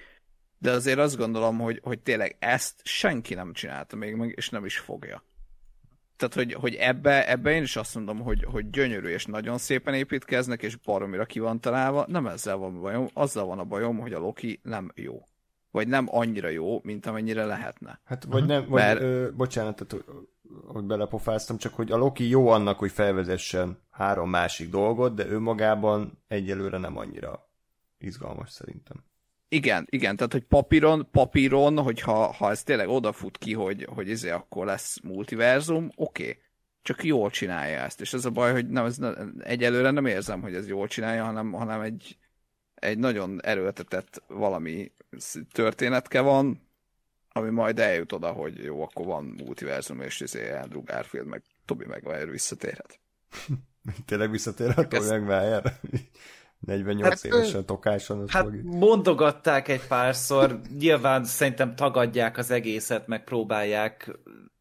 [0.59, 4.65] De azért azt gondolom, hogy, hogy tényleg ezt senki nem csinálta még meg, és nem
[4.65, 5.25] is fogja.
[6.17, 9.95] Tehát, hogy, hogy ebbe, ebbe én is azt mondom, hogy, hogy gyönyörű és nagyon szépen
[9.95, 12.05] építkeznek, és baromira ki van találva.
[12.09, 15.29] Nem ezzel van a bajom, azzal van a bajom, hogy a Loki nem jó.
[15.71, 18.01] Vagy nem annyira jó, mint amennyire lehetne.
[18.05, 19.01] Hát, vagy nem, vagy, Mert...
[19.01, 19.87] ö, bocsánat,
[20.67, 25.39] hogy belepofáztam, csak hogy a Loki jó annak, hogy felvezessen három másik dolgot, de ő
[25.39, 27.51] magában egyelőre nem annyira
[27.99, 29.05] izgalmas szerintem.
[29.49, 34.35] Igen, igen, tehát hogy papíron, papíron, hogyha ha ez tényleg odafut ki, hogy, hogy ezért
[34.35, 36.23] akkor lesz multiverzum, oké.
[36.23, 36.43] Okay.
[36.83, 40.41] Csak jól csinálja ezt, és ez a baj, hogy nem, ez nem, egyelőre nem érzem,
[40.41, 42.19] hogy ez jól csinálja, hanem, hanem egy,
[42.75, 44.93] egy nagyon erőltetett valami
[45.53, 46.70] történetke van,
[47.33, 51.85] ami majd eljut oda, hogy jó, akkor van multiverzum, és izé Andrew Garfield, meg Tobi
[51.87, 53.01] Maguire visszatérhet.
[54.07, 55.62] Tényleg visszatérhet Tobi Maguire?
[56.66, 58.28] 48 hát, évesen tokáson.
[58.28, 58.62] Hát fog...
[58.62, 64.18] mondogatták egy párszor, nyilván szerintem tagadják az egészet, meg próbálják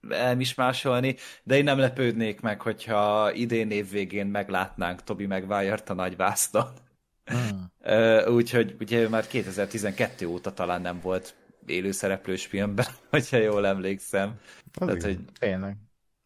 [0.10, 6.68] elmismásolni, de én nem lepődnék meg, hogyha idén év végén meglátnánk Tobi Maguire-t a nagyvászton.
[7.26, 7.72] Hmm.
[8.36, 11.36] Úgyhogy ugye már 2012 óta talán nem volt
[11.70, 14.40] élőszereplős filmben, hogyha jól emlékszem.
[14.80, 15.78] Az Tehát, hogy tényleg.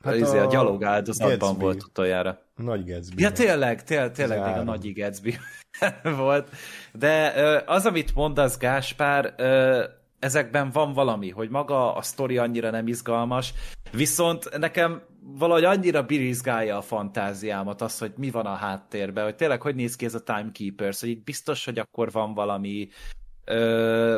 [0.03, 2.41] Hát a, a gyalog áldozatban volt utoljára.
[2.55, 3.21] Nagy Gatsby.
[3.21, 5.37] Ja, tényleg, tényleg, tényleg még a Nagy Gatsby
[6.17, 6.49] volt.
[6.93, 7.27] De
[7.65, 9.35] az, amit mondasz, Gáspár,
[10.19, 13.53] ezekben van valami, hogy maga a sztori annyira nem izgalmas,
[13.91, 19.61] viszont nekem valahogy annyira birizgálja a fantáziámat az, hogy mi van a háttérben, hogy tényleg
[19.61, 22.87] hogy néz ki ez a Timekeepers, hogy itt biztos, hogy akkor van valami
[23.45, 24.17] ö,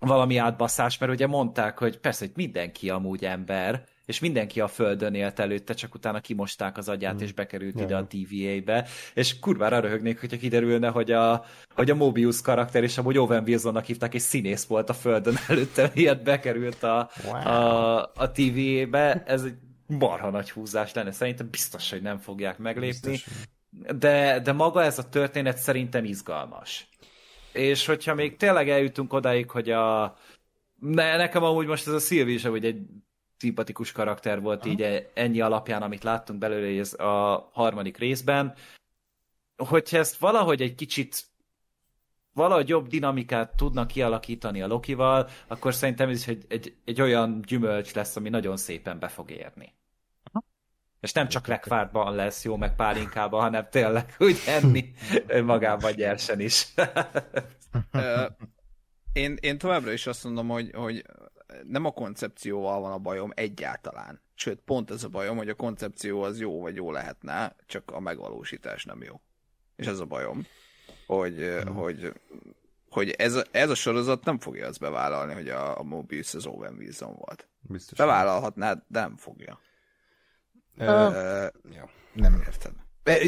[0.00, 5.14] valami átbasszás, mert ugye mondták, hogy persze, hogy mindenki amúgy ember, és mindenki a földön
[5.14, 7.22] élt előtte, csak utána kimosták az agyát, mm.
[7.24, 7.86] és bekerült yeah.
[7.86, 11.44] ide a TVA-be, és kurvára röhögnék, hogyha kiderülne, hogy a,
[11.74, 15.90] hogy a Mobius karakter, és amúgy Owen Wilsonnak hívták, és színész volt a földön előtte,
[15.94, 17.34] miért bekerült a, wow.
[17.34, 19.54] a, a TVA-be, ez egy
[19.86, 23.34] marha nagy húzás lenne, szerintem biztos, hogy nem fogják meglépni, biztos.
[23.96, 26.88] de, de maga ez a történet szerintem izgalmas.
[27.52, 30.16] És hogyha még tényleg eljutunk odáig, hogy a
[30.80, 32.86] ne, nekem amúgy most ez a Szilvi is, hogy egy
[33.36, 34.70] szimpatikus karakter volt Aha.
[34.70, 38.54] így ennyi alapján, amit láttunk belőle ez a harmadik részben.
[39.56, 41.24] Hogyha ezt valahogy egy kicsit
[42.32, 47.40] valahogy jobb dinamikát tudnak kialakítani a Lokival, akkor szerintem ez is egy, egy, egy olyan
[47.46, 49.72] gyümölcs lesz, ami nagyon szépen be fog érni.
[51.00, 54.92] És nem csak lekvártban lesz jó, meg pálinkában, hanem tényleg úgy enni
[55.44, 56.74] magában nyersen is.
[59.12, 61.04] én, én továbbra is azt mondom, hogy, hogy
[61.66, 64.20] nem a koncepcióval van a bajom egyáltalán.
[64.34, 68.00] Sőt, pont ez a bajom, hogy a koncepció az jó vagy jó lehetne, csak a
[68.00, 69.20] megvalósítás nem jó.
[69.76, 70.46] És ez a bajom,
[71.06, 71.74] hogy, hmm.
[71.74, 72.12] hogy,
[72.90, 76.46] hogy ez, a, ez a sorozat nem fogja azt bevállalni, hogy a, a Mobius az
[76.46, 77.48] Owen Wilson volt.
[77.60, 77.98] Biztos.
[77.98, 79.60] Bevállalhatná, de nem fogja.
[80.80, 80.86] Uh,
[81.74, 81.88] ja.
[82.12, 82.72] Nem érted.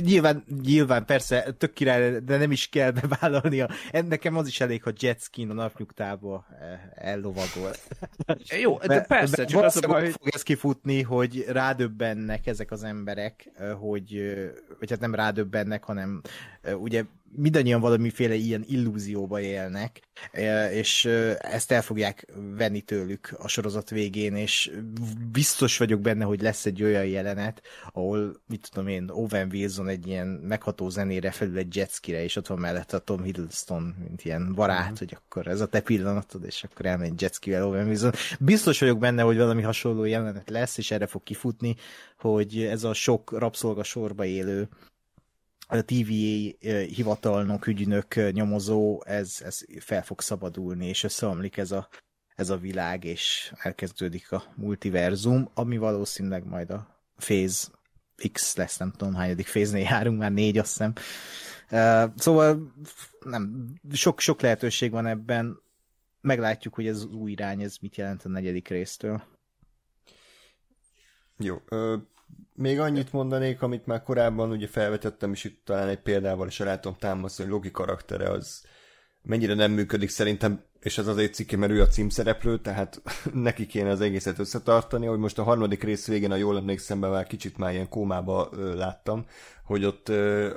[0.01, 3.69] Nyilván, nyilván, persze, tök király, de nem is kell bevállalnia.
[3.91, 7.73] Nekem az is elég, hogy jetski a napnyugtába eh, ellovagol.
[8.61, 10.11] Jó, de persze, mert csak az a baj, hogy...
[10.11, 14.35] fog ez kifutni, hogy rádöbbennek ezek az emberek, hogy,
[14.79, 16.21] vagy hát nem rádöbbennek, hanem
[16.77, 17.05] ugye
[17.37, 20.01] mindannyian valamiféle ilyen illúzióba élnek,
[20.33, 21.05] e, és
[21.39, 22.26] ezt el fogják
[22.57, 24.70] venni tőlük a sorozat végén, és
[25.33, 27.62] biztos vagyok benne, hogy lesz egy olyan jelenet,
[27.93, 32.47] ahol, mit tudom én, Owen Wilson egy ilyen megható zenére felül egy jetskire, és ott
[32.47, 34.95] van mellett a Tom Hiddleston, mint ilyen barát, mm-hmm.
[34.99, 38.12] hogy akkor ez a te pillanatod, és akkor elmegy jetskivel Owen Wilson.
[38.41, 41.76] Biztos vagyok benne, hogy valami hasonló jelenet lesz, és erre fog kifutni,
[42.18, 44.68] hogy ez a sok rabszolga sorba élő
[45.79, 51.89] a TVA hivatalnok, ügynök, nyomozó, ez, ez fel fog szabadulni, és összeomlik ez a,
[52.35, 57.68] ez a világ, és elkezdődik a multiverzum, ami valószínűleg majd a Phase
[58.33, 60.93] X lesz, nem tudom hányadik Phase-nél járunk, már négy, azt hiszem.
[61.70, 62.73] Uh, szóval
[63.25, 65.61] nem, sok, sok lehetőség van ebben,
[66.20, 69.23] meglátjuk, hogy ez az új irány, ez mit jelent a negyedik résztől.
[71.39, 71.62] Jó,
[72.55, 76.81] még annyit mondanék, amit már korábban ugye felvetettem, és itt talán egy példával is el
[76.81, 78.63] tudom támasztani, hogy Logi karaktere az
[79.23, 83.91] mennyire nem működik szerintem, és ez azért cikke, mert ő a címszereplő, tehát neki kéne
[83.91, 87.73] az egészet összetartani, hogy most a harmadik rész végén, a jól emlékszem, már kicsit már
[87.73, 89.27] ilyen kómába láttam,
[89.65, 90.09] hogy ott,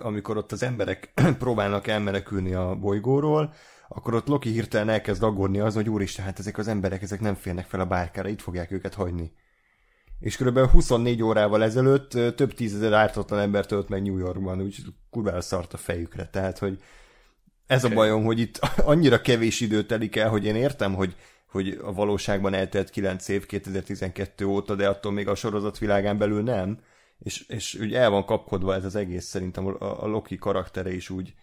[0.02, 3.54] amikor ott az emberek próbálnak elmenekülni a bolygóról,
[3.88, 7.36] akkor ott Loki hirtelen elkezd aggódni az, hogy úristen, hát ezek az emberek, ezek nem
[7.36, 9.32] félnek fel a bárkára, itt fogják őket hagyni
[10.20, 10.60] és kb.
[10.60, 14.78] 24 órával ezelőtt több tízezer ártatlan ember tölt meg New Yorkban, úgy
[15.10, 16.28] kurvára szart a fejükre.
[16.28, 16.80] Tehát, hogy
[17.68, 18.60] ez a bajom, hogy itt
[18.92, 21.16] annyira kevés idő telik el, hogy én értem, hogy,
[21.50, 26.44] hogy a valóságban eltelt 9 év 2012 óta, de attól még a sorozat világán belül
[26.44, 26.80] nem.
[27.20, 31.10] És, és úgy el van kapkodva ez az egész, szerintem a, a Loki karaktere is
[31.10, 31.34] úgy,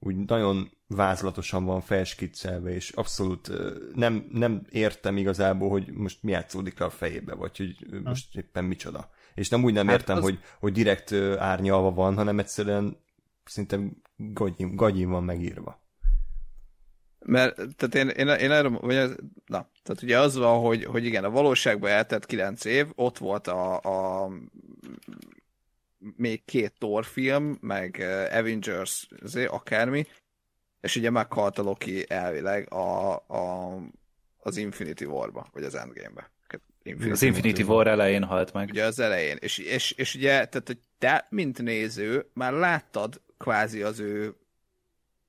[0.00, 3.50] úgy nagyon vázlatosan van felskiccelve, és abszolút
[3.94, 8.64] nem, nem értem igazából, hogy most mi játszódik le a fejébe, vagy hogy most éppen
[8.64, 9.10] micsoda.
[9.34, 10.22] És nem úgy nem hát értem, az...
[10.22, 12.96] hogy, hogy direkt árnyalva van, hanem egyszerűen
[13.44, 15.80] szerintem gagyin, gagyin van megírva.
[17.18, 19.10] Mert, tehát én, én, én erre, vagy ez,
[19.46, 23.46] na, tehát ugye az van, hogy, hogy igen, a valóságban eltett 9 év, ott volt
[23.46, 24.30] a, a
[26.16, 28.00] még két Thor film, meg
[28.32, 29.08] Avengers,
[29.46, 30.06] akármi,
[30.80, 33.76] és ugye meghalt a Loki elvileg a, a,
[34.38, 36.30] az Infinity War-ba, vagy az Endgame-be.
[36.82, 38.68] Infinity az Infinity War elején halt meg.
[38.68, 39.36] Ugye az elején.
[39.40, 44.36] És, és, és ugye, tehát hogy te, mint néző, már láttad kvázi az ő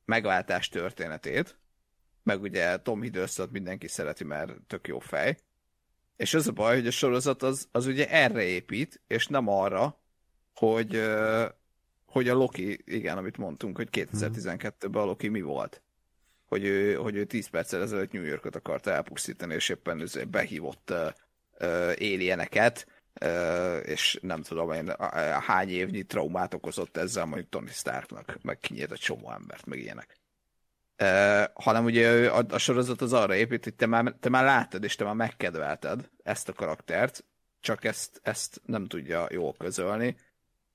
[0.06, 1.60] megváltás történetét,
[2.24, 5.38] meg ugye Tom hiddleston mindenki szereti, mert tök jó fej.
[6.16, 10.01] És az a baj, hogy a sorozat az, az ugye erre épít, és nem arra,
[10.54, 11.04] hogy,
[12.06, 15.82] hogy a Loki, igen, amit mondtunk, hogy 2012-ben a Loki mi volt.
[16.45, 21.12] hogy ő, hogy ő 10 perccel ezelőtt New Yorkot akarta elpusztítani, és éppen behívott uh,
[23.22, 24.95] uh, és nem tudom én
[25.39, 30.20] hány évnyi traumát okozott ezzel mondjuk Tony Starknak, meg kinyílt egy csomó embert, meg ilyenek.
[31.02, 34.84] Uh, hanem ugye a, a sorozat az arra épít, hogy te már, te már láttad,
[34.84, 37.26] és te már megkedvelted ezt a karaktert,
[37.60, 40.16] csak ezt, ezt nem tudja jól közölni,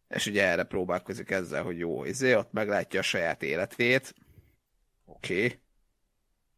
[0.09, 4.15] és ugye erre próbálkozik ezzel, hogy jó, izé, ott meglátja a saját életét,
[5.05, 5.61] oké, okay,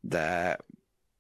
[0.01, 0.57] de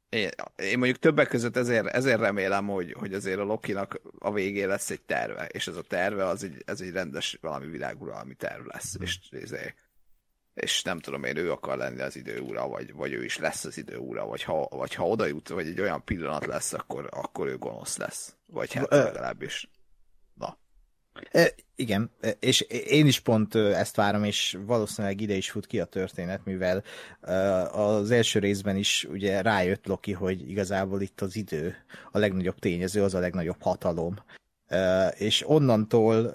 [0.09, 4.68] én, én mondjuk többek között ezért, ezért remélem, hogy, hogy azért a Lokinak a végén
[4.68, 8.66] lesz egy terve, és ez a terve az egy, ez egy rendes valami világuralmi terv
[8.66, 9.03] lesz, mm.
[9.03, 9.51] és, és,
[10.55, 13.76] és nem tudom én, ő akar lenni az időúra, vagy, vagy ő is lesz az
[13.79, 17.59] időúra, vagy ha, vagy ha oda jut, vagy egy olyan pillanat lesz, akkor, akkor ő
[17.59, 18.37] gonosz lesz.
[18.47, 19.70] Vagy hát legalábbis.
[20.35, 20.59] Na.
[21.77, 26.45] Igen, és én is pont ezt várom, és valószínűleg ide is fut ki a történet,
[26.45, 26.83] mivel
[27.73, 31.77] az első részben is ugye rájött Loki, hogy igazából itt az idő
[32.12, 34.16] a legnagyobb tényező, az a legnagyobb hatalom,
[35.16, 36.35] és onnantól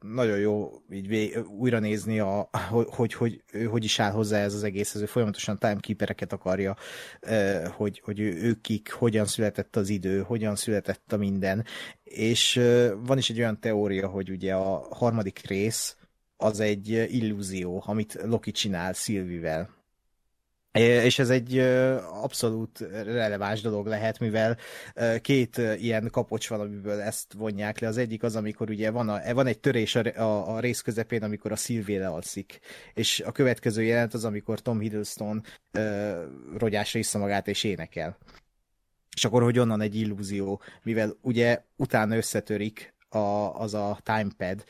[0.00, 4.62] nagyon jó így újra nézni, a, hogy, hogy, ő hogy is áll hozzá ez az
[4.62, 6.76] egész, ez ő folyamatosan timekeepereket akarja,
[7.76, 11.64] hogy, hogy ő, ő kik, hogyan született az idő, hogyan született a minden,
[12.04, 12.60] és
[13.04, 15.96] van is egy olyan teória, hogy ugye a harmadik rész
[16.36, 19.77] az egy illúzió, amit Loki csinál Szilvivel
[20.72, 21.58] és ez egy
[22.22, 24.56] abszolút releváns dolog lehet, mivel
[25.20, 27.88] két ilyen kapocs van, amiből ezt vonják le.
[27.88, 31.22] Az egyik az, amikor ugye van, a, van egy törés a, a, a rész közepén,
[31.22, 32.60] amikor a Sylvie lealszik.
[32.94, 35.42] És a következő jelent az, amikor Tom Hiddleston
[35.74, 36.22] uh,
[36.58, 38.18] rogyásra vissza magát és énekel.
[39.16, 43.18] És akkor, hogy onnan egy illúzió, mivel ugye utána összetörik a,
[43.60, 44.64] az a timepad,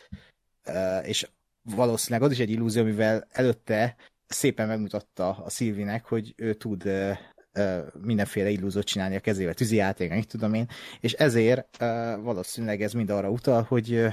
[1.02, 1.28] és
[1.62, 3.96] valószínűleg az is egy illúzió, mivel előtte
[4.28, 6.90] szépen megmutatta a Szilvinek, hogy ő tud
[8.00, 10.68] mindenféle illúzót csinálni a kezével, tűzijáték, mit tudom én,
[11.00, 11.76] és ezért
[12.20, 14.06] valószínűleg ez mind arra utal, hogy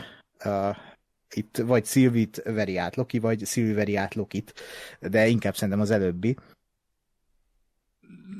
[1.30, 4.53] itt vagy Szilvit veri át Loki, vagy Szilvi veri át Lokit,
[4.99, 6.38] de inkább szerintem az előbbi.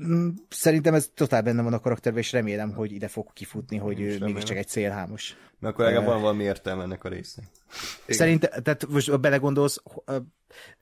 [0.06, 4.02] Mm, szerintem ez totál benne van a karakterben, és remélem, hogy ide fog kifutni, hogy
[4.02, 5.36] ő mégiscsak egy célhámos.
[5.60, 7.46] Mert akkor legalább van valami értelme ennek a résznek.
[8.08, 9.84] Szerintem, tehát most belegondolsz,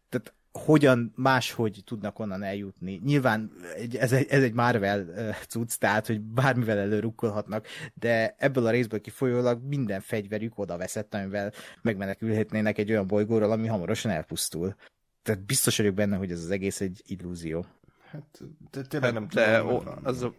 [0.09, 3.01] tehát hogyan máshogy tudnak onnan eljutni.
[3.03, 3.51] Nyilván
[3.99, 5.05] ez egy, ez egy Marvel
[5.47, 11.51] cucc, tehát, hogy bármivel előrukkolhatnak, de ebből a részből kifolyólag minden fegyverük oda veszett, amivel
[11.81, 14.75] megmenekülhetnének egy olyan bolygóról, ami hamarosan elpusztul.
[15.21, 17.65] Tehát biztos vagyok benne, hogy ez az egész egy illúzió.
[18.09, 18.41] Hát,
[18.71, 19.83] de tényleg nem de tudom.
[19.83, 20.33] De az a,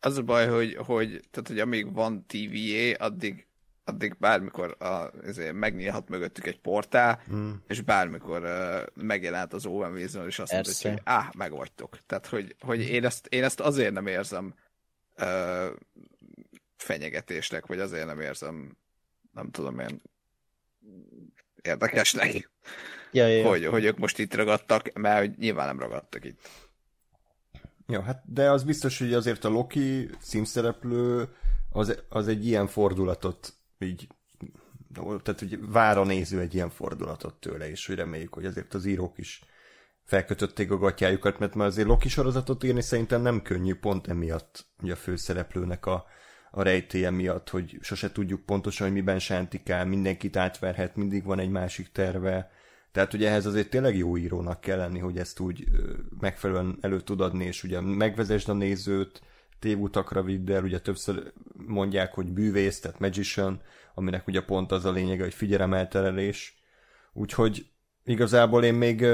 [0.00, 3.47] az a baj, hogy, hogy, tehát, hogy amíg van TVA, addig
[3.88, 7.50] addig bármikor a, ezért megnyílhat mögöttük egy portál, mm.
[7.66, 11.98] és bármikor uh, megjelent az Owen Wilson, és azt mondta, hogy áh, megvagytok.
[12.06, 14.54] Tehát, hogy, hogy én, ezt, én ezt azért nem érzem
[15.18, 15.66] uh,
[16.76, 18.76] fenyegetésnek, vagy azért nem érzem,
[19.32, 20.02] nem tudom én,
[21.62, 22.50] érdekesnek,
[23.10, 23.48] ja, ja, ja.
[23.48, 26.48] Hogy, hogy ők most itt ragadtak, mert hogy nyilván nem ragadtak itt.
[27.86, 31.28] Ja, hát de az biztos, hogy azért a Loki címszereplő
[31.70, 34.08] az, az egy ilyen fordulatot így
[35.22, 39.18] tehát hogy a néző egy ilyen fordulatot tőle, és hogy reméljük, hogy azért az írók
[39.18, 39.42] is
[40.04, 44.92] felkötötték a gatyájukat, mert már azért Loki sorozatot írni szerintem nem könnyű, pont emiatt, ugye
[44.92, 46.06] a főszereplőnek a,
[46.50, 51.50] a rejtélye miatt, hogy sose tudjuk pontosan, hogy miben sántikál, mindenkit átverhet, mindig van egy
[51.50, 52.50] másik terve,
[52.92, 55.64] tehát ugye ehhez azért tényleg jó írónak kell lenni, hogy ezt úgy
[56.20, 59.22] megfelelően elő tud adni, és ugye megvezesd a nézőt,
[59.58, 61.32] tévutakra vidd el, ugye többször
[61.66, 63.62] mondják, hogy bűvész, tehát magician,
[63.94, 66.62] aminek ugye pont az a lényege, hogy figyelemelterelés.
[67.12, 67.66] Úgyhogy
[68.04, 69.06] igazából én még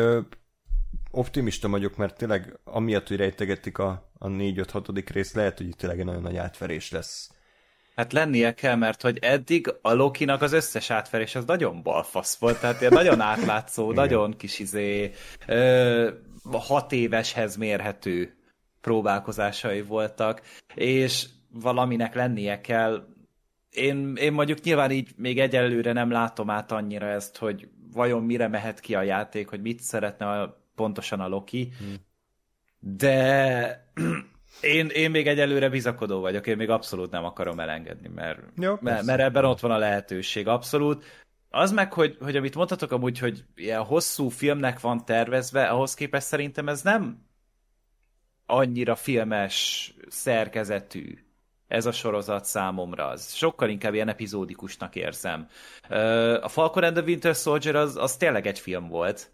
[1.10, 5.08] optimista vagyok, mert tényleg amiatt, hogy rejtegetik a, a 4-5-6.
[5.12, 7.30] rész, lehet, hogy itt tényleg egy nagyon nagy átverés lesz.
[7.96, 12.60] Hát lennie kell, mert hogy eddig a Lokinak az összes átverés az nagyon balfasz volt,
[12.60, 15.10] tehát ilyen nagyon átlátszó, nagyon kis izé,
[15.46, 16.10] ö,
[16.52, 18.36] hat éveshez mérhető
[18.84, 20.42] próbálkozásai voltak,
[20.74, 23.06] és valaminek lennie kell.
[23.70, 28.48] Én, én mondjuk nyilván így még egyelőre nem látom át annyira ezt, hogy vajon mire
[28.48, 31.94] mehet ki a játék, hogy mit szeretne a, pontosan a Loki, hmm.
[32.78, 33.90] de
[34.76, 39.04] én, én még egyelőre bizakodó vagyok, én még abszolút nem akarom elengedni, mert, Jó, mert,
[39.04, 41.04] mert ebben ott van a lehetőség, abszolút.
[41.50, 46.26] Az meg, hogy, hogy amit mondhatok amúgy, hogy ilyen hosszú filmnek van tervezve, ahhoz képest
[46.26, 47.32] szerintem ez nem
[48.46, 51.18] annyira filmes szerkezetű
[51.68, 53.06] ez a sorozat számomra.
[53.06, 55.48] Az sokkal inkább ilyen epizódikusnak érzem.
[56.40, 59.32] A Falcon and the Winter Soldier az, az tényleg egy film volt.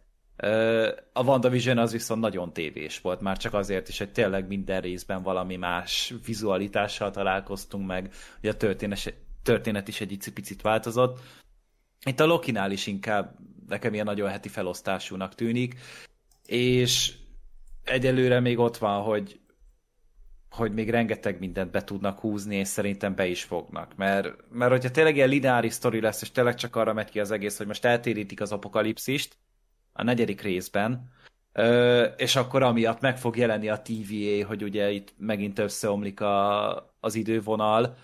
[1.12, 5.22] A WandaVision az viszont nagyon tévés volt, már csak azért is, hogy tényleg minden részben
[5.22, 11.18] valami más vizualitással találkoztunk meg, hogy a történet, történet is egy picit változott.
[12.06, 13.36] Itt a Lokinál is inkább
[13.68, 15.74] nekem ilyen nagyon heti felosztásúnak tűnik,
[16.46, 17.12] és
[17.84, 19.40] egyelőre még ott van, hogy
[20.50, 23.96] hogy még rengeteg mindent be tudnak húzni, és szerintem be is fognak.
[23.96, 27.30] Mert, mert hogyha tényleg ilyen lineáris sztori lesz, és tényleg csak arra megy ki az
[27.30, 29.36] egész, hogy most eltérítik az apokalipszist
[29.92, 31.12] a negyedik részben,
[32.16, 37.14] és akkor amiatt meg fog jelenni a TVA, hogy ugye itt megint összeomlik a, az
[37.14, 37.96] idővonal,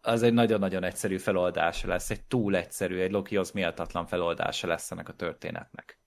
[0.00, 5.08] az egy nagyon-nagyon egyszerű feloldása lesz, egy túl egyszerű, egy Lokihoz méltatlan feloldása lesz ennek
[5.08, 5.98] a történetnek.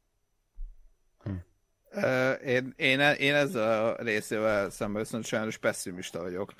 [2.45, 6.53] Én, én, én ezzel a részével szemben viszont sajnos pessimista vagyok,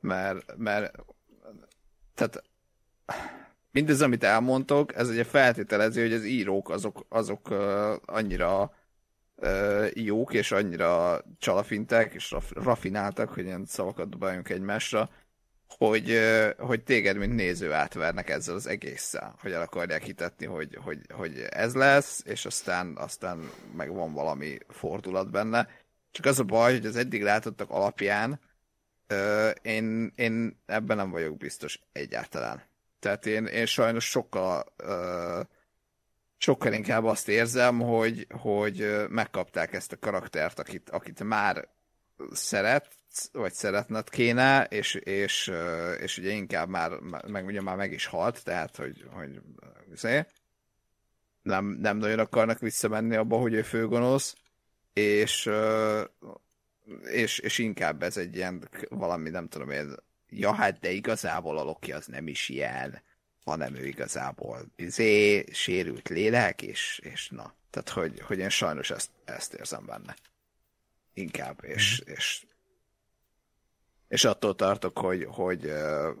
[0.00, 0.94] mert, mert
[2.14, 2.42] tehát
[3.70, 7.48] mindez, amit elmondtok, ez egy feltételező, hogy az írók azok, azok
[8.04, 8.74] annyira
[9.92, 15.10] jók, és annyira csalafintek, és rafináltak, hogy ilyen szavakat dobáljunk egymásra,
[15.68, 16.18] hogy,
[16.58, 21.46] hogy téged, mint néző átvernek ezzel az egésszel, hogy el akarják hitetni, hogy, hogy, hogy
[21.50, 25.68] ez lesz, és aztán, aztán meg van valami fordulat benne.
[26.10, 28.40] Csak az a baj, hogy az eddig látottak alapján
[29.62, 32.62] én, én ebben nem vagyok biztos egyáltalán.
[32.98, 34.72] Tehát én, én sajnos sokkal
[36.38, 41.68] sokkal inkább azt érzem, hogy, hogy megkapták ezt a karaktert, akit, akit már
[42.32, 42.88] szeret,
[43.32, 45.52] vagy szeretned kéne, és, és,
[46.00, 46.90] és ugye inkább már,
[47.26, 49.40] meg ugye már meg is halt, tehát, hogy, hogy
[51.42, 54.36] nem, nem nagyon akarnak visszamenni abba, hogy ő főgonosz,
[54.92, 55.50] és,
[57.02, 59.94] és, és inkább ez egy ilyen valami, nem tudom én,
[60.28, 63.02] ja hát, de igazából a Loki az nem is ilyen,
[63.44, 67.54] hanem ő igazából izé, sérült lélek, és, és na.
[67.70, 70.16] Tehát, hogy, hogy én sajnos ezt, ezt érzem benne.
[71.14, 72.12] Inkább, és, mm.
[72.12, 72.46] és
[74.08, 75.72] és attól tartok, hogy, hogy,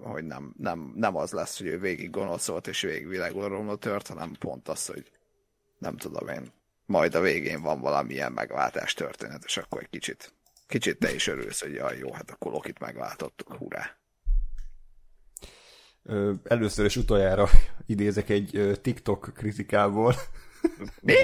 [0.02, 4.06] hogy nem, nem, nem az lesz, hogy ő végig gonosz volt, és végig világulomra tört,
[4.06, 5.10] hanem pont az, hogy
[5.78, 6.52] nem tudom én,
[6.86, 10.32] majd a végén van valamilyen megváltás történet, és akkor egy kicsit,
[10.66, 13.96] kicsit te is örülsz, hogy jaj, jó, hát akkor Lokit megváltottuk, hurrá.
[16.44, 17.48] Először és utoljára
[17.86, 20.14] idézek egy TikTok kritikából.
[21.00, 21.14] Mi?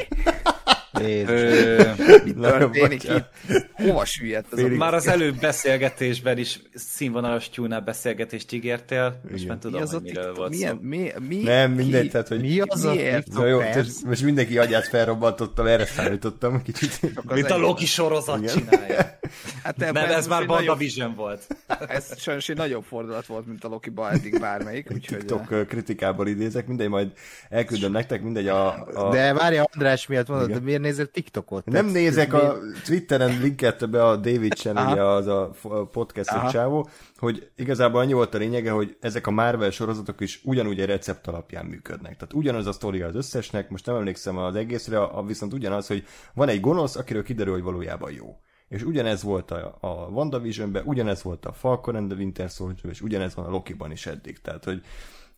[2.24, 3.28] Mi történik itt?
[3.72, 4.68] Hova süllyedt ez a...
[4.68, 10.50] Már az előbb beszélgetésben is színvonalas tyúnál beszélgetést ígértél, és már tudom, hogy miről volt
[10.50, 10.76] milyen.
[10.76, 12.40] Mi, mi, nem, mindegy, tehát, hogy...
[12.40, 13.32] Mi az miért?
[13.32, 13.60] Na jó,
[14.04, 17.00] most mindenki agyát felrobbantottam, erre számítottam kicsit.
[17.34, 18.54] Mint a Loki sorozat Igen.
[18.54, 19.18] csinálja.
[19.62, 21.46] Hát nem, ez már Banda Vision volt.
[21.88, 24.90] Ez sajnos egy nagyobb fordulat volt, mint a Loki ba eddig bármelyik.
[24.92, 25.18] Úgyhogy...
[25.18, 27.12] TikTok kritikából idézek, mindegy, majd
[27.48, 28.86] elküldöm nektek, mindegy a...
[28.94, 29.10] a...
[29.10, 31.64] De várja, András miatt mondod, de miért nézel TikTokot?
[31.64, 35.50] Nem nézek a Twitteren linket be a David Chen, ugye az a
[35.92, 40.80] podcast csávó, hogy igazából annyi volt a lényege, hogy ezek a Marvel sorozatok is ugyanúgy
[40.80, 42.16] egy recept alapján működnek.
[42.16, 46.04] Tehát ugyanaz a sztori az összesnek, most nem emlékszem az egészre, a, viszont ugyanaz, hogy
[46.34, 48.36] van egy gonosz, akiről kiderül, hogy valójában jó.
[48.68, 53.00] És ugyanez volt a, a WandaVision-ben, ugyanez volt a Falcon and the Winter Soldier, és
[53.00, 54.40] ugyanez van a Loki-ban is eddig.
[54.40, 54.82] Tehát, hogy,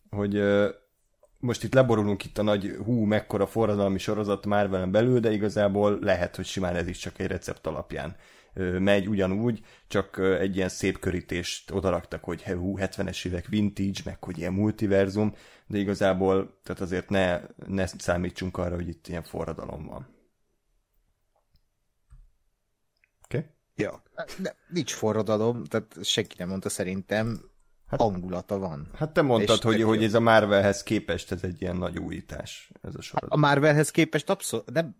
[0.09, 0.41] hogy
[1.39, 6.35] most itt leborulunk itt a nagy hú, mekkora forradalmi sorozat Marvelen belül, de igazából lehet,
[6.35, 8.15] hogy simán ez is csak egy recept alapján
[8.79, 14.37] megy ugyanúgy, csak egy ilyen szép körítést odaraktak, hogy hú, 70-es évek vintage, meg hogy
[14.37, 15.35] ilyen multiverzum,
[15.67, 20.15] de igazából tehát azért ne, ne számítsunk arra, hogy itt ilyen forradalom van.
[23.23, 23.37] Oké?
[23.37, 23.49] Okay?
[23.75, 24.03] Ja.
[24.41, 27.41] De nincs forradalom, tehát senki nem mondta szerintem,
[27.87, 28.89] hát, hangulata van.
[28.93, 32.95] Hát te mondtad, hogy, hogy ez a Marvelhez képest ez egy ilyen nagy újítás, ez
[32.95, 33.33] a sorozat.
[33.33, 34.95] A Marvelhez képest abszolút, nem,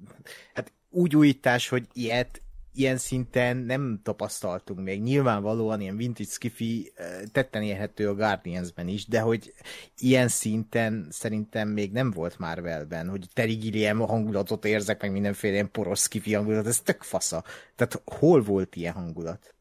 [0.53, 2.41] hát úgy újítás, hogy ilyet
[2.77, 5.01] ilyen szinten nem tapasztaltunk még.
[5.01, 6.93] Nyilvánvalóan ilyen vintage skifi
[7.31, 9.53] tetten érhető a Guardiansben is, de hogy
[9.97, 15.71] ilyen szinten szerintem még nem volt Marvelben, hogy Terry Gilliam hangulatot érzek, meg mindenféle ilyen
[15.71, 17.43] poros skifi hangulat, ez tök fasza.
[17.75, 19.55] Tehát hol volt ilyen hangulat?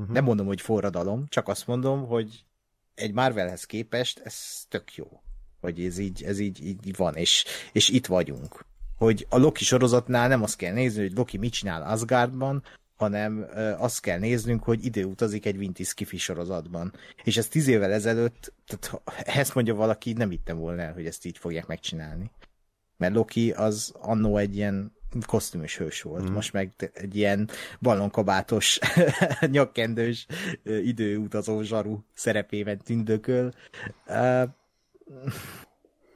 [0.00, 0.14] Uh-huh.
[0.14, 2.44] Nem mondom, hogy forradalom, csak azt mondom, hogy
[2.94, 5.22] egy Marvelhez képest ez tök jó.
[5.60, 8.68] Hogy ez így, ez így, így van, és, és itt vagyunk
[9.00, 12.62] hogy a Loki sorozatnál nem azt kell nézni, hogy Loki mit csinál Asgardban,
[12.96, 13.46] hanem
[13.78, 16.92] azt kell néznünk, hogy ide utazik egy Vintis Kifi sorozatban.
[17.24, 21.26] És ez tíz évvel ezelőtt, tehát ezt mondja valaki, nem hittem volna el, hogy ezt
[21.26, 22.30] így fogják megcsinálni.
[22.96, 24.92] Mert Loki az annó egy ilyen
[25.26, 26.32] kosztümös hős volt, mm.
[26.32, 27.48] most meg egy ilyen
[27.80, 28.78] ballonkabátos,
[29.40, 30.26] nyakkendős,
[30.64, 33.52] időutazó zsaru szerepében tündököl.
[34.06, 34.42] Uh,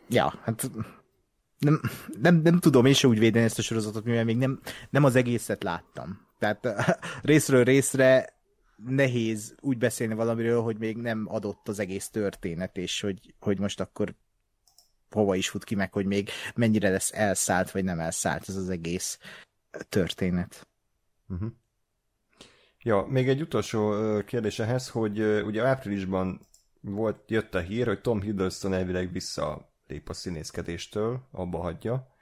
[0.08, 0.70] ja, hát
[1.58, 1.80] nem,
[2.20, 5.16] nem, nem tudom én se úgy védeni ezt a sorozatot, mivel még nem, nem az
[5.16, 6.20] egészet láttam.
[6.38, 6.68] Tehát
[7.22, 8.34] részről részre
[8.86, 13.80] nehéz úgy beszélni valamiről, hogy még nem adott az egész történet, és hogy, hogy most
[13.80, 14.14] akkor
[15.14, 18.68] hova is fut ki meg, hogy még mennyire lesz elszállt, vagy nem elszállt ez az
[18.68, 19.18] egész
[19.88, 20.66] történet.
[21.28, 21.50] Uh-huh.
[22.82, 23.94] Ja, még egy utolsó
[24.26, 26.40] kérdés ehhez, hogy ugye áprilisban
[26.80, 32.14] volt, jött a hír, hogy Tom Hiddleston elvileg visszalép a színészkedéstől, abba hagyja.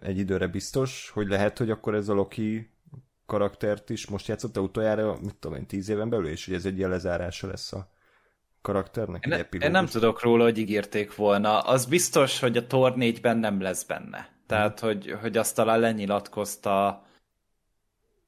[0.00, 2.70] Egy időre biztos, hogy lehet, hogy akkor ez a Loki
[3.26, 6.76] karaktert is most játszotta utoljára, mit tudom én, tíz éven belül, és hogy ez egy
[6.78, 7.90] ilyen lezárása lesz a
[8.62, 9.26] karakternek?
[9.26, 11.60] Én, én nem tudok róla, hogy ígérték volna.
[11.60, 14.28] Az biztos, hogy a Thor 4-ben nem lesz benne.
[14.46, 14.88] Tehát, hmm.
[14.88, 17.04] hogy, hogy azt talán lenyilatkozta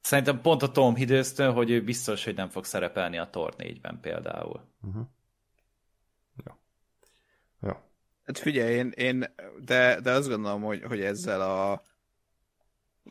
[0.03, 3.99] Szerintem pont a Tom Hiddleston, hogy ő biztos, hogy nem fog szerepelni a Thor 4-ben
[4.01, 4.67] például.
[4.81, 5.05] Uh-huh.
[6.45, 6.59] Ja.
[7.61, 7.89] Ja.
[8.25, 9.25] Hát figyelj, én, én
[9.59, 11.83] de, de azt gondolom, hogy, hogy ezzel a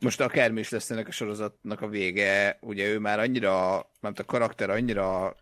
[0.00, 4.24] most akármi is lesz ennek a sorozatnak a vége, ugye ő már annyira, mert a
[4.24, 5.36] karakter annyira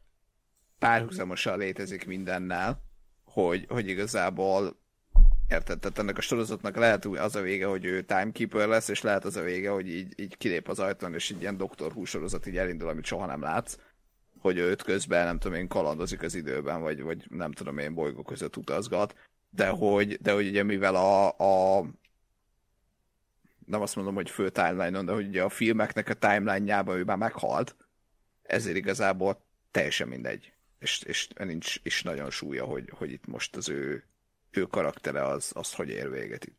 [0.80, 2.82] párhuzamosan létezik mindennel,
[3.24, 4.78] hogy, hogy igazából
[5.50, 5.78] Érted?
[5.78, 9.36] Tehát ennek a sorozatnak lehet az a vége, hogy ő timekeeper lesz, és lehet az
[9.36, 12.56] a vége, hogy így, így kilép az ajtón, és így ilyen doktor Who sorozat így
[12.56, 13.76] elindul, amit soha nem látsz.
[14.38, 18.22] Hogy őt közben, nem tudom én, kalandozik az időben, vagy, vagy nem tudom én, bolygó
[18.22, 19.14] között utazgat.
[19.50, 21.84] De hogy, de hogy ugye mivel a, a
[23.66, 27.16] nem azt mondom, hogy fő timeline-on, de hogy ugye a filmeknek a timeline-jában ő már
[27.16, 27.76] meghalt,
[28.42, 30.52] ezért igazából teljesen mindegy.
[30.80, 34.04] És, és nincs is nagyon súlya, hogy, hogy itt most az ő
[34.50, 36.58] ő karaktere az, az hogy ér véget itt.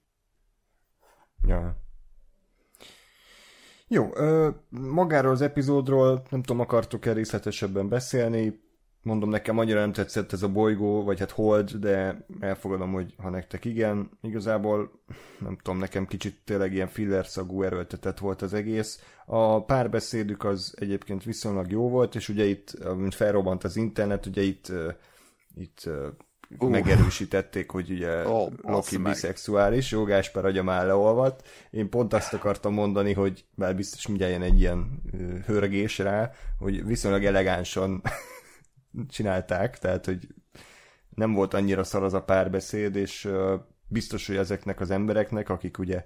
[1.48, 1.78] Ja.
[3.88, 8.70] Jó, ö, magáról az epizódról nem tudom, akartok-e részletesebben beszélni.
[9.04, 13.30] Mondom, nekem annyira nem tetszett ez a bolygó, vagy hát hold, de elfogadom, hogy ha
[13.30, 14.10] nektek igen.
[14.22, 14.92] Igazából
[15.40, 19.04] nem tudom, nekem kicsit tényleg ilyen filler szagú erőltetett volt az egész.
[19.26, 24.42] A párbeszédük az egyébként viszonylag jó volt, és ugye itt, mint felrobbant az internet, ugye
[24.42, 24.72] itt,
[25.56, 25.90] itt
[26.60, 26.70] uh.
[26.70, 31.48] megerősítették, hogy ugye oh, Loki biszexuális, jó Gásper agya már leolvadt.
[31.70, 35.02] Én pont azt akartam mondani, hogy már biztos mindjárt egy ilyen
[35.46, 38.02] hörgés rá, hogy viszonylag elegánsan
[39.10, 40.28] csinálták, tehát hogy
[41.10, 43.30] nem volt annyira szar az a párbeszéd, és
[43.88, 46.06] biztos, hogy ezeknek az embereknek, akik ugye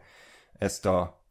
[0.53, 1.23] ezt a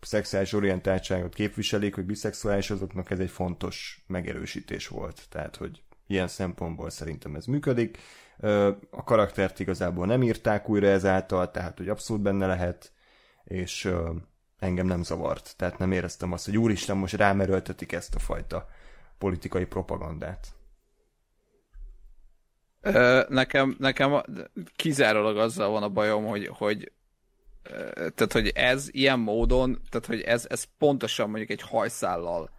[0.00, 5.26] szexuális orientáltságot képviselik, hogy biszexuális, azoknak ez egy fontos megerősítés volt.
[5.28, 7.98] Tehát, hogy Ilyen szempontból szerintem ez működik.
[8.90, 12.92] A karaktert igazából nem írták újra ezáltal, tehát hogy abszolút benne lehet,
[13.44, 13.92] és
[14.58, 15.54] engem nem zavart.
[15.56, 18.68] Tehát nem éreztem azt, hogy úristen, most rámerőltetik ezt a fajta
[19.20, 20.48] politikai propagandát.
[23.28, 24.22] Nekem, nekem
[24.76, 26.92] kizárólag azzal van a bajom, hogy, hogy
[27.92, 32.50] tehát, hogy ez ilyen módon, tehát, hogy ez, ez pontosan mondjuk egy hajszállal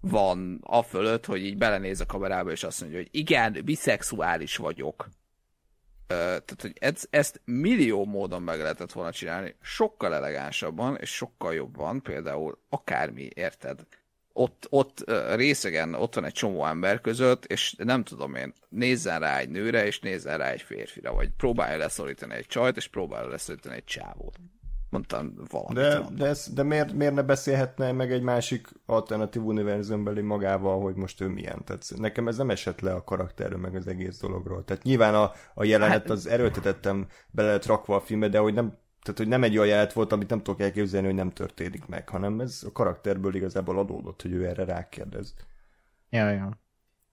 [0.00, 5.08] van a fölött, hogy így belenéz a kamerába, és azt mondja, hogy igen, biszexuális vagyok.
[6.06, 12.02] Tehát, hogy ez, ezt millió módon meg lehetett volna csinálni, sokkal elegánsabban, és sokkal jobban,
[12.02, 13.86] például akármi, érted?
[14.40, 19.38] Ott, ott részegen ott van egy csomó ember között, és nem tudom én, nézzen rá
[19.38, 23.74] egy nőre, és nézzen rá egy férfira, vagy próbálja leszorítani egy csajt, és próbálja leszorítani
[23.74, 24.38] egy csávót
[24.90, 25.74] mondtam valamit.
[25.74, 30.94] De, de, ez, de miért, miért ne beszélhetne meg egy másik alternatív univerzumbeli magával, hogy
[30.94, 31.64] most ő milyen?
[31.64, 34.64] Tehát nekem ez nem esett le a karakterről, meg az egész dologról.
[34.64, 36.10] Tehát nyilván a, a jelenet hát...
[36.10, 39.68] az erőltetettem bele lett rakva a filmbe, de hogy nem, tehát, hogy nem egy olyan
[39.68, 43.78] jelenet volt, amit nem tudok elképzelni, hogy nem történik meg, hanem ez a karakterből igazából
[43.78, 45.34] adódott, hogy ő erre rákérdez.
[46.10, 46.60] Ja, ja.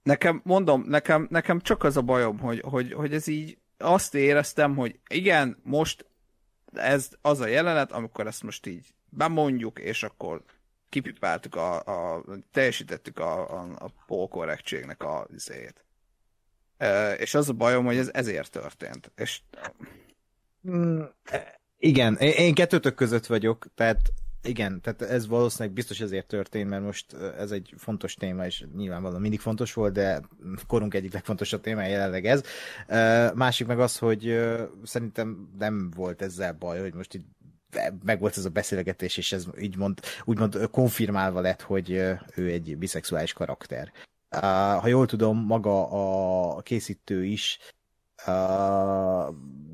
[0.03, 4.75] Nekem, mondom, nekem, nekem csak az a bajom, hogy, hogy, hogy ez így azt éreztem,
[4.75, 6.05] hogy igen, most
[6.73, 10.43] ez az a jelenet, amikor ezt most így bemondjuk, és akkor
[10.89, 11.79] kipipáltuk a,
[12.15, 15.85] a teljesítettük a, a, a polkorrektségnek a izéjét.
[16.77, 19.11] E, és az a bajom, hogy ez ezért történt.
[19.15, 19.41] És...
[21.79, 23.99] Igen, én kettőtök között vagyok, tehát
[24.43, 29.21] igen, tehát ez valószínűleg biztos ezért történt, mert most ez egy fontos téma, és nyilvánvalóan
[29.21, 30.21] mindig fontos volt, de
[30.67, 32.43] korunk egyik legfontosabb téma jelenleg ez.
[33.33, 34.39] Másik meg az, hogy
[34.83, 37.25] szerintem nem volt ezzel baj, hogy most itt
[38.03, 41.91] meg volt ez a beszélgetés, és ez így mond, úgymond konfirmálva lett, hogy
[42.35, 43.91] ő egy biszexuális karakter.
[44.79, 45.89] Ha jól tudom, maga
[46.55, 47.59] a készítő is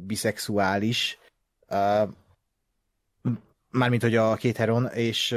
[0.05, 1.17] biszexuális,
[3.69, 5.31] Mármint, hogy a két heron, és,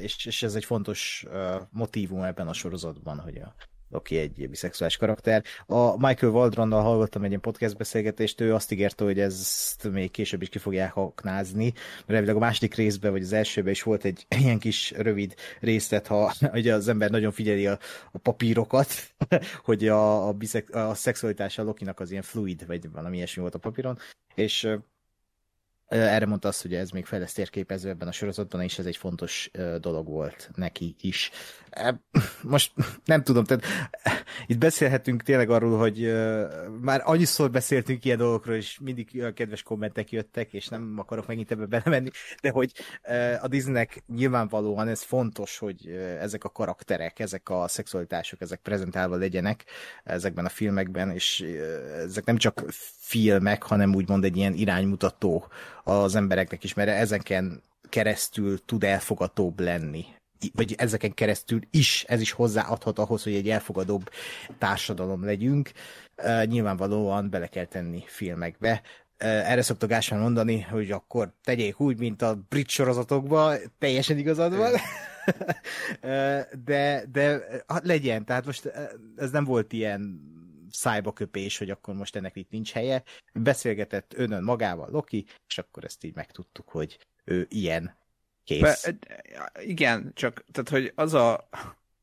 [0.00, 1.26] és, és ez egy fontos
[1.70, 3.54] motívum ebben a sorozatban, hogy a
[3.90, 5.44] Loki egy biszexuális karakter.
[5.66, 10.42] A Michael Waldronnal hallottam egy ilyen podcast beszélgetést, ő azt ígérte, hogy ezt még később
[10.42, 11.72] is ki fogják aknázni,
[12.06, 16.32] mert a második részben, vagy az elsőben is volt egy ilyen kis rövid részlet, ha
[16.52, 17.78] ugye az ember nagyon figyeli a,
[18.12, 19.14] a papírokat,
[19.64, 23.58] hogy a, a, biszek, a szexualitása Lokinak az ilyen fluid, vagy valami ilyesmi volt a
[23.58, 23.98] papíron,
[24.34, 24.68] és
[25.88, 28.96] erre mondta azt, hogy ez még fel lesz térképező ebben a sorozatban, és ez egy
[28.96, 29.50] fontos
[29.80, 31.30] dolog volt neki is.
[32.42, 32.72] Most
[33.04, 33.64] nem tudom, tehát
[34.50, 36.12] itt beszélhetünk tényleg arról, hogy
[36.80, 41.66] már annyiszor beszéltünk ilyen dolgokról, és mindig kedves kommentek jöttek, és nem akarok megint ebbe
[41.66, 42.10] belemenni,
[42.42, 42.72] de hogy
[43.40, 45.86] a Disneynek nyilvánvalóan ez fontos, hogy
[46.20, 49.64] ezek a karakterek, ezek a szexualitások, ezek prezentálva legyenek
[50.04, 51.44] ezekben a filmekben, és
[51.96, 52.64] ezek nem csak
[52.98, 55.46] filmek, hanem úgymond egy ilyen iránymutató
[55.84, 60.04] az embereknek is, mert ezeken keresztül tud elfogatóbb lenni
[60.52, 64.10] vagy ezeken keresztül is, ez is hozzáadhat ahhoz, hogy egy elfogadóbb
[64.58, 65.70] társadalom legyünk.
[66.22, 68.82] Uh, nyilvánvalóan bele kell tenni filmekbe.
[69.20, 74.56] Uh, erre szokta Gáspár mondani, hogy akkor tegyék úgy, mint a brit sorozatokban, teljesen igazad
[74.56, 74.72] van.
[76.64, 78.72] de, de legyen, tehát most
[79.16, 80.20] ez nem volt ilyen
[80.70, 83.02] szájba köpés, hogy akkor most ennek itt nincs helye.
[83.32, 87.96] Beszélgetett önön magával Loki, és akkor ezt így megtudtuk, hogy ő ilyen
[88.48, 88.60] kész.
[88.60, 88.98] Be,
[89.60, 91.48] igen, csak tehát, hogy az a,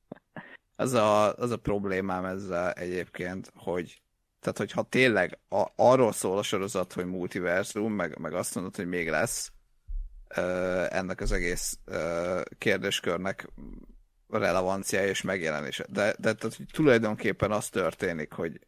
[0.75, 4.01] az a, az a problémám ezzel egyébként, hogy
[4.39, 8.87] tehát, hogyha tényleg a, arról szól a sorozat, hogy multiverzum, meg, meg azt mondod, hogy
[8.87, 9.51] még lesz
[10.37, 13.49] uh, ennek az egész uh, kérdéskörnek
[14.29, 15.85] relevanciája és megjelenése.
[15.89, 18.59] De, de tehát, hogy tulajdonképpen az történik, hogy,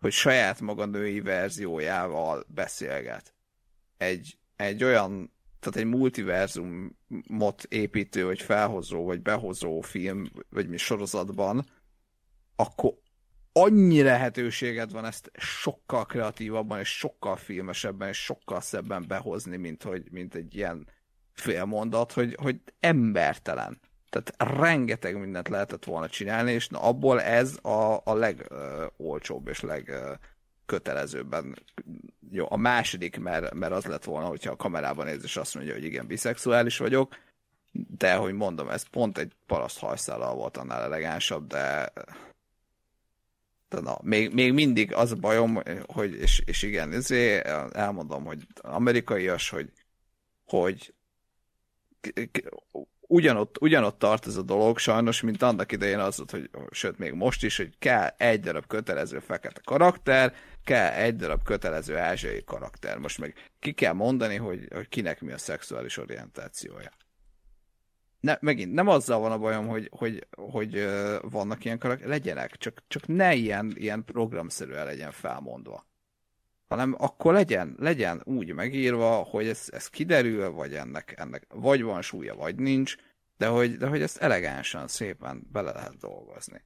[0.00, 3.34] hogy saját maga női verziójával beszélget.
[3.96, 5.35] Egy, egy olyan,
[5.66, 11.66] tehát egy multiverzumot építő, vagy felhozó, vagy behozó film, vagy mi sorozatban,
[12.56, 12.94] akkor
[13.52, 20.06] annyi lehetőséged van ezt sokkal kreatívabban, és sokkal filmesebben, és sokkal szebben behozni, mint, hogy,
[20.10, 20.88] mint egy ilyen
[21.32, 23.80] félmondat, hogy, hogy embertelen.
[24.10, 29.60] Tehát rengeteg mindent lehetett volna csinálni, és na abból ez a, a legolcsóbb és
[30.66, 31.56] legkötelezőbben.
[32.30, 35.72] Jó, a második, mert, mert az lett volna, hogyha a kamerában néz, és azt mondja,
[35.72, 37.14] hogy igen, biszexuális vagyok,
[37.72, 41.92] de, hogy mondom, ez pont egy paraszt hajszállal volt annál elegánsabb, de
[43.68, 48.46] de na, még, még mindig az a bajom, hogy, és, és igen, ezért elmondom, hogy
[48.62, 49.72] amerikaias, hogy,
[50.44, 50.94] hogy
[53.00, 57.44] ugyanott, ugyanott tart ez a dolog sajnos, mint annak idején az hogy sőt, még most
[57.44, 60.34] is, hogy kell egy darab kötelező fekete karakter,
[60.66, 62.98] kell egy darab kötelező ázsiai karakter.
[62.98, 66.90] Most meg ki kell mondani, hogy, hogy kinek mi a szexuális orientációja.
[68.20, 72.56] Ne, megint nem azzal van a bajom, hogy, hogy, hogy uh, vannak ilyen karakterek, legyenek,
[72.56, 75.86] csak, csak ne ilyen, ilyen programszerűen legyen felmondva
[76.68, 82.02] hanem akkor legyen, legyen úgy megírva, hogy ez, ez kiderül, vagy ennek, ennek vagy van
[82.02, 82.96] súlya, vagy nincs,
[83.36, 86.62] de hogy, de hogy ezt elegánsan, szépen bele lehet dolgozni.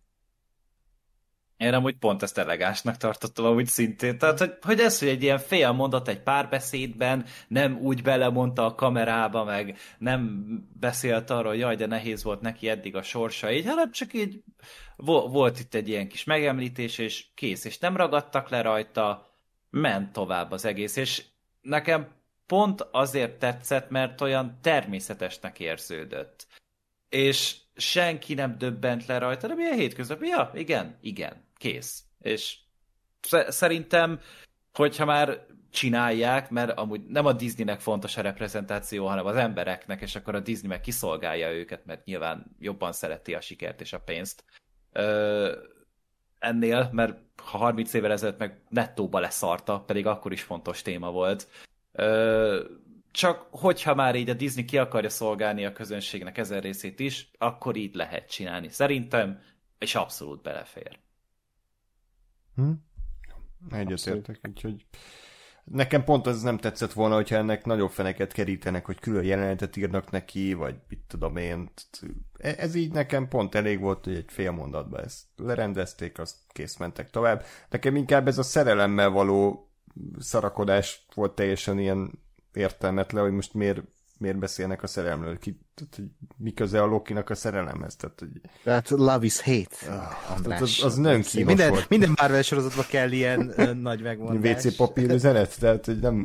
[1.61, 4.19] Én amúgy pont ezt elegánsnak tartottam amúgy szintén.
[4.19, 8.75] Tehát, hogy, hogy ez, hogy egy ilyen fél mondat egy párbeszédben nem úgy belemondta a
[8.75, 10.45] kamerába, meg nem
[10.81, 14.43] beszélt arról, hogy jaj, de nehéz volt neki eddig a sorsa, így, hanem csak így
[14.97, 19.35] volt itt egy ilyen kis megemlítés, és kész, és nem ragadtak le rajta,
[19.71, 21.25] ment tovább az egész, és
[21.61, 22.09] nekem
[22.47, 26.47] pont azért tetszett, mert olyan természetesnek érződött.
[27.09, 30.27] És senki nem döbbent le rajta, de milyen hétköznapi?
[30.27, 32.03] Ja, igen, igen, kész.
[32.21, 32.59] És
[33.49, 34.21] szerintem,
[34.73, 40.17] hogyha már csinálják, mert amúgy nem a Disneynek fontos a reprezentáció, hanem az embereknek, és
[40.17, 44.45] akkor a Disney meg kiszolgálja őket, mert nyilván jobban szereti a sikert és a pénzt.
[44.93, 45.57] Ö,
[46.39, 51.49] ennél, mert ha 30 évvel ezelőtt meg nettóba leszarta, pedig akkor is fontos téma volt.
[51.93, 52.65] Ö,
[53.11, 57.77] csak hogyha már így a Disney ki akarja szolgálni a közönségnek ezen részét is, akkor
[57.77, 58.69] így lehet csinálni.
[58.69, 59.41] Szerintem,
[59.79, 60.99] és abszolút belefér.
[62.55, 62.71] Hm?
[63.71, 64.87] Egyetértek, úgyhogy
[65.65, 70.11] Nekem pont az nem tetszett volna, hogyha ennek nagyobb feneket kerítenek, hogy külön jelenetet írnak
[70.11, 71.71] neki, vagy mit tudom én.
[72.39, 76.77] E, ez így nekem pont elég volt, hogy egy fél mondatba ezt lerendezték, azt kész
[76.77, 77.45] mentek tovább.
[77.69, 79.71] Nekem inkább ez a szerelemmel való
[80.19, 82.11] szarakodás volt teljesen ilyen
[82.53, 83.83] értelmetlen, hogy most miért
[84.21, 86.05] miért beszélnek a szerelemről, ki, tehát, hogy
[86.37, 87.97] mi köze a Loki-nak a szerelemhez.
[87.97, 88.29] Tehát, hogy...
[88.65, 90.61] tehát love is hate, ah, András.
[90.61, 91.89] Az, az nagyon kínos minden, volt.
[91.89, 94.65] Minden Marvel sorozatban kell ilyen nagy megmondás.
[94.65, 96.25] WC papír üzenet, tehát hogy nem,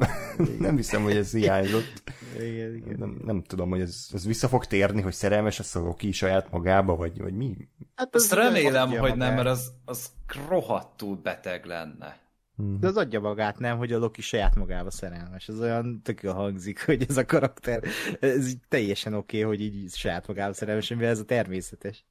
[0.59, 2.03] nem hiszem, hogy ez hiányzott.
[2.39, 2.95] Igen, igen.
[2.97, 6.51] Nem, nem tudom, hogy ez, ez vissza fog térni, hogy szerelmes lesz a Loki saját
[6.51, 7.69] magába, vagy, vagy mi?
[7.95, 10.09] Hát Azt remélem, hogy nem, mert az, az
[10.49, 12.23] rohadtul beteg lenne.
[12.55, 12.79] Hmm.
[12.79, 15.47] De az adja magát, nem, hogy a Loki saját magába szerelmes.
[15.47, 17.83] Ez olyan tök jól hangzik, hogy ez a karakter,
[18.19, 22.05] ez így teljesen oké, okay, hogy így saját magába szerelmes, mivel ez a természetes.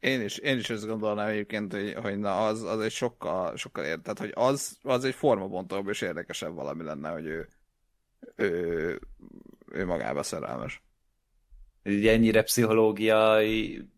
[0.00, 3.84] Én is, én is ezt gondolnám egyébként, hogy, hogy na, az, az egy sokkal, sokkal
[3.84, 7.48] ér, tehát, hogy az, az egy formabontóbb és érdekesebb valami lenne, hogy ő,
[8.36, 9.00] ő,
[9.72, 10.82] ő magába szerelmes.
[11.82, 13.88] Így ennyire pszichológiai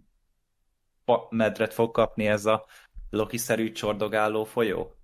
[1.31, 2.67] medret fog kapni ez a
[3.11, 4.95] Loki-szerű csordogáló folyó?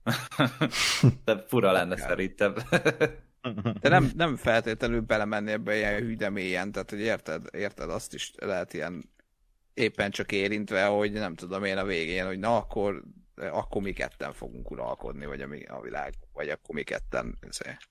[1.24, 2.55] De fura lenne szerintem.
[3.81, 8.32] De nem, nem feltétlenül belemenni ebbe ilyen hűde mélyen, tehát hogy érted, érted, azt is
[8.36, 9.12] lehet ilyen
[9.74, 13.02] éppen csak érintve, hogy nem tudom én a végén, hogy na akkor,
[13.35, 17.39] akkor mi ketten fogunk uralkodni, vagy a, a világ, vagy akkor mi ketten.
[17.40, 17.89] Ezért.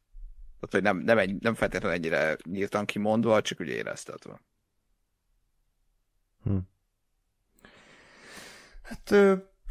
[0.59, 4.41] Tehát, hogy nem, nem, egy, nem feltétlenül ennyire nyíltan kimondva, csak úgy éreztetve.
[6.43, 6.57] Hm.
[8.81, 9.15] Hát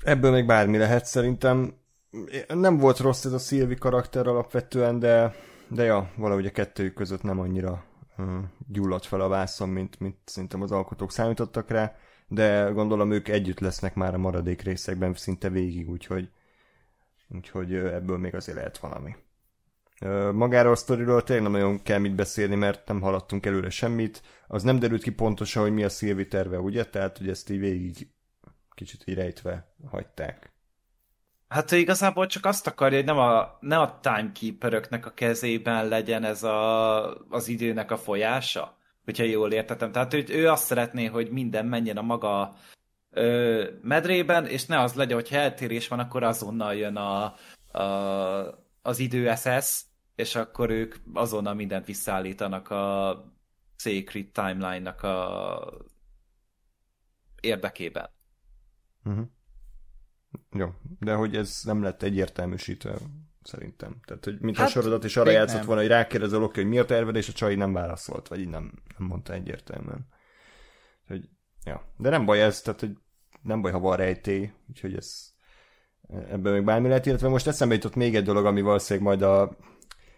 [0.03, 1.75] ebből még bármi lehet szerintem.
[2.49, 5.35] Nem volt rossz ez a Szilvi karakter alapvetően, de,
[5.69, 7.85] de ja, valahogy a kettőjük között nem annyira
[8.19, 8.27] uh,
[8.69, 11.97] gyulladt fel a vászon, mint, mint szerintem az alkotók számítottak rá,
[12.29, 16.29] de gondolom ők együtt lesznek már a maradék részekben szinte végig, úgyhogy,
[17.29, 19.17] úgyhogy ebből még azért lehet valami.
[20.33, 24.23] Magáról a sztoriról tényleg nem nagyon kell mit beszélni, mert nem haladtunk előre semmit.
[24.47, 26.85] Az nem derült ki pontosan, hogy mi a Szilvi terve, ugye?
[26.85, 28.09] Tehát, hogy ezt így végig
[28.83, 30.53] kicsit így rejtve hagyták.
[31.49, 36.25] Hát ő igazából csak azt akarja, hogy nem a, ne a timekeeperöknek a kezében legyen
[36.25, 39.93] ez a, az időnek a folyása, hogyha jól értetem.
[39.93, 42.55] Tehát ő, ő azt szeretné, hogy minden menjen a maga
[43.11, 47.35] ö, medrében, és ne az legyen, hogy eltérés van, akkor azonnal jön a,
[47.79, 47.83] a,
[48.83, 49.81] az idő SS,
[50.15, 53.17] és akkor ők azonnal mindent visszaállítanak a
[53.77, 55.85] Sacred Timeline-nak a
[57.41, 58.11] érdekében.
[59.05, 59.27] Uh-huh.
[60.51, 60.69] Jó,
[60.99, 62.95] de hogy ez nem lett egyértelműsítve
[63.43, 64.01] szerintem.
[64.05, 65.67] Tehát, hogy mint hát, a sorozat is arra játszott nem.
[65.67, 68.41] volna, hogy rákérdez a Loki, hogy mi a terved, és a Csai nem válaszolt, vagy
[68.41, 70.07] így nem, nem mondta egyértelműen.
[71.07, 71.29] Hogy,
[71.65, 71.93] ja.
[71.97, 72.97] De nem baj ez, tehát, hogy
[73.43, 75.33] nem baj, ha van rejtély, úgyhogy ez
[76.09, 79.57] ebből még bármi lehet, illetve most eszembe jutott még egy dolog, ami valószínűleg majd a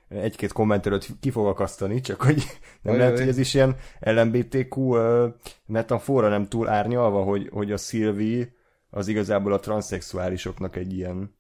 [0.09, 2.37] egy-két kommentelőt ki fog akasztani, csak hogy
[2.83, 5.35] nem Olyan, lehet, hogy ez is ilyen LMBTQ uh,
[5.67, 8.53] metafora nem túl árnyalva, hogy, hogy a Szilvi
[8.95, 11.37] az igazából a transzexuálisoknak egy ilyen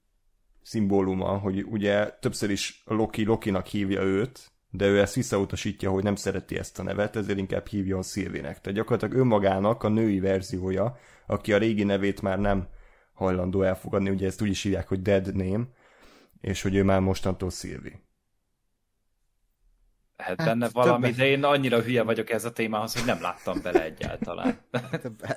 [0.63, 6.15] szimbóluma, hogy ugye többször is Loki Lokinak hívja őt, de ő ezt visszautasítja, hogy nem
[6.15, 8.61] szereti ezt a nevet, ezért inkább hívja a Szilvének.
[8.61, 12.69] Tehát gyakorlatilag önmagának a női verziója, aki a régi nevét már nem
[13.13, 15.65] hajlandó elfogadni, ugye ezt úgy is hívják, hogy dead name,
[16.41, 18.04] és hogy ő már mostantól Szilvi
[20.17, 21.17] lehet hát, benne valami, többet.
[21.19, 24.59] de én annyira hülye vagyok ez a témához, hogy nem láttam bele egyáltalán.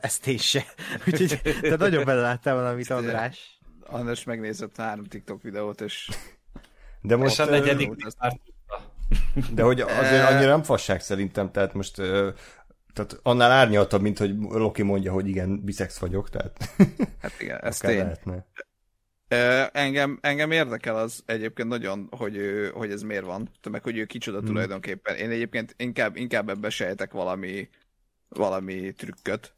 [0.01, 0.63] Ezt én se.
[1.07, 3.59] Úgyhogy te nagyon bele láttál valamit, András.
[3.85, 6.09] András megnézett három TikTok videót, és...
[7.01, 7.39] De most...
[7.39, 7.91] a negyedik
[9.51, 11.95] De hogy azért annyira nem fasság szerintem, tehát most
[12.93, 16.57] tehát annál árnyaltabb, mint hogy Loki mondja, hogy igen, biszex vagyok, tehát
[17.21, 17.97] hát igen, ez tény.
[17.97, 18.45] Lehetne.
[19.71, 22.39] Engem, engem érdekel az egyébként nagyon, hogy,
[22.73, 24.47] hogy ez miért van, meg hogy ő kicsoda hmm.
[24.47, 25.15] tulajdonképpen.
[25.15, 27.69] Én egyébként inkább, inkább ebbe sejtek valami,
[28.29, 29.55] valami trükköt,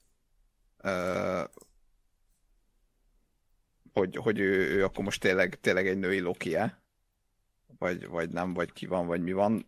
[3.93, 6.57] hogy, hogy ő, ő akkor most tényleg, tényleg egy női loki
[7.77, 9.67] vagy, vagy nem, vagy ki van, vagy mi van.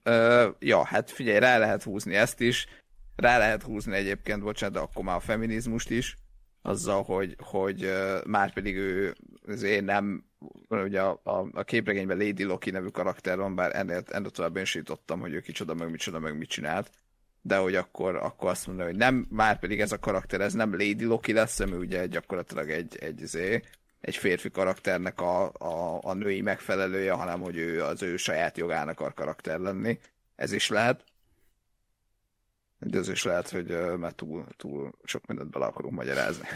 [0.60, 2.68] ja, hát figyelj, rá lehet húzni ezt is,
[3.15, 6.15] rá lehet húzni egyébként, bocsánat, de akkor már a feminizmust is,
[6.61, 9.15] azzal, hogy, hogy uh, már pedig ő
[9.48, 10.24] azért nem,
[10.70, 14.66] ugye a, a, a képregényben Lady Loki nevű karakter van, bár ennél, ennél tovább én
[14.66, 16.92] sítottam, hogy ő kicsoda, meg micsoda, meg mit csinált,
[17.42, 20.72] de hogy akkor, akkor azt mondja, hogy nem, már pedig ez a karakter, ez nem
[20.72, 23.64] Lady Loki lesz, ami ugye gyakorlatilag egy, egy, egy,
[24.02, 29.00] egy férfi karakternek a, a, a női megfelelője, hanem hogy ő az ő saját jogának
[29.00, 30.00] akar karakter lenni.
[30.36, 31.04] Ez is lehet.
[32.80, 36.48] De az is lehet, hogy már túl, túl sok mindent bele akarunk magyarázni.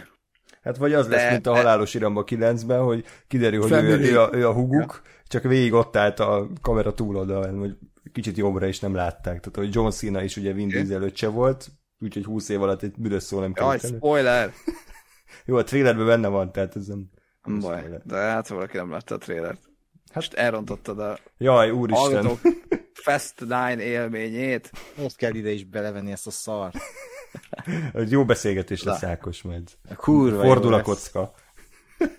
[0.66, 4.20] Hát vagy az de, lesz, mint a halálos iramba 9-ben, hogy kiderül, hogy ő, ő,
[4.20, 5.12] a, ő a huguk, ja.
[5.28, 7.78] csak végig ott állt a kamera túloldalán, hogy
[8.12, 9.40] kicsit jobbra is nem látták.
[9.40, 11.68] Tehát, hogy John Cena is ugye Vin Diesel öccse volt,
[12.00, 13.82] úgyhogy 20 év alatt egy büdös szó nem kellett.
[13.82, 14.54] Jaj, spoiler!
[15.46, 17.10] Jó, a trailerben benne van, tehát ez nem...
[17.44, 18.02] nem baj, spoiler.
[18.06, 19.60] de hát valaki nem látta a trailert.
[20.06, 22.30] Hát Most elrontottad a Jaj, úristen.
[23.06, 24.72] Fast Nine élményét.
[24.98, 26.78] Most kell ide is belevenni ezt a szart.
[28.10, 29.70] Jó beszélgetés lesz Ákos majd.
[29.96, 31.34] Kurva Fordul a kocka.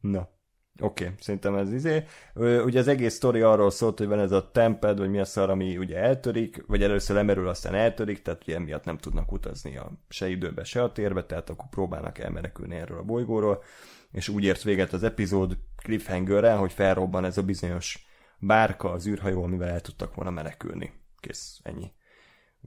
[0.00, 0.32] Na.
[0.80, 2.04] Oké, okay, szerintem ez izé.
[2.34, 5.50] Ugye az egész sztori arról szólt, hogy van ez a temped, vagy mi a szar,
[5.50, 9.90] ami ugye eltörik, vagy először lemerül, aztán eltörik, tehát ugye emiatt nem tudnak utazni a
[10.08, 13.62] se időbe, se a térbe, tehát akkor próbálnak elmenekülni erről a bolygóról,
[14.10, 18.06] és úgy ért véget az epizód cliffhangerrel, hogy felrobban ez a bizonyos
[18.38, 20.92] bárka, az űrhajó, amivel el tudtak volna menekülni.
[21.20, 21.92] Kész, ennyi.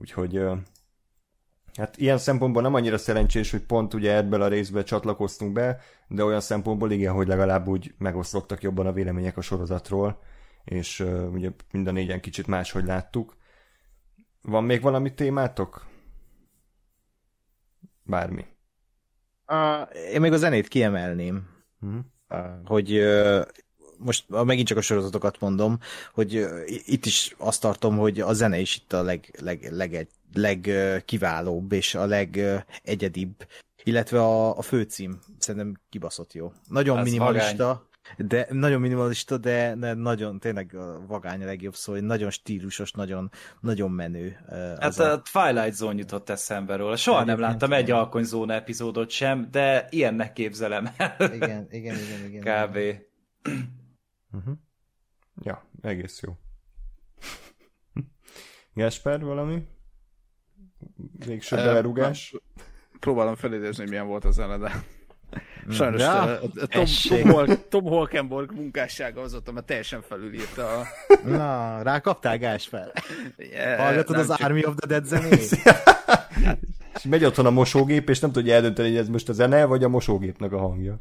[0.00, 0.42] Úgyhogy
[1.78, 6.24] Hát ilyen szempontból nem annyira szerencsés, hogy pont ugye ebből a részbe csatlakoztunk be, de
[6.24, 10.22] olyan szempontból igen, hogy legalább úgy megosztottak jobban a vélemények a sorozatról,
[10.64, 11.00] és
[11.32, 13.36] ugye mind a négyen kicsit máshogy láttuk.
[14.42, 15.86] Van még valami témátok?
[18.02, 18.46] Bármi.
[19.46, 21.48] Uh, én még a zenét kiemelném.
[21.80, 22.00] Uh-huh.
[22.28, 23.42] Uh, hogy uh,
[23.98, 25.78] most megint csak a sorozatokat mondom,
[26.12, 31.72] hogy itt is azt tartom, hogy a zene is itt a leg, leg, leg, legkiválóbb
[31.72, 33.46] és a legegyedibb,
[33.82, 36.52] illetve a, a főcím szerintem kibaszott jó.
[36.68, 38.26] Nagyon Ez minimalista, vagány.
[38.28, 42.92] de nagyon minimalista, de, de nagyon tényleg a vagány a legjobb szó, hogy nagyon stílusos,
[42.92, 43.30] nagyon,
[43.60, 44.36] nagyon menő.
[44.80, 46.96] Hát a, a Twilight Zone jutott eszembe róla.
[46.96, 51.16] Soha nem láttam egy Alkonyzóna epizódot sem, de ilyennek képzelem el.
[51.18, 52.26] Igen, igen, igen.
[52.28, 52.78] igen Kb.
[54.32, 54.54] Uh-huh.
[55.42, 56.36] Ja, egész jó.
[58.82, 59.66] Gasper, valami?
[61.26, 62.34] Végső uh, belerugás.
[63.00, 64.84] Próbálom felidézni, hogy milyen volt az zene, de
[65.70, 66.38] sajnos ja,
[66.68, 70.86] Tom, Tom, Hol, Tom Holkenborg munkássága az ott, mert teljesen felülírta a...
[71.24, 72.92] Na, rákaptál fel.
[73.36, 74.40] Yeah, Hallgatod az csak...
[74.40, 75.56] Army of the Dead zenét?
[76.94, 79.84] És megy otthon a mosógép, és nem tudja eldönteni, hogy ez most a zene, vagy
[79.84, 80.96] a mosógépnek a hangja.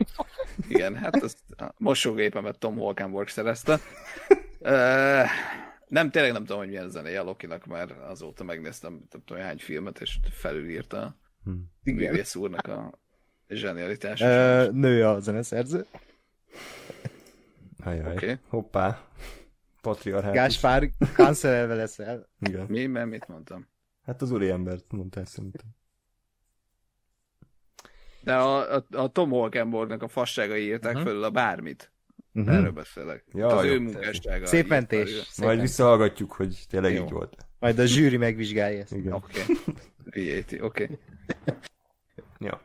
[0.67, 3.79] Igen, hát ezt a mosógépemet Tom Holkenborg szerezte.
[4.59, 5.25] Uh,
[5.87, 9.57] nem, tényleg nem tudom, hogy milyen zenéje a Lokinak, mert azóta megnéztem nem tudom, hány
[9.57, 11.71] filmet, és felülírta a hmm.
[11.83, 12.99] Művész úrnak a
[13.49, 14.21] zsenialitás.
[14.21, 15.85] Uh, nő a zeneszerző.
[17.83, 18.37] Ajaj, okay.
[18.47, 19.01] hoppá.
[19.81, 20.35] Patriarhátus.
[20.35, 22.27] Gáspár, kanszerelve leszel.
[22.39, 22.65] Igen.
[22.67, 22.85] Mi?
[22.85, 23.67] Mert mit mondtam?
[24.07, 25.65] Hát az úri embert mondtál szerintem.
[28.21, 31.07] De a, a, a Tom Holkenborgnak a fasságai írták uh-huh.
[31.07, 31.91] felül a bármit.
[32.33, 32.55] Uh-huh.
[32.55, 33.23] Erről beszélek.
[33.33, 34.45] Ja, az jó, ő munkássága.
[34.45, 35.37] Szép mentés.
[35.37, 37.03] Majd visszahallgatjuk, hogy tényleg jó.
[37.03, 37.35] így volt.
[37.59, 38.91] Majd a zsűri megvizsgálja ezt.
[38.91, 39.13] Igen.
[39.13, 39.41] Oké.
[40.07, 40.43] Okay.
[40.59, 40.83] oké.
[40.83, 40.99] Okay.
[42.49, 42.61] ja.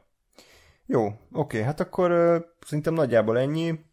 [0.86, 3.84] Jó, oké, okay, hát akkor uh, szerintem nagyjából ennyi.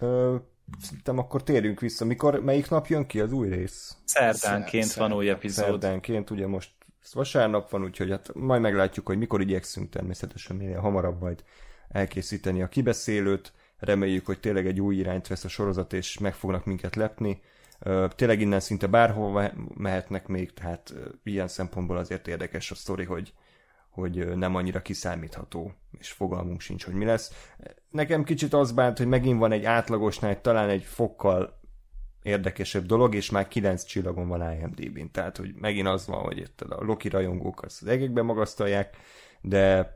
[0.00, 0.40] Uh,
[0.80, 2.04] szerintem akkor térjünk vissza.
[2.04, 3.96] Mikor, melyik nap jön ki az új rész?
[4.04, 5.64] Szerdánként Szer- van új epizód.
[5.64, 6.70] Szerdánként, ugye most
[7.12, 11.44] vasárnap van, úgyhogy hát majd meglátjuk, hogy mikor igyekszünk természetesen minél hamarabb majd
[11.88, 13.52] elkészíteni a kibeszélőt.
[13.78, 17.40] Reméljük, hogy tényleg egy új irányt vesz a sorozat, és meg fognak minket lepni.
[18.08, 20.94] Tényleg innen szinte bárhol mehetnek még, tehát
[21.24, 23.32] ilyen szempontból azért érdekes a sztori, hogy,
[23.96, 27.32] hogy nem annyira kiszámítható, és fogalmunk sincs, hogy mi lesz.
[27.90, 31.60] Nekem kicsit az bánt, hogy megint van egy átlagosnál talán egy fokkal
[32.22, 35.10] érdekesebb dolog, és már 9 csillagon van IMDb-n.
[35.12, 38.96] Tehát, hogy megint az van, hogy itt a Loki rajongók az egekbe magasztalják,
[39.40, 39.94] de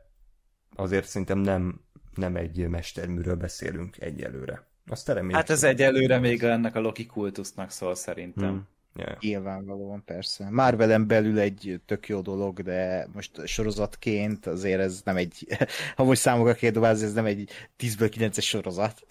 [0.77, 1.81] azért szerintem nem
[2.15, 4.69] nem egy mesterműről beszélünk egyelőre.
[4.87, 5.35] Azt reméljük.
[5.35, 8.49] Hát ez egyelőre még ennek a Loki kultusznak szól szerintem.
[8.49, 8.69] Hmm.
[8.95, 9.17] Yeah.
[9.21, 10.51] Nyilvánvalóan persze.
[10.51, 15.47] Már velem belül egy tök jó dolog, de most sorozatként azért ez nem egy,
[15.97, 19.01] ha most számokat kell dobálni, ez nem egy 10-ből 9-es sorozat.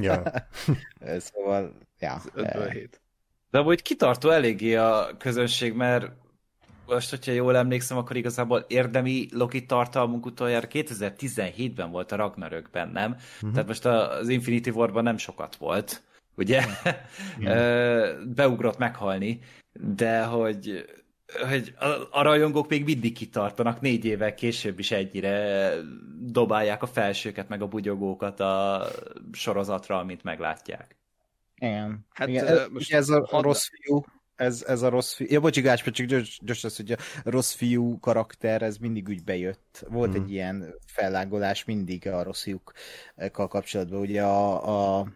[0.00, 0.22] Ja.
[1.18, 2.22] szóval, ja.
[2.34, 3.00] 5-ből 7.
[3.50, 6.10] De amúgy kitartó eléggé a közönség, mert
[6.86, 13.10] most, hogyha jól emlékszem, akkor igazából érdemi Loki tartalmunk utoljára 2017-ben volt a Ragnarökben, nem?
[13.12, 13.52] Uh-huh.
[13.52, 16.02] Tehát most az Infinity War-ban nem sokat volt,
[16.36, 16.64] ugye?
[17.38, 18.24] Yeah.
[18.34, 19.40] Beugrott meghalni,
[19.72, 20.84] de hogy
[21.48, 25.70] hogy a, a rajongók még mindig kitartanak, négy évvel később is egyre
[26.20, 28.86] dobálják a felsőket, meg a bugyogókat a
[29.32, 30.96] sorozatra, amit meglátják.
[31.58, 32.06] Igen.
[32.12, 34.04] Hát Igen, ez, most ez a rossz fiú
[34.36, 36.06] ez, ez a rossz fiú, ja bocsi Gáspár, csak
[36.40, 39.84] gyors az, hogy a rossz fiú karakter, ez mindig úgy bejött.
[39.88, 40.14] Volt mm.
[40.14, 40.30] egy mhm.
[40.30, 44.00] ilyen fellángolás mindig a rossz fiúkkal kapcsolatban.
[44.00, 45.06] Ugye a, a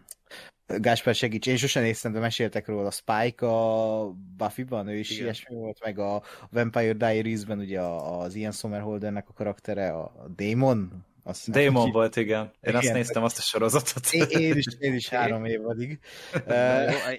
[0.77, 5.23] Gáspár segíts, én sosem néztem, de meséltek róla a Spike a Buffy-ban, ő is Igen.
[5.23, 11.51] ilyesmi volt, meg a Vampire Diaries-ben ugye az Ian Somerhaldernek a karaktere, a Damon, azt
[11.51, 11.91] Damon ki...
[11.91, 12.43] volt, igen.
[12.43, 12.75] Én igen.
[12.75, 14.11] azt néztem, azt a sorozatot.
[14.11, 15.99] Én, én is, én is három évadig.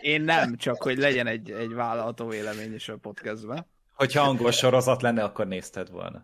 [0.00, 3.66] én nem, csak hogy legyen egy, egy vállalható vélemény is a podcastben.
[3.94, 6.22] Hogyha angol sorozat lenne, akkor nézted volna.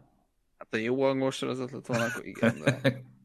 [0.58, 2.60] Hát a jó angol sorozat lett volna, akkor igen.
[2.64, 2.80] De...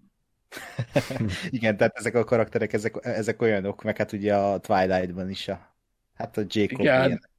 [1.50, 5.76] Igen, tehát ezek a karakterek, ezek, ezek olyanok, meg hát ugye a Twilight-ban is a,
[6.14, 7.06] hát a Jacob Igen.
[7.06, 7.32] Ilyen.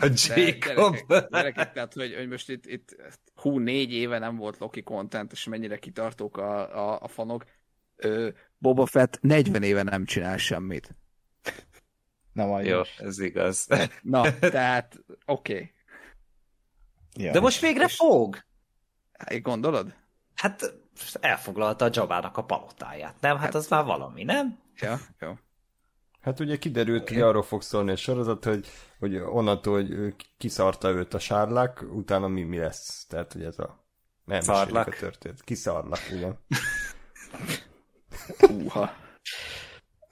[0.00, 0.96] A Jacob.
[1.08, 2.96] Gyerekek, gyerekek, tehát, hogy, hogy most itt, itt
[3.34, 7.44] hú, négy éve nem volt Loki content, és mennyire kitartók a, a, a fanok.
[7.96, 8.28] Ö,
[8.58, 10.94] Boba Fett 40 éve nem csinál semmit.
[12.32, 13.00] Na majd Jó, most.
[13.00, 13.66] ez igaz.
[14.02, 15.52] Na, tehát oké.
[15.52, 15.72] Okay.
[17.14, 17.32] Ja.
[17.32, 17.94] De most végre és...
[17.94, 18.38] fog.
[19.12, 19.94] Hát, gondolod?
[20.34, 20.74] Hát
[21.20, 23.36] elfoglalta a Jabának a palotáját, nem?
[23.36, 24.58] Hát, hát az már valami, nem?
[24.80, 25.32] Ja, jó.
[26.20, 27.14] Hát ugye kiderült, okay.
[27.14, 28.66] hogy arról fog szólni a sorozat, hogy,
[28.98, 33.06] hogy onnantól, hogy kiszarta őt a sárlák, utána mi, mi lesz.
[33.06, 33.80] Tehát, hogy ez a...
[34.24, 34.86] Nem Szarlak.
[34.86, 35.42] a történet.
[35.42, 36.38] Kiszarlak, igen.
[38.38, 38.90] Húha.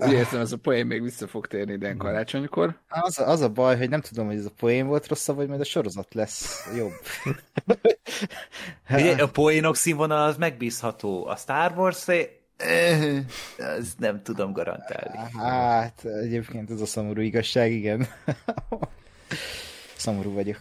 [0.00, 2.74] Úgy értem, ez a poén még vissza fog térni idén karácsonykor.
[2.88, 5.60] Az, az a baj, hogy nem tudom, hogy ez a poén volt rosszabb, vagy majd
[5.60, 6.92] a sorozat lesz jobb.
[8.90, 11.26] Ugye, a poénok színvonal az megbízható.
[11.26, 12.06] A Star wars
[13.58, 15.18] az nem tudom garantálni.
[15.38, 18.06] Hát, egyébként ez a szomorú igazság, igen.
[19.96, 20.58] szomorú vagyok.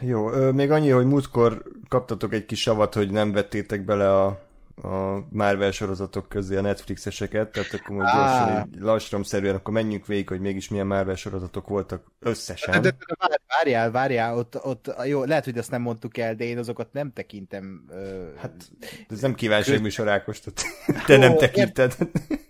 [0.00, 4.42] Jó, még annyi, hogy múltkor kaptatok egy kis savat, hogy nem vettétek bele a
[4.82, 10.40] a Marvel sorozatok közé a Netflixeseket, tehát akkor most gyorsan, lassamszerűen, akkor menjünk végig, hogy
[10.40, 12.72] mégis milyen Marvel sorozatok voltak összesen.
[12.72, 12.96] De, de,
[13.28, 16.92] de várjál, várjál, ott, ott, jó, lehet, hogy ezt nem mondtuk el, de én azokat
[16.92, 17.84] nem tekintem.
[17.88, 18.70] Ö, hát,
[19.08, 20.40] ez nem kívánság műsor Ákos,
[21.06, 21.96] te nem tekinted.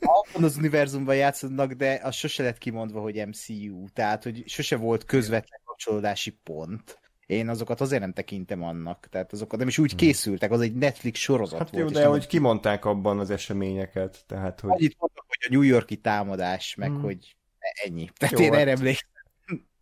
[0.01, 5.05] Abban az univerzumban játszanak, de az sose lett kimondva, hogy MCU, tehát, hogy sose volt
[5.05, 9.99] közvetlen kapcsolódási pont én azokat azért nem tekintem annak, tehát azokat nem is úgy hmm.
[9.99, 11.91] készültek, az egy Netflix sorozat hát volt.
[11.91, 14.71] Jó, de hogy kimondták abban az eseményeket, tehát hogy...
[14.71, 17.03] Annyit mondtak, hogy a New Yorki támadás, meg hmm.
[17.03, 17.37] hogy
[17.85, 18.11] ennyi.
[18.17, 18.61] Tehát jó, én hát...
[18.61, 19.09] erre emlékszem.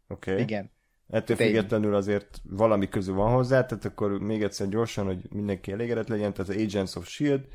[0.08, 0.30] Oké.
[0.30, 0.42] Okay.
[0.42, 0.70] Igen.
[1.08, 5.72] Ettől de függetlenül azért valami közül van hozzá, tehát akkor még egyszer gyorsan, hogy mindenki
[5.72, 7.46] elégedett legyen, tehát az Agents of S.H.I.E.L.D.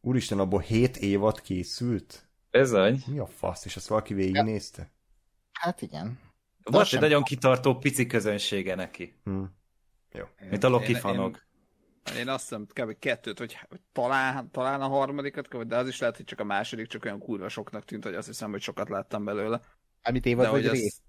[0.00, 2.28] Úristen, abból 7 évad készült?
[2.50, 3.02] Bizony.
[3.06, 4.90] Mi a fasz, és azt valaki végignézte?
[5.52, 6.18] Hát igen.
[6.62, 9.14] Volt egy nagyon kitartó pici közönsége neki.
[9.24, 9.56] Hmm.
[10.12, 10.24] Jó.
[10.50, 11.46] Mint a Loki én, fanok.
[12.10, 12.98] Én, én azt hiszem kb.
[12.98, 16.86] kettőt, hogy, hogy talán, talán a harmadikat, de az is lehet, hogy csak a második
[16.86, 19.60] csak olyan kurva soknak tűnt, hogy azt hiszem, hogy sokat láttam belőle.
[20.02, 21.00] Amit évad vagy rész?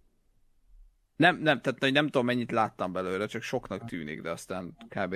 [1.15, 5.15] Nem, nem, tehát hogy nem tudom mennyit láttam belőle, csak soknak tűnik, de aztán kb.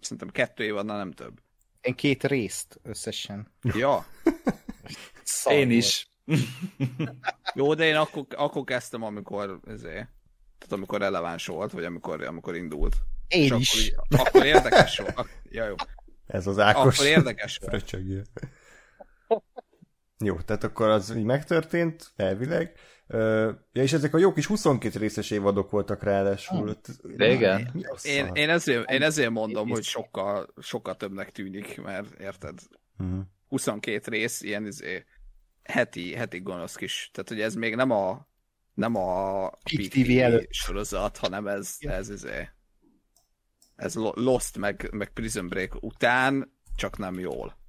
[0.00, 1.40] szerintem kettő évadnál nem több.
[1.80, 3.52] Én két részt összesen.
[3.62, 4.06] Ja.
[5.50, 6.11] Én is.
[7.54, 10.08] Jó, de én akkor, akkor kezdtem, amikor ezért,
[10.58, 12.96] tehát amikor releváns volt, vagy amikor, amikor indult.
[13.28, 13.92] Én És is.
[13.96, 15.18] Akkor, akkor érdekes volt.
[15.18, 15.74] Ak- ja, jó.
[16.26, 16.98] Ez az Ákos.
[16.98, 17.96] Akkor érdekes volt.
[20.24, 22.78] Jó, tehát akkor az így megtörtént, elvileg.
[23.72, 26.76] Ja, és ezek a jó kis 22 részes évadok voltak ráadásul.
[27.02, 27.84] De igen.
[28.02, 32.58] Én, én, ezért, én ezért mondom, hogy sokkal, sokkal többnek tűnik, mert érted?
[32.98, 33.20] Uh-huh.
[33.48, 35.04] 22 rész, ilyen izé,
[35.64, 38.30] heti, heti gonosz kis, tehát hogy ez még nem a
[38.74, 42.26] nem a Peak TV, TV sorozat, hanem ez, ez, ez,
[43.76, 47.60] ez Lost meg, meg Prison Break után, csak nem jól.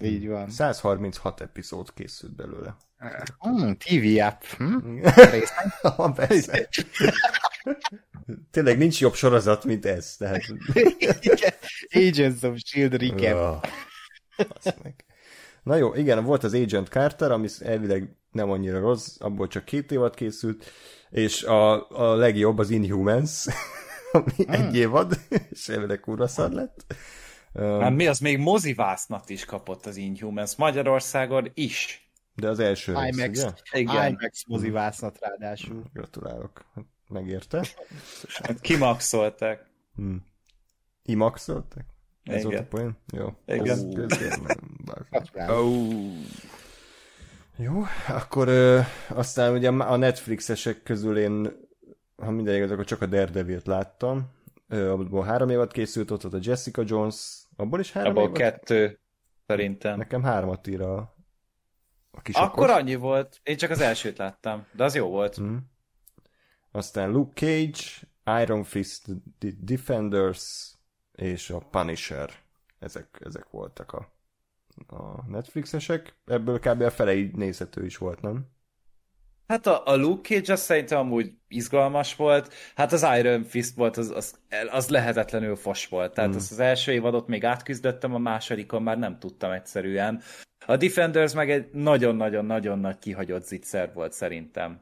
[0.00, 0.50] Így van.
[0.50, 2.76] 136 epizód készült belőle.
[3.48, 4.42] Mm, TV app.
[4.42, 5.00] Hm?
[8.50, 10.16] Tényleg nincs jobb sorozat, mint ez.
[10.16, 10.42] Tehát...
[11.92, 13.00] Agents of S.H.I.E.L.D.
[13.00, 13.34] recap.
[13.34, 13.62] Oh,
[15.64, 19.92] Na jó, igen, volt az Agent Carter, ami elvileg nem annyira rossz, abból csak két
[19.92, 20.64] évad készült,
[21.10, 23.46] és a, a legjobb az Inhumans,
[24.12, 24.52] ami mm.
[24.52, 25.20] egy évad,
[25.50, 26.94] és elvileg kurva szar lett.
[27.54, 32.08] Hát mi az még mozivásznat is kapott az Inhumans Magyarországon is.
[32.34, 33.80] De az első IMAX, rész, ugye?
[33.80, 34.08] Igen.
[34.08, 35.82] IMAX mozivásznat ráadásul.
[35.92, 36.64] Gratulálok.
[37.08, 37.66] Megérte.
[38.28, 39.66] Hát kimaxolták.
[39.94, 40.26] Hmm.
[41.02, 41.93] Imaxolták?
[42.24, 42.50] Ez Igen.
[42.50, 42.96] volt a poén?
[43.12, 43.34] Jó.
[43.46, 44.08] Igen.
[45.48, 46.12] oh.
[47.56, 51.48] Jó, akkor ö, aztán ugye a Netflixesek közül én,
[52.16, 54.30] ha minden igaz, akkor csak a Daredevil-t láttam.
[54.68, 58.36] Ö, abból három évad készült, ott, ott a Jessica Jones, abból is három abból évad?
[58.36, 59.00] kettő,
[59.46, 59.96] szerintem.
[59.98, 61.14] Nekem hármat ír a,
[62.10, 62.76] a kis Akkor okos.
[62.76, 65.40] annyi volt, én csak az elsőt láttam, de az jó volt.
[65.40, 65.56] Mm.
[66.70, 69.04] Aztán Luke Cage, Iron Fist,
[69.38, 70.73] The Defenders,
[71.16, 72.30] és a Punisher.
[72.78, 74.12] Ezek, ezek voltak a,
[74.86, 76.14] a Netflixesek.
[76.26, 76.80] Ebből kb.
[76.80, 78.52] a fele így nézhető is volt, nem?
[79.46, 83.96] Hát a, a Luke Cage az szerintem amúgy izgalmas volt, hát az Iron Fist volt,
[83.96, 84.38] az, az,
[84.70, 86.14] az lehetetlenül fos volt.
[86.14, 86.36] Tehát mm.
[86.36, 90.22] az, az első évadot még átküzdöttem, a másodikon már nem tudtam egyszerűen.
[90.66, 94.80] A Defenders meg egy nagyon-nagyon-nagyon nagy kihagyott zicser volt szerintem.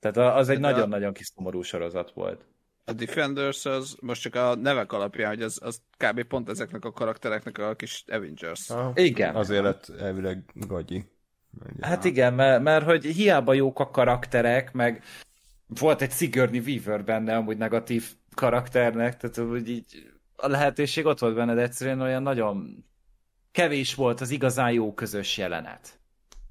[0.00, 2.46] Tehát az egy nagyon-nagyon kis szomorú sorozat volt.
[2.84, 6.22] A Defenders az most csak a nevek alapján, hogy az, az kb.
[6.22, 8.70] pont ezeknek a karaktereknek a kis Avengers.
[8.70, 8.92] Aha.
[8.94, 9.34] Igen.
[9.34, 11.04] Azért lett elvileg gagyi.
[11.80, 15.02] Hát igen, mert, mert hogy hiába jók a karakterek, meg
[15.66, 21.34] volt egy Sigourney Weaver benne amúgy negatív karakternek, tehát úgy így a lehetőség ott volt
[21.34, 22.84] benne, de egyszerűen olyan nagyon
[23.50, 26.00] kevés volt az igazán jó közös jelenet,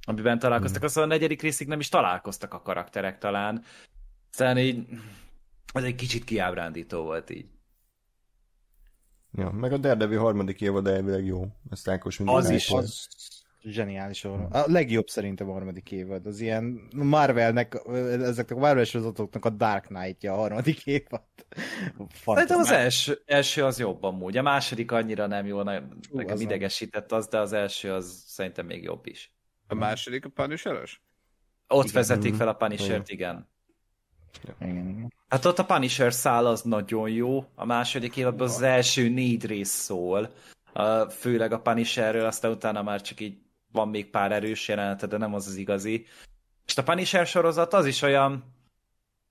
[0.04, 0.78] amiben találkoztak.
[0.78, 0.88] Hmm.
[0.88, 3.64] Aztán a negyedik részig nem is találkoztak a karakterek talán.
[4.32, 4.88] Aztán így
[5.74, 7.46] az egy kicsit kiábrándító volt így.
[9.34, 11.48] Ja, meg a Daredevil harmadik évad elvileg jó.
[11.70, 12.70] Ezt Ákos mindig Az is.
[12.70, 13.08] Az
[13.64, 14.26] zseniális.
[14.26, 16.26] A, a legjobb szerintem a harmadik évad.
[16.26, 21.24] Az ilyen Marvelnek, ezeknek a Marvel sorozatoknak a Dark Knight-ja a harmadik évad.
[22.26, 24.38] Szerintem az első, első az jobb amúgy.
[24.38, 25.92] A második annyira nem jó, nekem
[26.28, 29.36] az idegesített az, de az első az szerintem még jobb is.
[29.68, 30.74] A második a punisher
[31.68, 31.94] Ott igen.
[31.94, 33.51] vezetik fel a Punisher-t, igen.
[34.44, 34.56] Ja.
[34.60, 35.14] Igen, igen.
[35.30, 39.70] Hát ott a Punisher szál az nagyon jó, a második évadban az első négy rész
[39.70, 40.34] szól,
[41.10, 43.38] főleg a Punisherről, aztán utána már csak így
[43.72, 46.06] van még pár erős jelenete, de nem az az igazi.
[46.66, 48.44] És a Punisher sorozat az is olyan,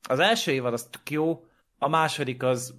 [0.08, 1.44] az első évad az tök jó,
[1.78, 2.74] a második az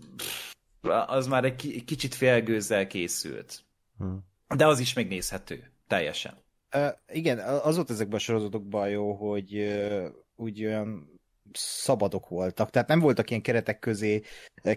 [1.07, 3.64] az már egy kicsit félgőzzel készült.
[3.98, 4.19] Hmm.
[4.56, 6.34] De az is megnézhető, teljesen.
[6.76, 11.19] Uh, igen, az volt ezekben a sorozatokban jó, hogy uh, úgy olyan
[11.53, 12.69] szabadok voltak.
[12.69, 14.22] Tehát nem voltak ilyen keretek közé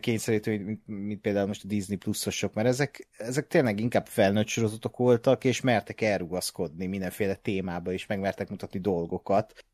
[0.01, 4.97] kényszerítő, mint, mint például most a Disney pluszosok, mert ezek, ezek tényleg inkább felnőtt sorozatok
[4.97, 9.65] voltak, és mertek elrugaszkodni mindenféle témába, és megmertek mutatni dolgokat.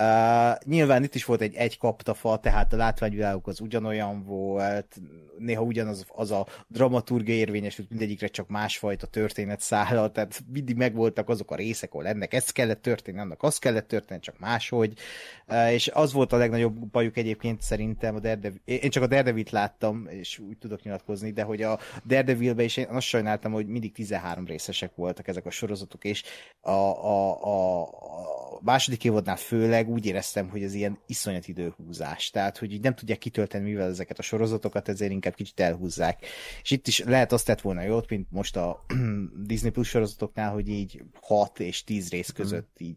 [0.00, 5.00] Uh, nyilván itt is volt egy egy kaptafa, tehát a látványvilágok az ugyanolyan volt,
[5.38, 11.50] néha ugyanaz az a dramaturgia érvényesült, mindegyikre csak másfajta történet szállal, tehát mindig megvoltak azok
[11.50, 14.98] a részek, ahol ennek ez kellett történni, annak az kellett történni, csak máshogy,
[15.46, 19.50] uh, és az volt a legnagyobb bajuk egyébként szerintem, a Daredevil, én csak a Daredevil-t
[19.50, 23.92] láttam, és úgy tudok nyilatkozni, de hogy a Daredevil-be is én azt sajnáltam, hogy mindig
[23.92, 26.22] 13 részesek voltak ezek a sorozatok, és
[26.60, 32.30] a, a, a, a második évadnál főleg meg úgy éreztem, hogy ez ilyen iszonyat időhúzás.
[32.30, 36.26] Tehát, hogy így nem tudják kitölteni mivel ezeket a sorozatokat, ezért inkább kicsit elhúzzák.
[36.62, 38.84] És itt is lehet azt tett volna jót, mint most a
[39.46, 42.40] Disney Plus sorozatoknál, hogy így 6 és 10 rész mhm.
[42.40, 42.96] között így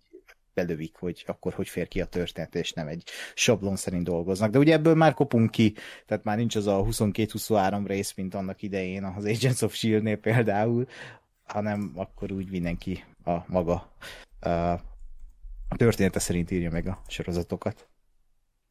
[0.54, 3.04] belövik, hogy akkor hogy fér ki a történet, és nem egy
[3.36, 4.52] sablon szerint dolgoznak.
[4.52, 5.74] De ugye ebből már kopunk ki,
[6.06, 10.88] tehát már nincs az a 22-23 rész, mint annak idején az Agents of S.H.I.E.L.D.-nél például,
[11.46, 13.92] hanem akkor úgy mindenki a maga
[14.46, 14.80] uh,
[15.76, 17.88] története szerint írja meg a sorozatokat.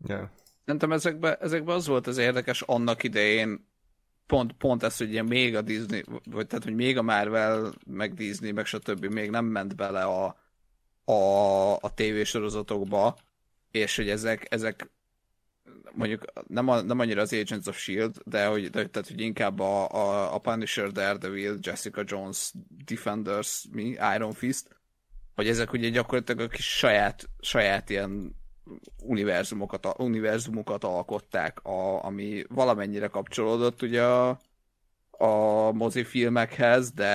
[0.07, 0.29] Yeah.
[0.65, 3.69] Szerintem ezekben ezekbe az volt az érdekes annak idején,
[4.27, 8.53] pont, pont ez, hogy még a Disney, vagy tehát, hogy még a Marvel, meg Disney,
[8.53, 9.05] meg stb.
[9.05, 10.37] még nem ment bele a,
[11.05, 13.17] a, a tévésorozatokba,
[13.71, 14.91] és hogy ezek, ezek
[15.93, 19.61] mondjuk nem, a, nem annyira az Agents of S.H.I.E.L.D., de hogy, de, tehát, hogy inkább
[19.61, 22.53] a, a, a Punisher, Daredevil, Jessica Jones,
[22.85, 24.76] Defenders, mi, Iron Fist,
[25.37, 28.37] hogy ezek ugye gyakorlatilag a kis saját, saját ilyen
[29.03, 34.41] univerzumokat, univerzumokat alkották, a, ami valamennyire kapcsolódott ugye a,
[35.11, 37.09] a mozifilmekhez, de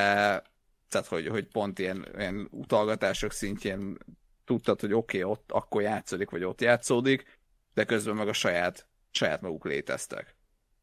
[0.90, 3.98] tehát, hogy, hogy pont ilyen, ilyen utalgatások szintjén
[4.46, 7.40] tudtad, hogy oké, okay, ott akkor játszódik, vagy ott játszódik,
[7.74, 10.36] de közben meg a saját, saját maguk léteztek.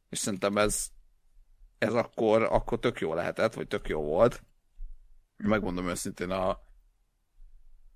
[0.09, 0.89] És szerintem ez,
[1.79, 4.43] ez akkor, akkor tök jó lehetett, vagy tök jó volt.
[5.37, 6.68] Megmondom őszintén, a,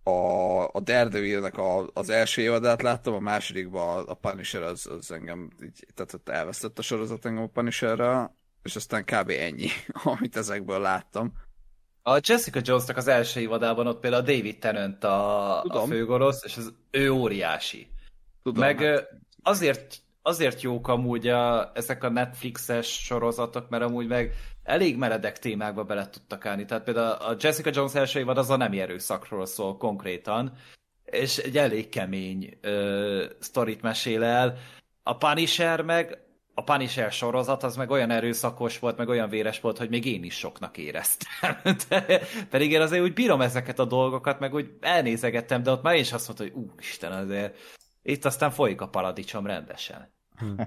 [0.03, 5.12] a, a Daredevilnek a, az első évadát láttam, a másodikban a, a Punisher az, az
[5.12, 9.31] engem így, tehát ott elvesztett a sorozat engem a Punisherre, és aztán kb.
[9.31, 9.69] ennyi,
[10.05, 11.33] amit ezekből láttam.
[12.03, 16.57] A Jessica Jones-nak az első évadában ott például a David Tennant a, a főgorosz, és
[16.57, 17.89] az ő óriási.
[18.43, 19.09] Tudom, Meg hát.
[19.43, 25.84] azért azért jók amúgy a, ezek a Netflixes sorozatok, mert amúgy meg elég meredek témákba
[25.84, 26.64] bele tudtak állni.
[26.64, 30.52] Tehát például a Jessica Jones első évad az a nem erőszakról szól konkrétan,
[31.05, 34.56] és egy elég kemény ö, sztorit mesél el.
[35.02, 36.18] A Punisher meg,
[36.55, 40.24] a Punisher sorozat az meg olyan erőszakos volt, meg olyan véres volt, hogy még én
[40.24, 41.56] is soknak éreztem.
[41.89, 42.20] De,
[42.51, 46.01] pedig én azért úgy bírom ezeket a dolgokat, meg úgy elnézegettem, de ott már én
[46.01, 47.56] is azt mondtam, hogy úristen, azért
[48.02, 50.12] itt aztán folyik a paradicsom rendesen.
[50.36, 50.60] Hm.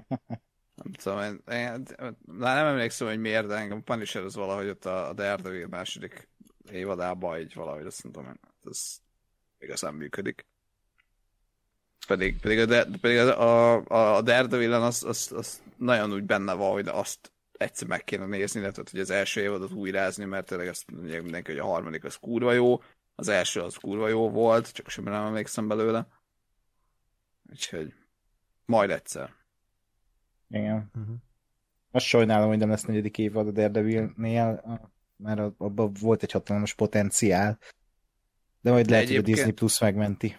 [0.82, 1.86] Nem tudom, én, én,
[2.26, 6.28] nem emlékszem, hogy miért, de engem Punisher az valahogy ott a, a Daredevil második
[6.70, 8.40] évadában így valahogy azt mondom,
[8.70, 8.98] ez
[9.58, 10.46] igazán működik.
[12.06, 16.72] Pedig, pedig, a, pedig a, a, a daredevil az, az, az, nagyon úgy benne van,
[16.72, 20.90] hogy azt egyszer meg kéne nézni, illetve hogy az első évadot újrázni, mert tényleg azt
[20.90, 22.82] mondják mindenki, hogy a harmadik az kurva jó,
[23.14, 26.06] az első az kurva jó volt, csak semmi nem emlékszem belőle.
[27.50, 27.94] Úgyhogy
[28.64, 29.34] majd egyszer.
[30.48, 30.90] Igen.
[30.94, 31.16] Uh-huh.
[31.90, 34.80] Azt sajnálom, hogy nem lesz negyedik évad a Daredevil-nél,
[35.16, 37.58] mert abban volt egy hatalmas potenciál.
[38.60, 40.36] De majd de lehet, hogy a Disney Plus megmenti.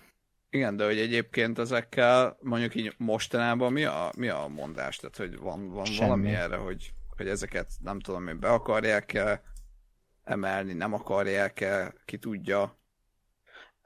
[0.50, 4.98] Igen, de hogy egyébként ezekkel mondjuk így mostanában mi a, mi a mondás?
[4.98, 9.42] Tehát, hogy van, van valami erre, hogy, hogy ezeket nem tudom én be akarják-e
[10.24, 12.78] emelni, nem akarják-e, ki tudja?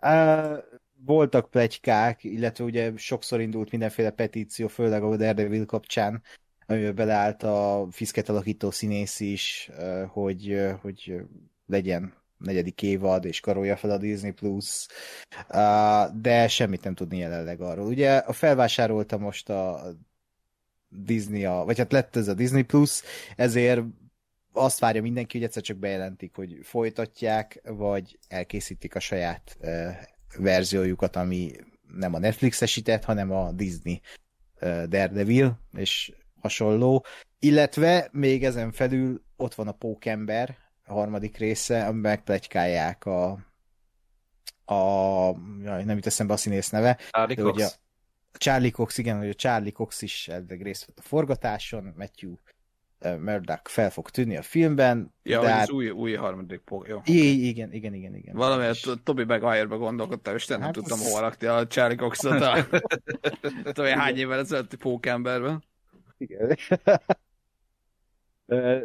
[0.01, 0.57] Uh,
[1.05, 6.23] voltak plegykák, illetve ugye sokszor indult mindenféle petíció, főleg a Daredevil kapcsán,
[6.65, 9.69] amiben beleállt a fiszket alakító színész is,
[10.07, 11.15] hogy, hogy
[11.65, 14.87] legyen negyedik évad, és karolja fel a Disney Plus,
[16.13, 17.87] de semmit nem tudni jelenleg arról.
[17.87, 19.93] Ugye a felvásárolta most a
[20.89, 23.01] Disney, a, vagy hát lett ez a Disney Plus,
[23.35, 23.81] ezért
[24.53, 29.57] azt várja mindenki, hogy egyszer csak bejelentik, hogy folytatják, vagy elkészítik a saját
[30.37, 31.51] verziójukat, ami
[31.97, 34.01] nem a Netflix-esített, hanem a Disney
[34.59, 37.05] Daredevil, és hasonló.
[37.39, 43.31] Illetve még ezen felül ott van a Pókember, a harmadik része, amiben megplegykálják a,
[44.65, 46.97] a jaj, nem jut eszembe a színész neve.
[47.09, 47.53] Charlie Cox.
[47.53, 47.69] Ugye,
[48.31, 52.33] a Charlie Cox, igen, hogy a Charlie Cox is elveg részt vett a forgatáson, Matthew
[53.01, 55.13] Murdoch fel fog tűnni a filmben.
[55.23, 55.61] Ja, de hát...
[55.61, 57.01] az új, új harmadik pok, jó.
[57.05, 58.35] I- igen, igen, igen, igen.
[58.35, 58.91] Valamiért és...
[59.03, 61.07] Tobi Maguire-be gondolkodtam, és nem hát tudtam az...
[61.07, 62.67] hova rakni a Charlie Coxot a...
[63.63, 65.63] tudom, hány évvel ezelőtti pókemberben.
[66.17, 66.57] Igen.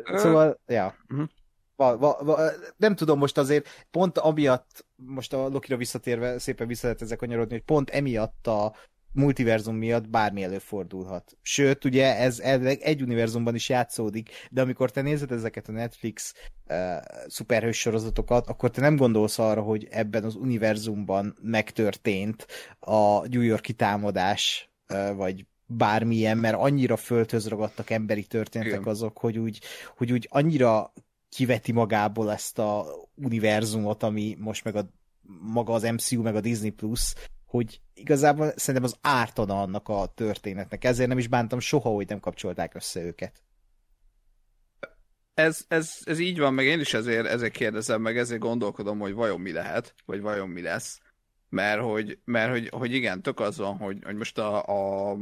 [0.05, 0.95] szóval, ja.
[1.09, 1.29] Uh-huh.
[1.77, 6.87] Va, va, va, nem tudom most azért, pont amiatt, most a Lokira visszatérve szépen vissza
[6.87, 8.75] lehet ezek kanyarodni, hogy pont emiatt a
[9.17, 11.37] multiverzum miatt bármi előfordulhat.
[11.43, 12.39] Sőt, ugye ez
[12.81, 16.35] egy univerzumban is játszódik, de amikor te nézed ezeket a Netflix
[16.69, 16.77] uh,
[17.27, 22.47] szuperhős sorozatokat, akkor te nem gondolsz arra, hogy ebben az univerzumban megtörtént
[22.81, 28.93] a New Yorki támadás, uh, vagy bármilyen, mert annyira földhöz ragadtak emberi történetek Igen.
[28.93, 29.61] azok, hogy úgy,
[29.97, 30.93] hogy úgy annyira
[31.29, 34.91] kiveti magából ezt a univerzumot, ami most meg a
[35.41, 37.15] maga az MCU, meg a Disney Plus,
[37.57, 40.85] hogy igazából szerintem az ártana annak a történetnek.
[40.85, 43.43] Ezért nem is bántam soha, hogy nem kapcsolták össze őket.
[45.35, 49.13] Ez, ez, ez így van, meg én is ezért, ezért kérdezem, meg ezért gondolkodom, hogy
[49.13, 51.01] vajon mi lehet, vagy vajon mi lesz.
[51.49, 55.17] Mert hogy, mert hogy, hogy igen, tök az van, hogy, hogy most a, a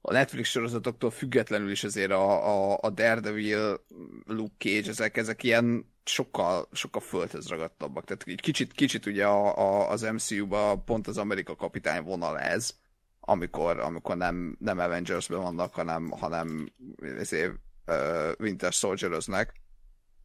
[0.00, 3.84] a Netflix sorozatoktól függetlenül is azért a, a, a Daredevil,
[4.26, 8.04] Luke Cage, ezek, ezek ilyen sokkal, sokkal földhöz ragadtabbak.
[8.04, 12.74] Tehát egy kicsit, kicsit ugye a, a, az MCU-ba pont az Amerika kapitány vonal ez,
[13.20, 16.72] amikor, amikor nem, nem Avengers-ben vannak, hanem, hanem
[17.18, 17.52] ezért,
[17.86, 19.52] uh, Winter Soldier-öznek,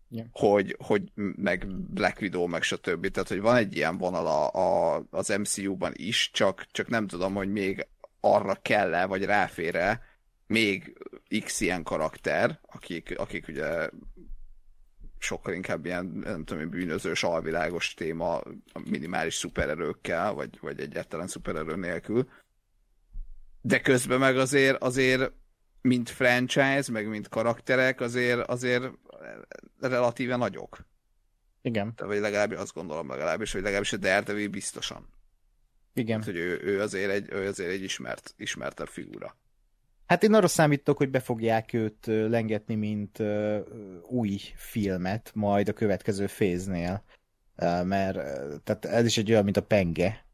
[0.09, 0.27] yeah.
[0.31, 3.07] hogy, hogy meg Black Widow, meg stb.
[3.07, 7.33] Tehát, hogy van egy ilyen vonal a, a, az MCU-ban is, csak, csak nem tudom,
[7.33, 7.87] hogy még
[8.19, 10.01] arra kell-e, vagy ráfér-e
[10.47, 10.97] még
[11.43, 13.89] x ilyen karakter, akik, akik ugye
[15.25, 18.41] sokkal inkább ilyen, nem tudom, bűnözős, alvilágos téma
[18.89, 22.29] minimális szupererőkkel, vagy, vagy egyáltalán szupererő nélkül.
[23.61, 25.31] De közben meg azért, azért
[25.81, 28.91] mint franchise, meg mint karakterek, azért, azért
[29.79, 30.85] relatíve nagyok.
[31.61, 31.93] Igen.
[31.95, 35.07] De, vagy legalábbis azt gondolom legalábbis, hogy legalábbis a Daredevil biztosan.
[35.93, 36.17] Igen.
[36.17, 39.37] Hát, hogy ő, ő, azért egy, ő azért egy ismert, ismertebb figura.
[40.05, 43.23] Hát én arra számítok, hogy be fogják őt lengetni, mint
[44.01, 47.03] új filmet majd a következő féznél.
[47.83, 48.13] Mert
[48.63, 50.25] tehát ez is egy olyan, mint a penge.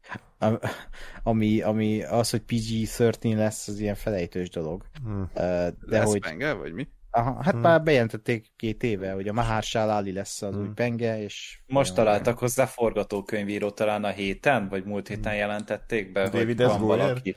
[1.22, 4.84] Ami, ami az, hogy PG-13 lesz, az ilyen felejtős dolog.
[5.04, 5.22] Hmm.
[5.22, 6.20] Uh, de lesz hogy...
[6.20, 6.88] penge, vagy mi?
[7.10, 7.60] Aha, hát hmm.
[7.60, 10.62] már bejelentették két éve, hogy a Maharsál Ali lesz az hmm.
[10.62, 11.60] új penge, és...
[11.66, 15.40] Most találtak hozzá forgatókönyvíró talán a héten, vagy múlt héten hmm.
[15.40, 17.30] jelentették be, David hogy van valaki.
[17.30, 17.36] Eh,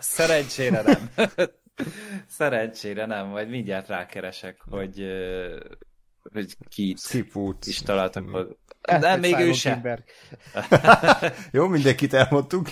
[0.00, 1.10] szerencsére nem.
[2.38, 5.06] szerencsére nem, majd mindjárt rákeresek, hogy,
[6.32, 6.96] hogy ki
[7.66, 8.32] is találtak hmm.
[8.32, 8.52] hozzá.
[8.82, 9.82] Hát, nem, még ő sem.
[11.52, 12.68] Jó, mindenkit elmondtuk.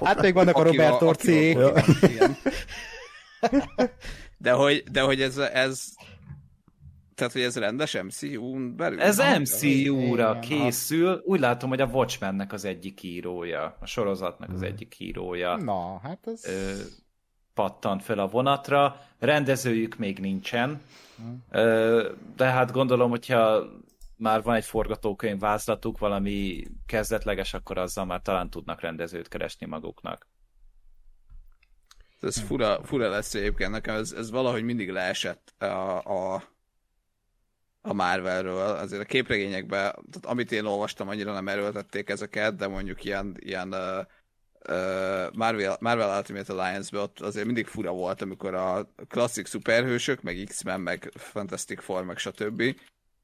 [0.00, 1.56] Hát még vannak a Robert Orci.
[4.38, 5.84] De hogy, de hogy ez, ez
[7.22, 9.00] tehát, hogy ez rendes MCU-n belül?
[9.00, 11.22] Ez MCU-ra készül.
[11.24, 14.68] Úgy látom, hogy a Watchmennek az egyik írója, a sorozatnak az hmm.
[14.68, 15.56] egyik írója.
[15.56, 16.44] Na, hát ez...
[16.44, 16.72] Ö,
[17.54, 19.00] pattant fel a vonatra.
[19.18, 20.80] Rendezőjük még nincsen.
[21.16, 21.44] Hmm.
[21.50, 23.64] Ö, de hát gondolom, hogyha
[24.16, 30.26] már van egy forgatókönyv vázlatuk, valami kezdetleges, akkor azzal már talán tudnak rendezőt keresni maguknak.
[32.20, 36.42] Ez fura, fura lesz egyébként, nekem ez, ez valahogy mindig leesett a, a,
[37.82, 38.76] a Marvelről.
[38.76, 39.78] Azért a képregényekben,
[40.10, 44.06] tehát amit én olvastam, annyira nem erőltették ezeket, de mondjuk ilyen, ilyen uh,
[45.32, 50.80] Marvel, Marvel Ultimate Alliance-be ott azért mindig fura volt, amikor a klasszik szuperhősök, meg X-Men,
[50.80, 52.58] meg Fantastic Four, meg stb.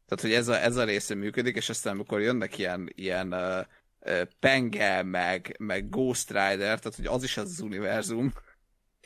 [0.07, 3.67] Tehát, hogy ez a, ez a része működik, és aztán amikor jönnek ilyen, ilyen uh,
[4.01, 8.33] uh, Penge, meg, meg Ghost Rider, tehát hogy az is az, az univerzum,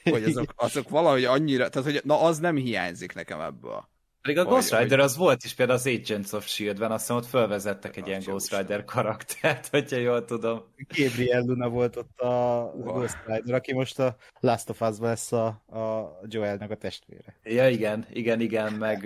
[0.03, 3.91] hogy azok, azok valahogy annyira, tehát hogy na az nem hiányzik nekem ebből.
[4.23, 7.27] Pedig a Ghost Rider az volt is például az Agents of S.H.I.E.L.D.-ben, azt hiszem ott
[7.27, 10.63] felvezettek egy ilyen Ghost Rider karaktert, hogyha jól tudom.
[10.97, 12.27] Gabriel Luna volt ott a
[12.75, 12.93] wow.
[12.93, 17.37] Ghost Rider, aki most a Last of Us-ban lesz a, a Joelnek a testvére.
[17.43, 19.05] Ja, igen, igen, igen, meg,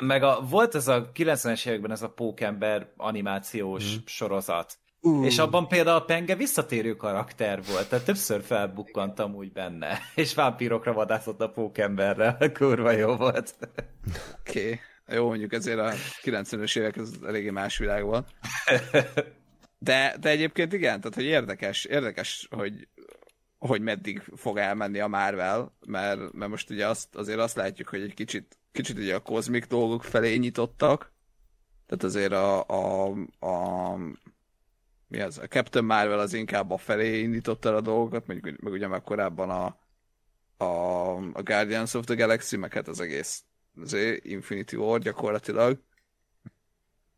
[0.00, 3.98] meg a, volt ez a 90-es években ez a Pókember animációs mm.
[4.04, 5.24] sorozat, Uh.
[5.24, 10.92] És abban például a Penge visszatérő karakter volt, tehát többször felbukkantam úgy benne, és vámpírokra
[10.92, 13.54] vadászott a pókemberre, kurva jó volt.
[14.40, 14.80] Oké, okay.
[15.16, 18.28] jó, mondjuk ezért a 90-es évek ez eléggé más világ volt.
[19.82, 22.88] De, de egyébként igen, tehát hogy érdekes, érdekes, hogy,
[23.58, 28.02] hogy meddig fog elmenni a Marvel, mert, mert most ugye azt, azért azt látjuk, hogy
[28.02, 31.12] egy kicsit, kicsit ugye a kozmik dolgok felé nyitottak,
[31.86, 33.10] tehát azért a, a,
[33.46, 33.96] a
[35.10, 38.86] mi az, a Captain Marvel az inkább a felé indította a dolgokat, meg, meg ugye
[38.86, 39.78] már korábban a,
[40.64, 43.44] a, a Guardians of the Galaxy, meg hát az egész
[43.80, 45.82] az Infinity War gyakorlatilag.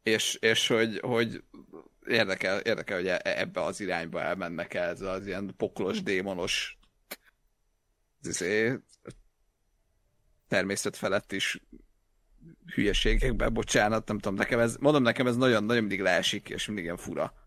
[0.03, 1.45] És, és hogy, hogy
[2.07, 6.79] érdekel, érdekel, hogy e, ebbe az irányba elmennek el ez az ilyen poklos, démonos
[8.23, 8.79] izé,
[10.49, 11.63] természet felett is
[12.75, 16.85] hülyeségekben, bocsánat, nem tudom, nekem ez, mondom, nekem ez nagyon, nagyon mindig leesik, és mindig
[16.85, 17.42] ilyen fura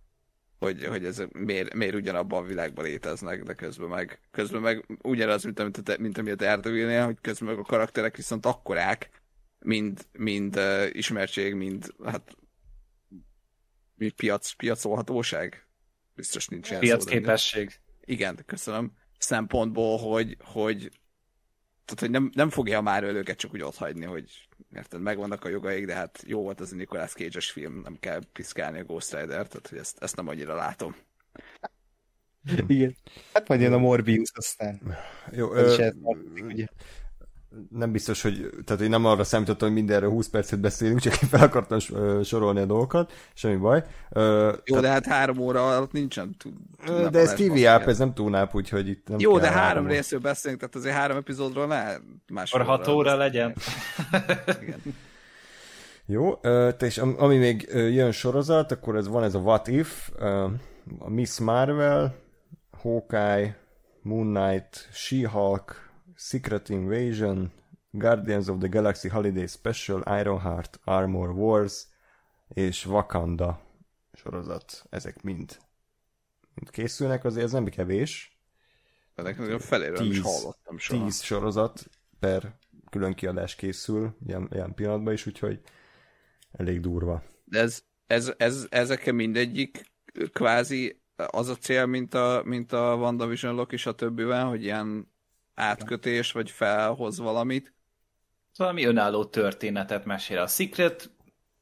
[0.60, 5.44] hogy, hogy ez miért, miért ugyanabban a világban léteznek, de közben meg, közben meg ugyanaz,
[5.44, 9.10] mint, amit, mint ami a Daredevil-nél, hogy közben meg a karakterek viszont akkorák,
[9.60, 12.36] mind, mind uh, ismertség, mind hát
[13.95, 15.68] mi piac, piacolhatóság?
[16.15, 17.80] Biztos nincs ilyen Piacképesség.
[18.02, 18.91] Igen, köszönöm.
[19.18, 20.91] Szempontból, hogy, hogy
[21.86, 25.49] tehát, hogy nem, nem fogja már őket csak úgy ott hagyni, hogy érted, megvannak a
[25.49, 29.12] jogaik, de hát jó volt az a Nicolas cage film, nem kell piszkálni a Ghost
[29.12, 30.95] Rider, tehát hogy ezt, ezt nem annyira látom.
[32.68, 32.95] Igen.
[33.34, 34.95] Hát majd jön a Morbius aztán.
[35.32, 35.91] Jó, ö,
[36.41, 36.68] ugye
[37.69, 41.30] nem biztos, hogy, tehát én nem arra számítottam, hogy mindenről 20 percet beszélünk, csak én
[41.30, 41.80] fel akartam
[42.23, 43.84] sorolni a dolgokat, semmi baj.
[44.14, 44.22] Jó,
[44.64, 48.56] tehát, de hát három óra alatt nincsen túl, De ez TV app, ez nem túlnáp,
[48.56, 51.84] úgyhogy itt nem Jó, de három, három részről beszélünk, tehát azért három epizódról ne
[52.27, 52.53] más.
[52.53, 53.56] Akkor hat óra legyen.
[54.61, 54.82] Igen.
[56.07, 56.40] Jó,
[56.80, 60.10] és ami még jön sorozat, akkor ez van ez a What If,
[60.99, 62.15] a Miss Marvel,
[62.82, 63.57] Hawkeye,
[64.02, 65.85] Moon Knight, She-Hulk,
[66.15, 67.51] Secret Invasion,
[67.91, 71.87] Guardians of the Galaxy Holiday Special, Ironheart, Armor Wars
[72.53, 73.61] és Wakanda
[74.13, 74.83] sorozat.
[74.89, 75.57] Ezek mind,
[76.53, 78.39] mind készülnek, azért ez nem kevés.
[79.15, 81.03] Ennek nagyon feléről tíz, is hallottam soha.
[81.03, 81.89] Tíz sorozat
[82.19, 82.57] per
[82.89, 85.61] külön kiadás készül ilyen, ilyen pillanatban is, úgyhogy
[86.51, 87.23] elég durva.
[87.43, 89.91] De ez, ez, ez, ezek mindegyik
[90.33, 95.13] kvázi az a cél, mint a, mint a WandaVision Loki a többivel, hogy ilyen
[95.56, 97.73] átkötés, vagy felhoz valamit.
[98.57, 100.40] Valami önálló történetet mesél.
[100.40, 101.10] A Secret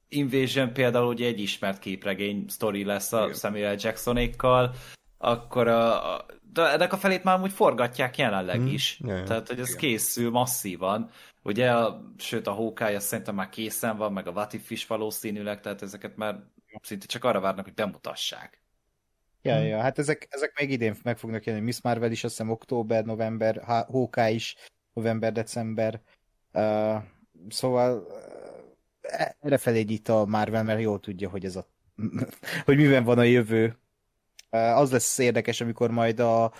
[0.07, 3.33] Invasion például ugye egy ismert képregény sztori lesz a Igen.
[3.33, 4.75] Samuel Jacksonékkal,
[5.17, 8.67] akkor a, a, de ennek a felét már úgy forgatják jelenleg hmm.
[8.67, 8.99] is.
[9.03, 9.79] Jaj, Tehát, hogy ez Igen.
[9.79, 11.09] készül masszívan.
[11.43, 15.81] Ugye, a, sőt a Hawkeye szerintem már készen van, meg a Vatif is valószínűleg, tehát
[15.81, 16.43] ezeket már
[16.81, 18.62] szinte csak arra várnak, hogy bemutassák.
[19.43, 19.65] Ja, hmm.
[19.65, 21.65] ja, hát ezek, ezek még idén meg fognak jelenni.
[21.65, 24.55] Miss Marvel is, azt hiszem október, november, Hawkeye is
[24.93, 26.01] november, december.
[26.53, 26.95] Uh,
[27.49, 31.67] szóval uh, erre felé itt a Marvel, mert jól tudja, hogy ez a
[32.65, 33.77] hogy miben van a jövő.
[34.51, 36.53] Uh, az lesz érdekes, amikor majd a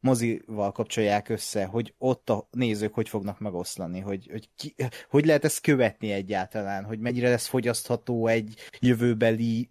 [0.00, 4.74] mozival kapcsolják össze, hogy ott a nézők hogy fognak megoszlani, hogy, hogy, ki,
[5.08, 9.70] hogy lehet ezt követni egyáltalán, hogy mennyire lesz fogyasztható egy jövőbeli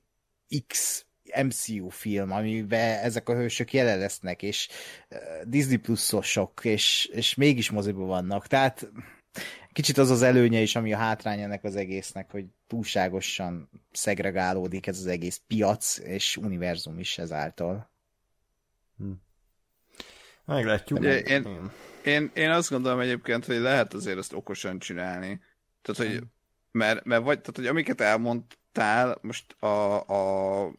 [0.67, 1.05] X
[1.43, 4.67] MCU film, amiben ezek a hősök jelen lesznek, és
[5.43, 8.47] Disney pluszosok, és, és mégis moziban vannak.
[8.47, 8.91] Tehát
[9.71, 14.97] kicsit az az előnye is, ami a hátrány ennek az egésznek, hogy túlságosan szegregálódik ez
[14.97, 17.91] az egész piac, és univerzum is ezáltal.
[18.97, 19.11] Hm.
[20.45, 21.03] Meglátjuk.
[21.03, 21.71] Én, én,
[22.03, 25.41] én, én azt gondolom egyébként, hogy lehet azért ezt okosan csinálni.
[25.81, 26.23] Tehát, hogy
[26.71, 30.71] mert, mert vagy, tehát, hogy amiket elmondtál, most a, a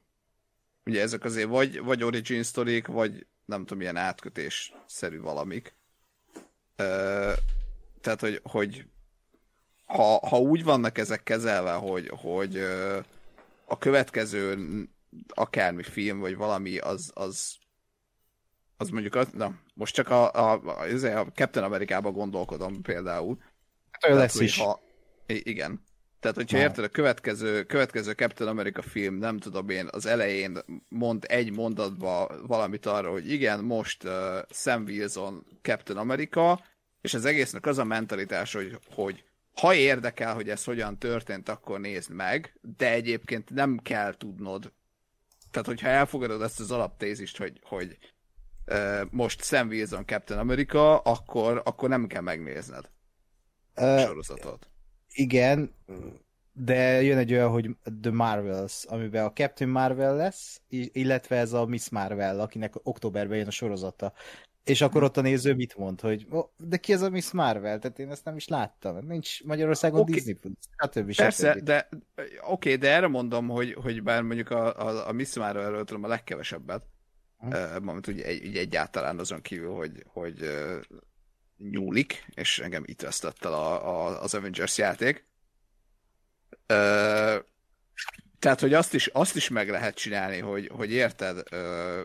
[0.90, 5.74] ugye ezek azért vagy, vagy origin sztorik, vagy nem tudom, ilyen átkötés-szerű valamik.
[6.76, 7.32] Ö,
[8.00, 8.84] tehát, hogy, hogy
[9.84, 12.56] ha, ha úgy vannak ezek kezelve, hogy, hogy
[13.64, 14.58] a következő
[15.28, 17.58] akármi film, vagy valami, az, az
[18.80, 23.38] az mondjuk az, na, most csak a, a, a, a Captain Amerikába gondolkodom például.
[23.90, 24.58] Hát olyan lesz is.
[24.58, 24.80] Ha,
[25.26, 25.84] igen.
[26.20, 26.62] Tehát, hogyha Na.
[26.62, 32.30] érted, a következő, következő Captain America film, nem tudom én, az elején mond egy mondatba
[32.46, 34.12] valamit arra, hogy igen, most uh,
[34.50, 36.64] Sam Wilson Captain America,
[37.00, 39.24] és az egésznek az a mentalitás, hogy, hogy
[39.60, 44.72] ha érdekel, hogy ez hogyan történt, akkor nézd meg, de egyébként nem kell tudnod.
[45.50, 47.98] Tehát, hogyha elfogadod ezt az alaptézist, hogy, hogy
[48.66, 52.90] uh, most Sam Wilson Captain America, akkor, akkor nem kell megnézned
[53.74, 54.69] a sorozatot.
[55.12, 55.74] Igen,
[56.52, 57.70] de jön egy olyan, hogy
[58.00, 63.46] The Marvels, amiben a Captain Marvel lesz, illetve ez a Miss Marvel, akinek októberben jön
[63.46, 64.12] a sorozata.
[64.64, 67.78] És akkor ott a néző mit mond, hogy oh, de ki ez a Miss Marvel?
[67.78, 69.06] Tehát én ezt nem is láttam.
[69.06, 70.14] Nincs Magyarországon okay.
[70.14, 71.14] Disney Plus, stb.
[71.14, 71.62] Persze, stb.
[71.62, 75.84] de oké, okay, de erre mondom, hogy, hogy bár mondjuk a, a, a Miss Marvel-ről
[75.84, 76.82] tudom a legkevesebbet,
[77.38, 77.86] hmm.
[77.86, 80.80] uh, ugye, egy, egyáltalán azon kívül, hogy, hogy uh,
[81.70, 85.24] nyúlik, és engem itt vesztett el a, a, az Avengers játék.
[86.66, 87.38] Ö,
[88.38, 92.02] tehát, hogy azt is, azt is meg lehet csinálni, hogy, hogy érted, ö,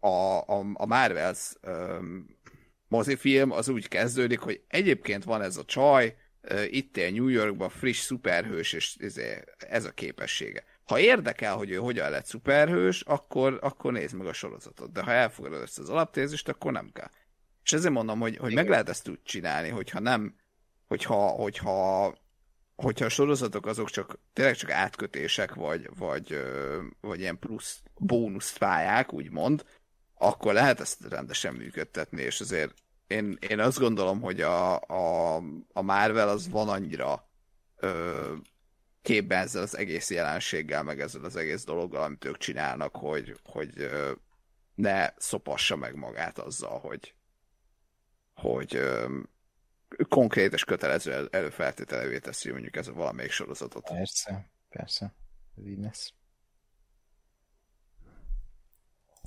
[0.00, 1.98] a, a, a Marvels ö,
[2.88, 7.68] mozifilm az úgy kezdődik, hogy egyébként van ez a csaj, ö, itt él New Yorkban,
[7.68, 10.64] friss szuperhős, és izé, ez a képessége.
[10.84, 14.92] Ha érdekel, hogy ő hogyan lett szuperhős, akkor, akkor nézd meg a sorozatot.
[14.92, 17.10] De ha elfogadod ezt az alaptézist, akkor nem kell.
[17.70, 20.34] És ezért mondom, hogy, hogy meg lehet ezt úgy csinálni, hogyha nem,
[20.86, 22.14] hogyha, hogyha,
[22.76, 26.42] hogyha a sorozatok azok csak tényleg csak átkötések, vagy, vagy,
[27.00, 29.64] vagy ilyen plusz bónusz pályák, úgymond,
[30.14, 32.74] akkor lehet ezt rendesen működtetni, és azért
[33.06, 35.36] én, én azt gondolom, hogy a, a,
[35.72, 37.28] a Marvel az van annyira
[37.76, 38.34] ö,
[39.02, 43.72] képben ezzel az egész jelenséggel, meg ezzel az egész dologgal, amit ők csinálnak, hogy, hogy
[43.76, 44.12] ö,
[44.74, 47.14] ne szopassa meg magát azzal, hogy,
[48.40, 48.80] hogy
[50.08, 53.88] konkrét és kötelező előfeltételevé teszi mondjuk ez a valamelyik sorozatot.
[53.88, 55.14] Persze, persze.
[55.56, 56.12] Ez így lesz.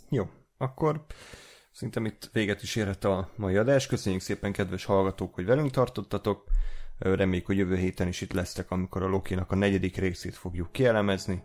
[0.10, 1.06] Jó, akkor
[1.72, 3.88] szerintem itt véget is érhet a mai adás.
[3.88, 6.44] Köszönjük szépen, kedves hallgatók, hogy velünk tartottatok.
[6.99, 11.44] Reméljük, hogy jövő héten is itt lesztek, amikor a Loki-nak a negyedik részét fogjuk kielemezni.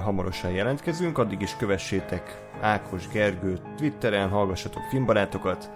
[0.00, 5.70] Hamarosan jelentkezünk, addig is kövessétek Ákos Gergőt Twitteren, hallgassatok filmbarátokat,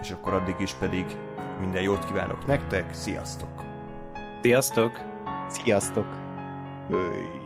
[0.00, 1.04] és akkor addig is pedig
[1.60, 3.64] minden jót kívánok nektek, sziasztok!
[4.42, 5.00] Sziasztok!
[5.48, 6.06] Sziasztok!
[6.90, 7.45] Öy.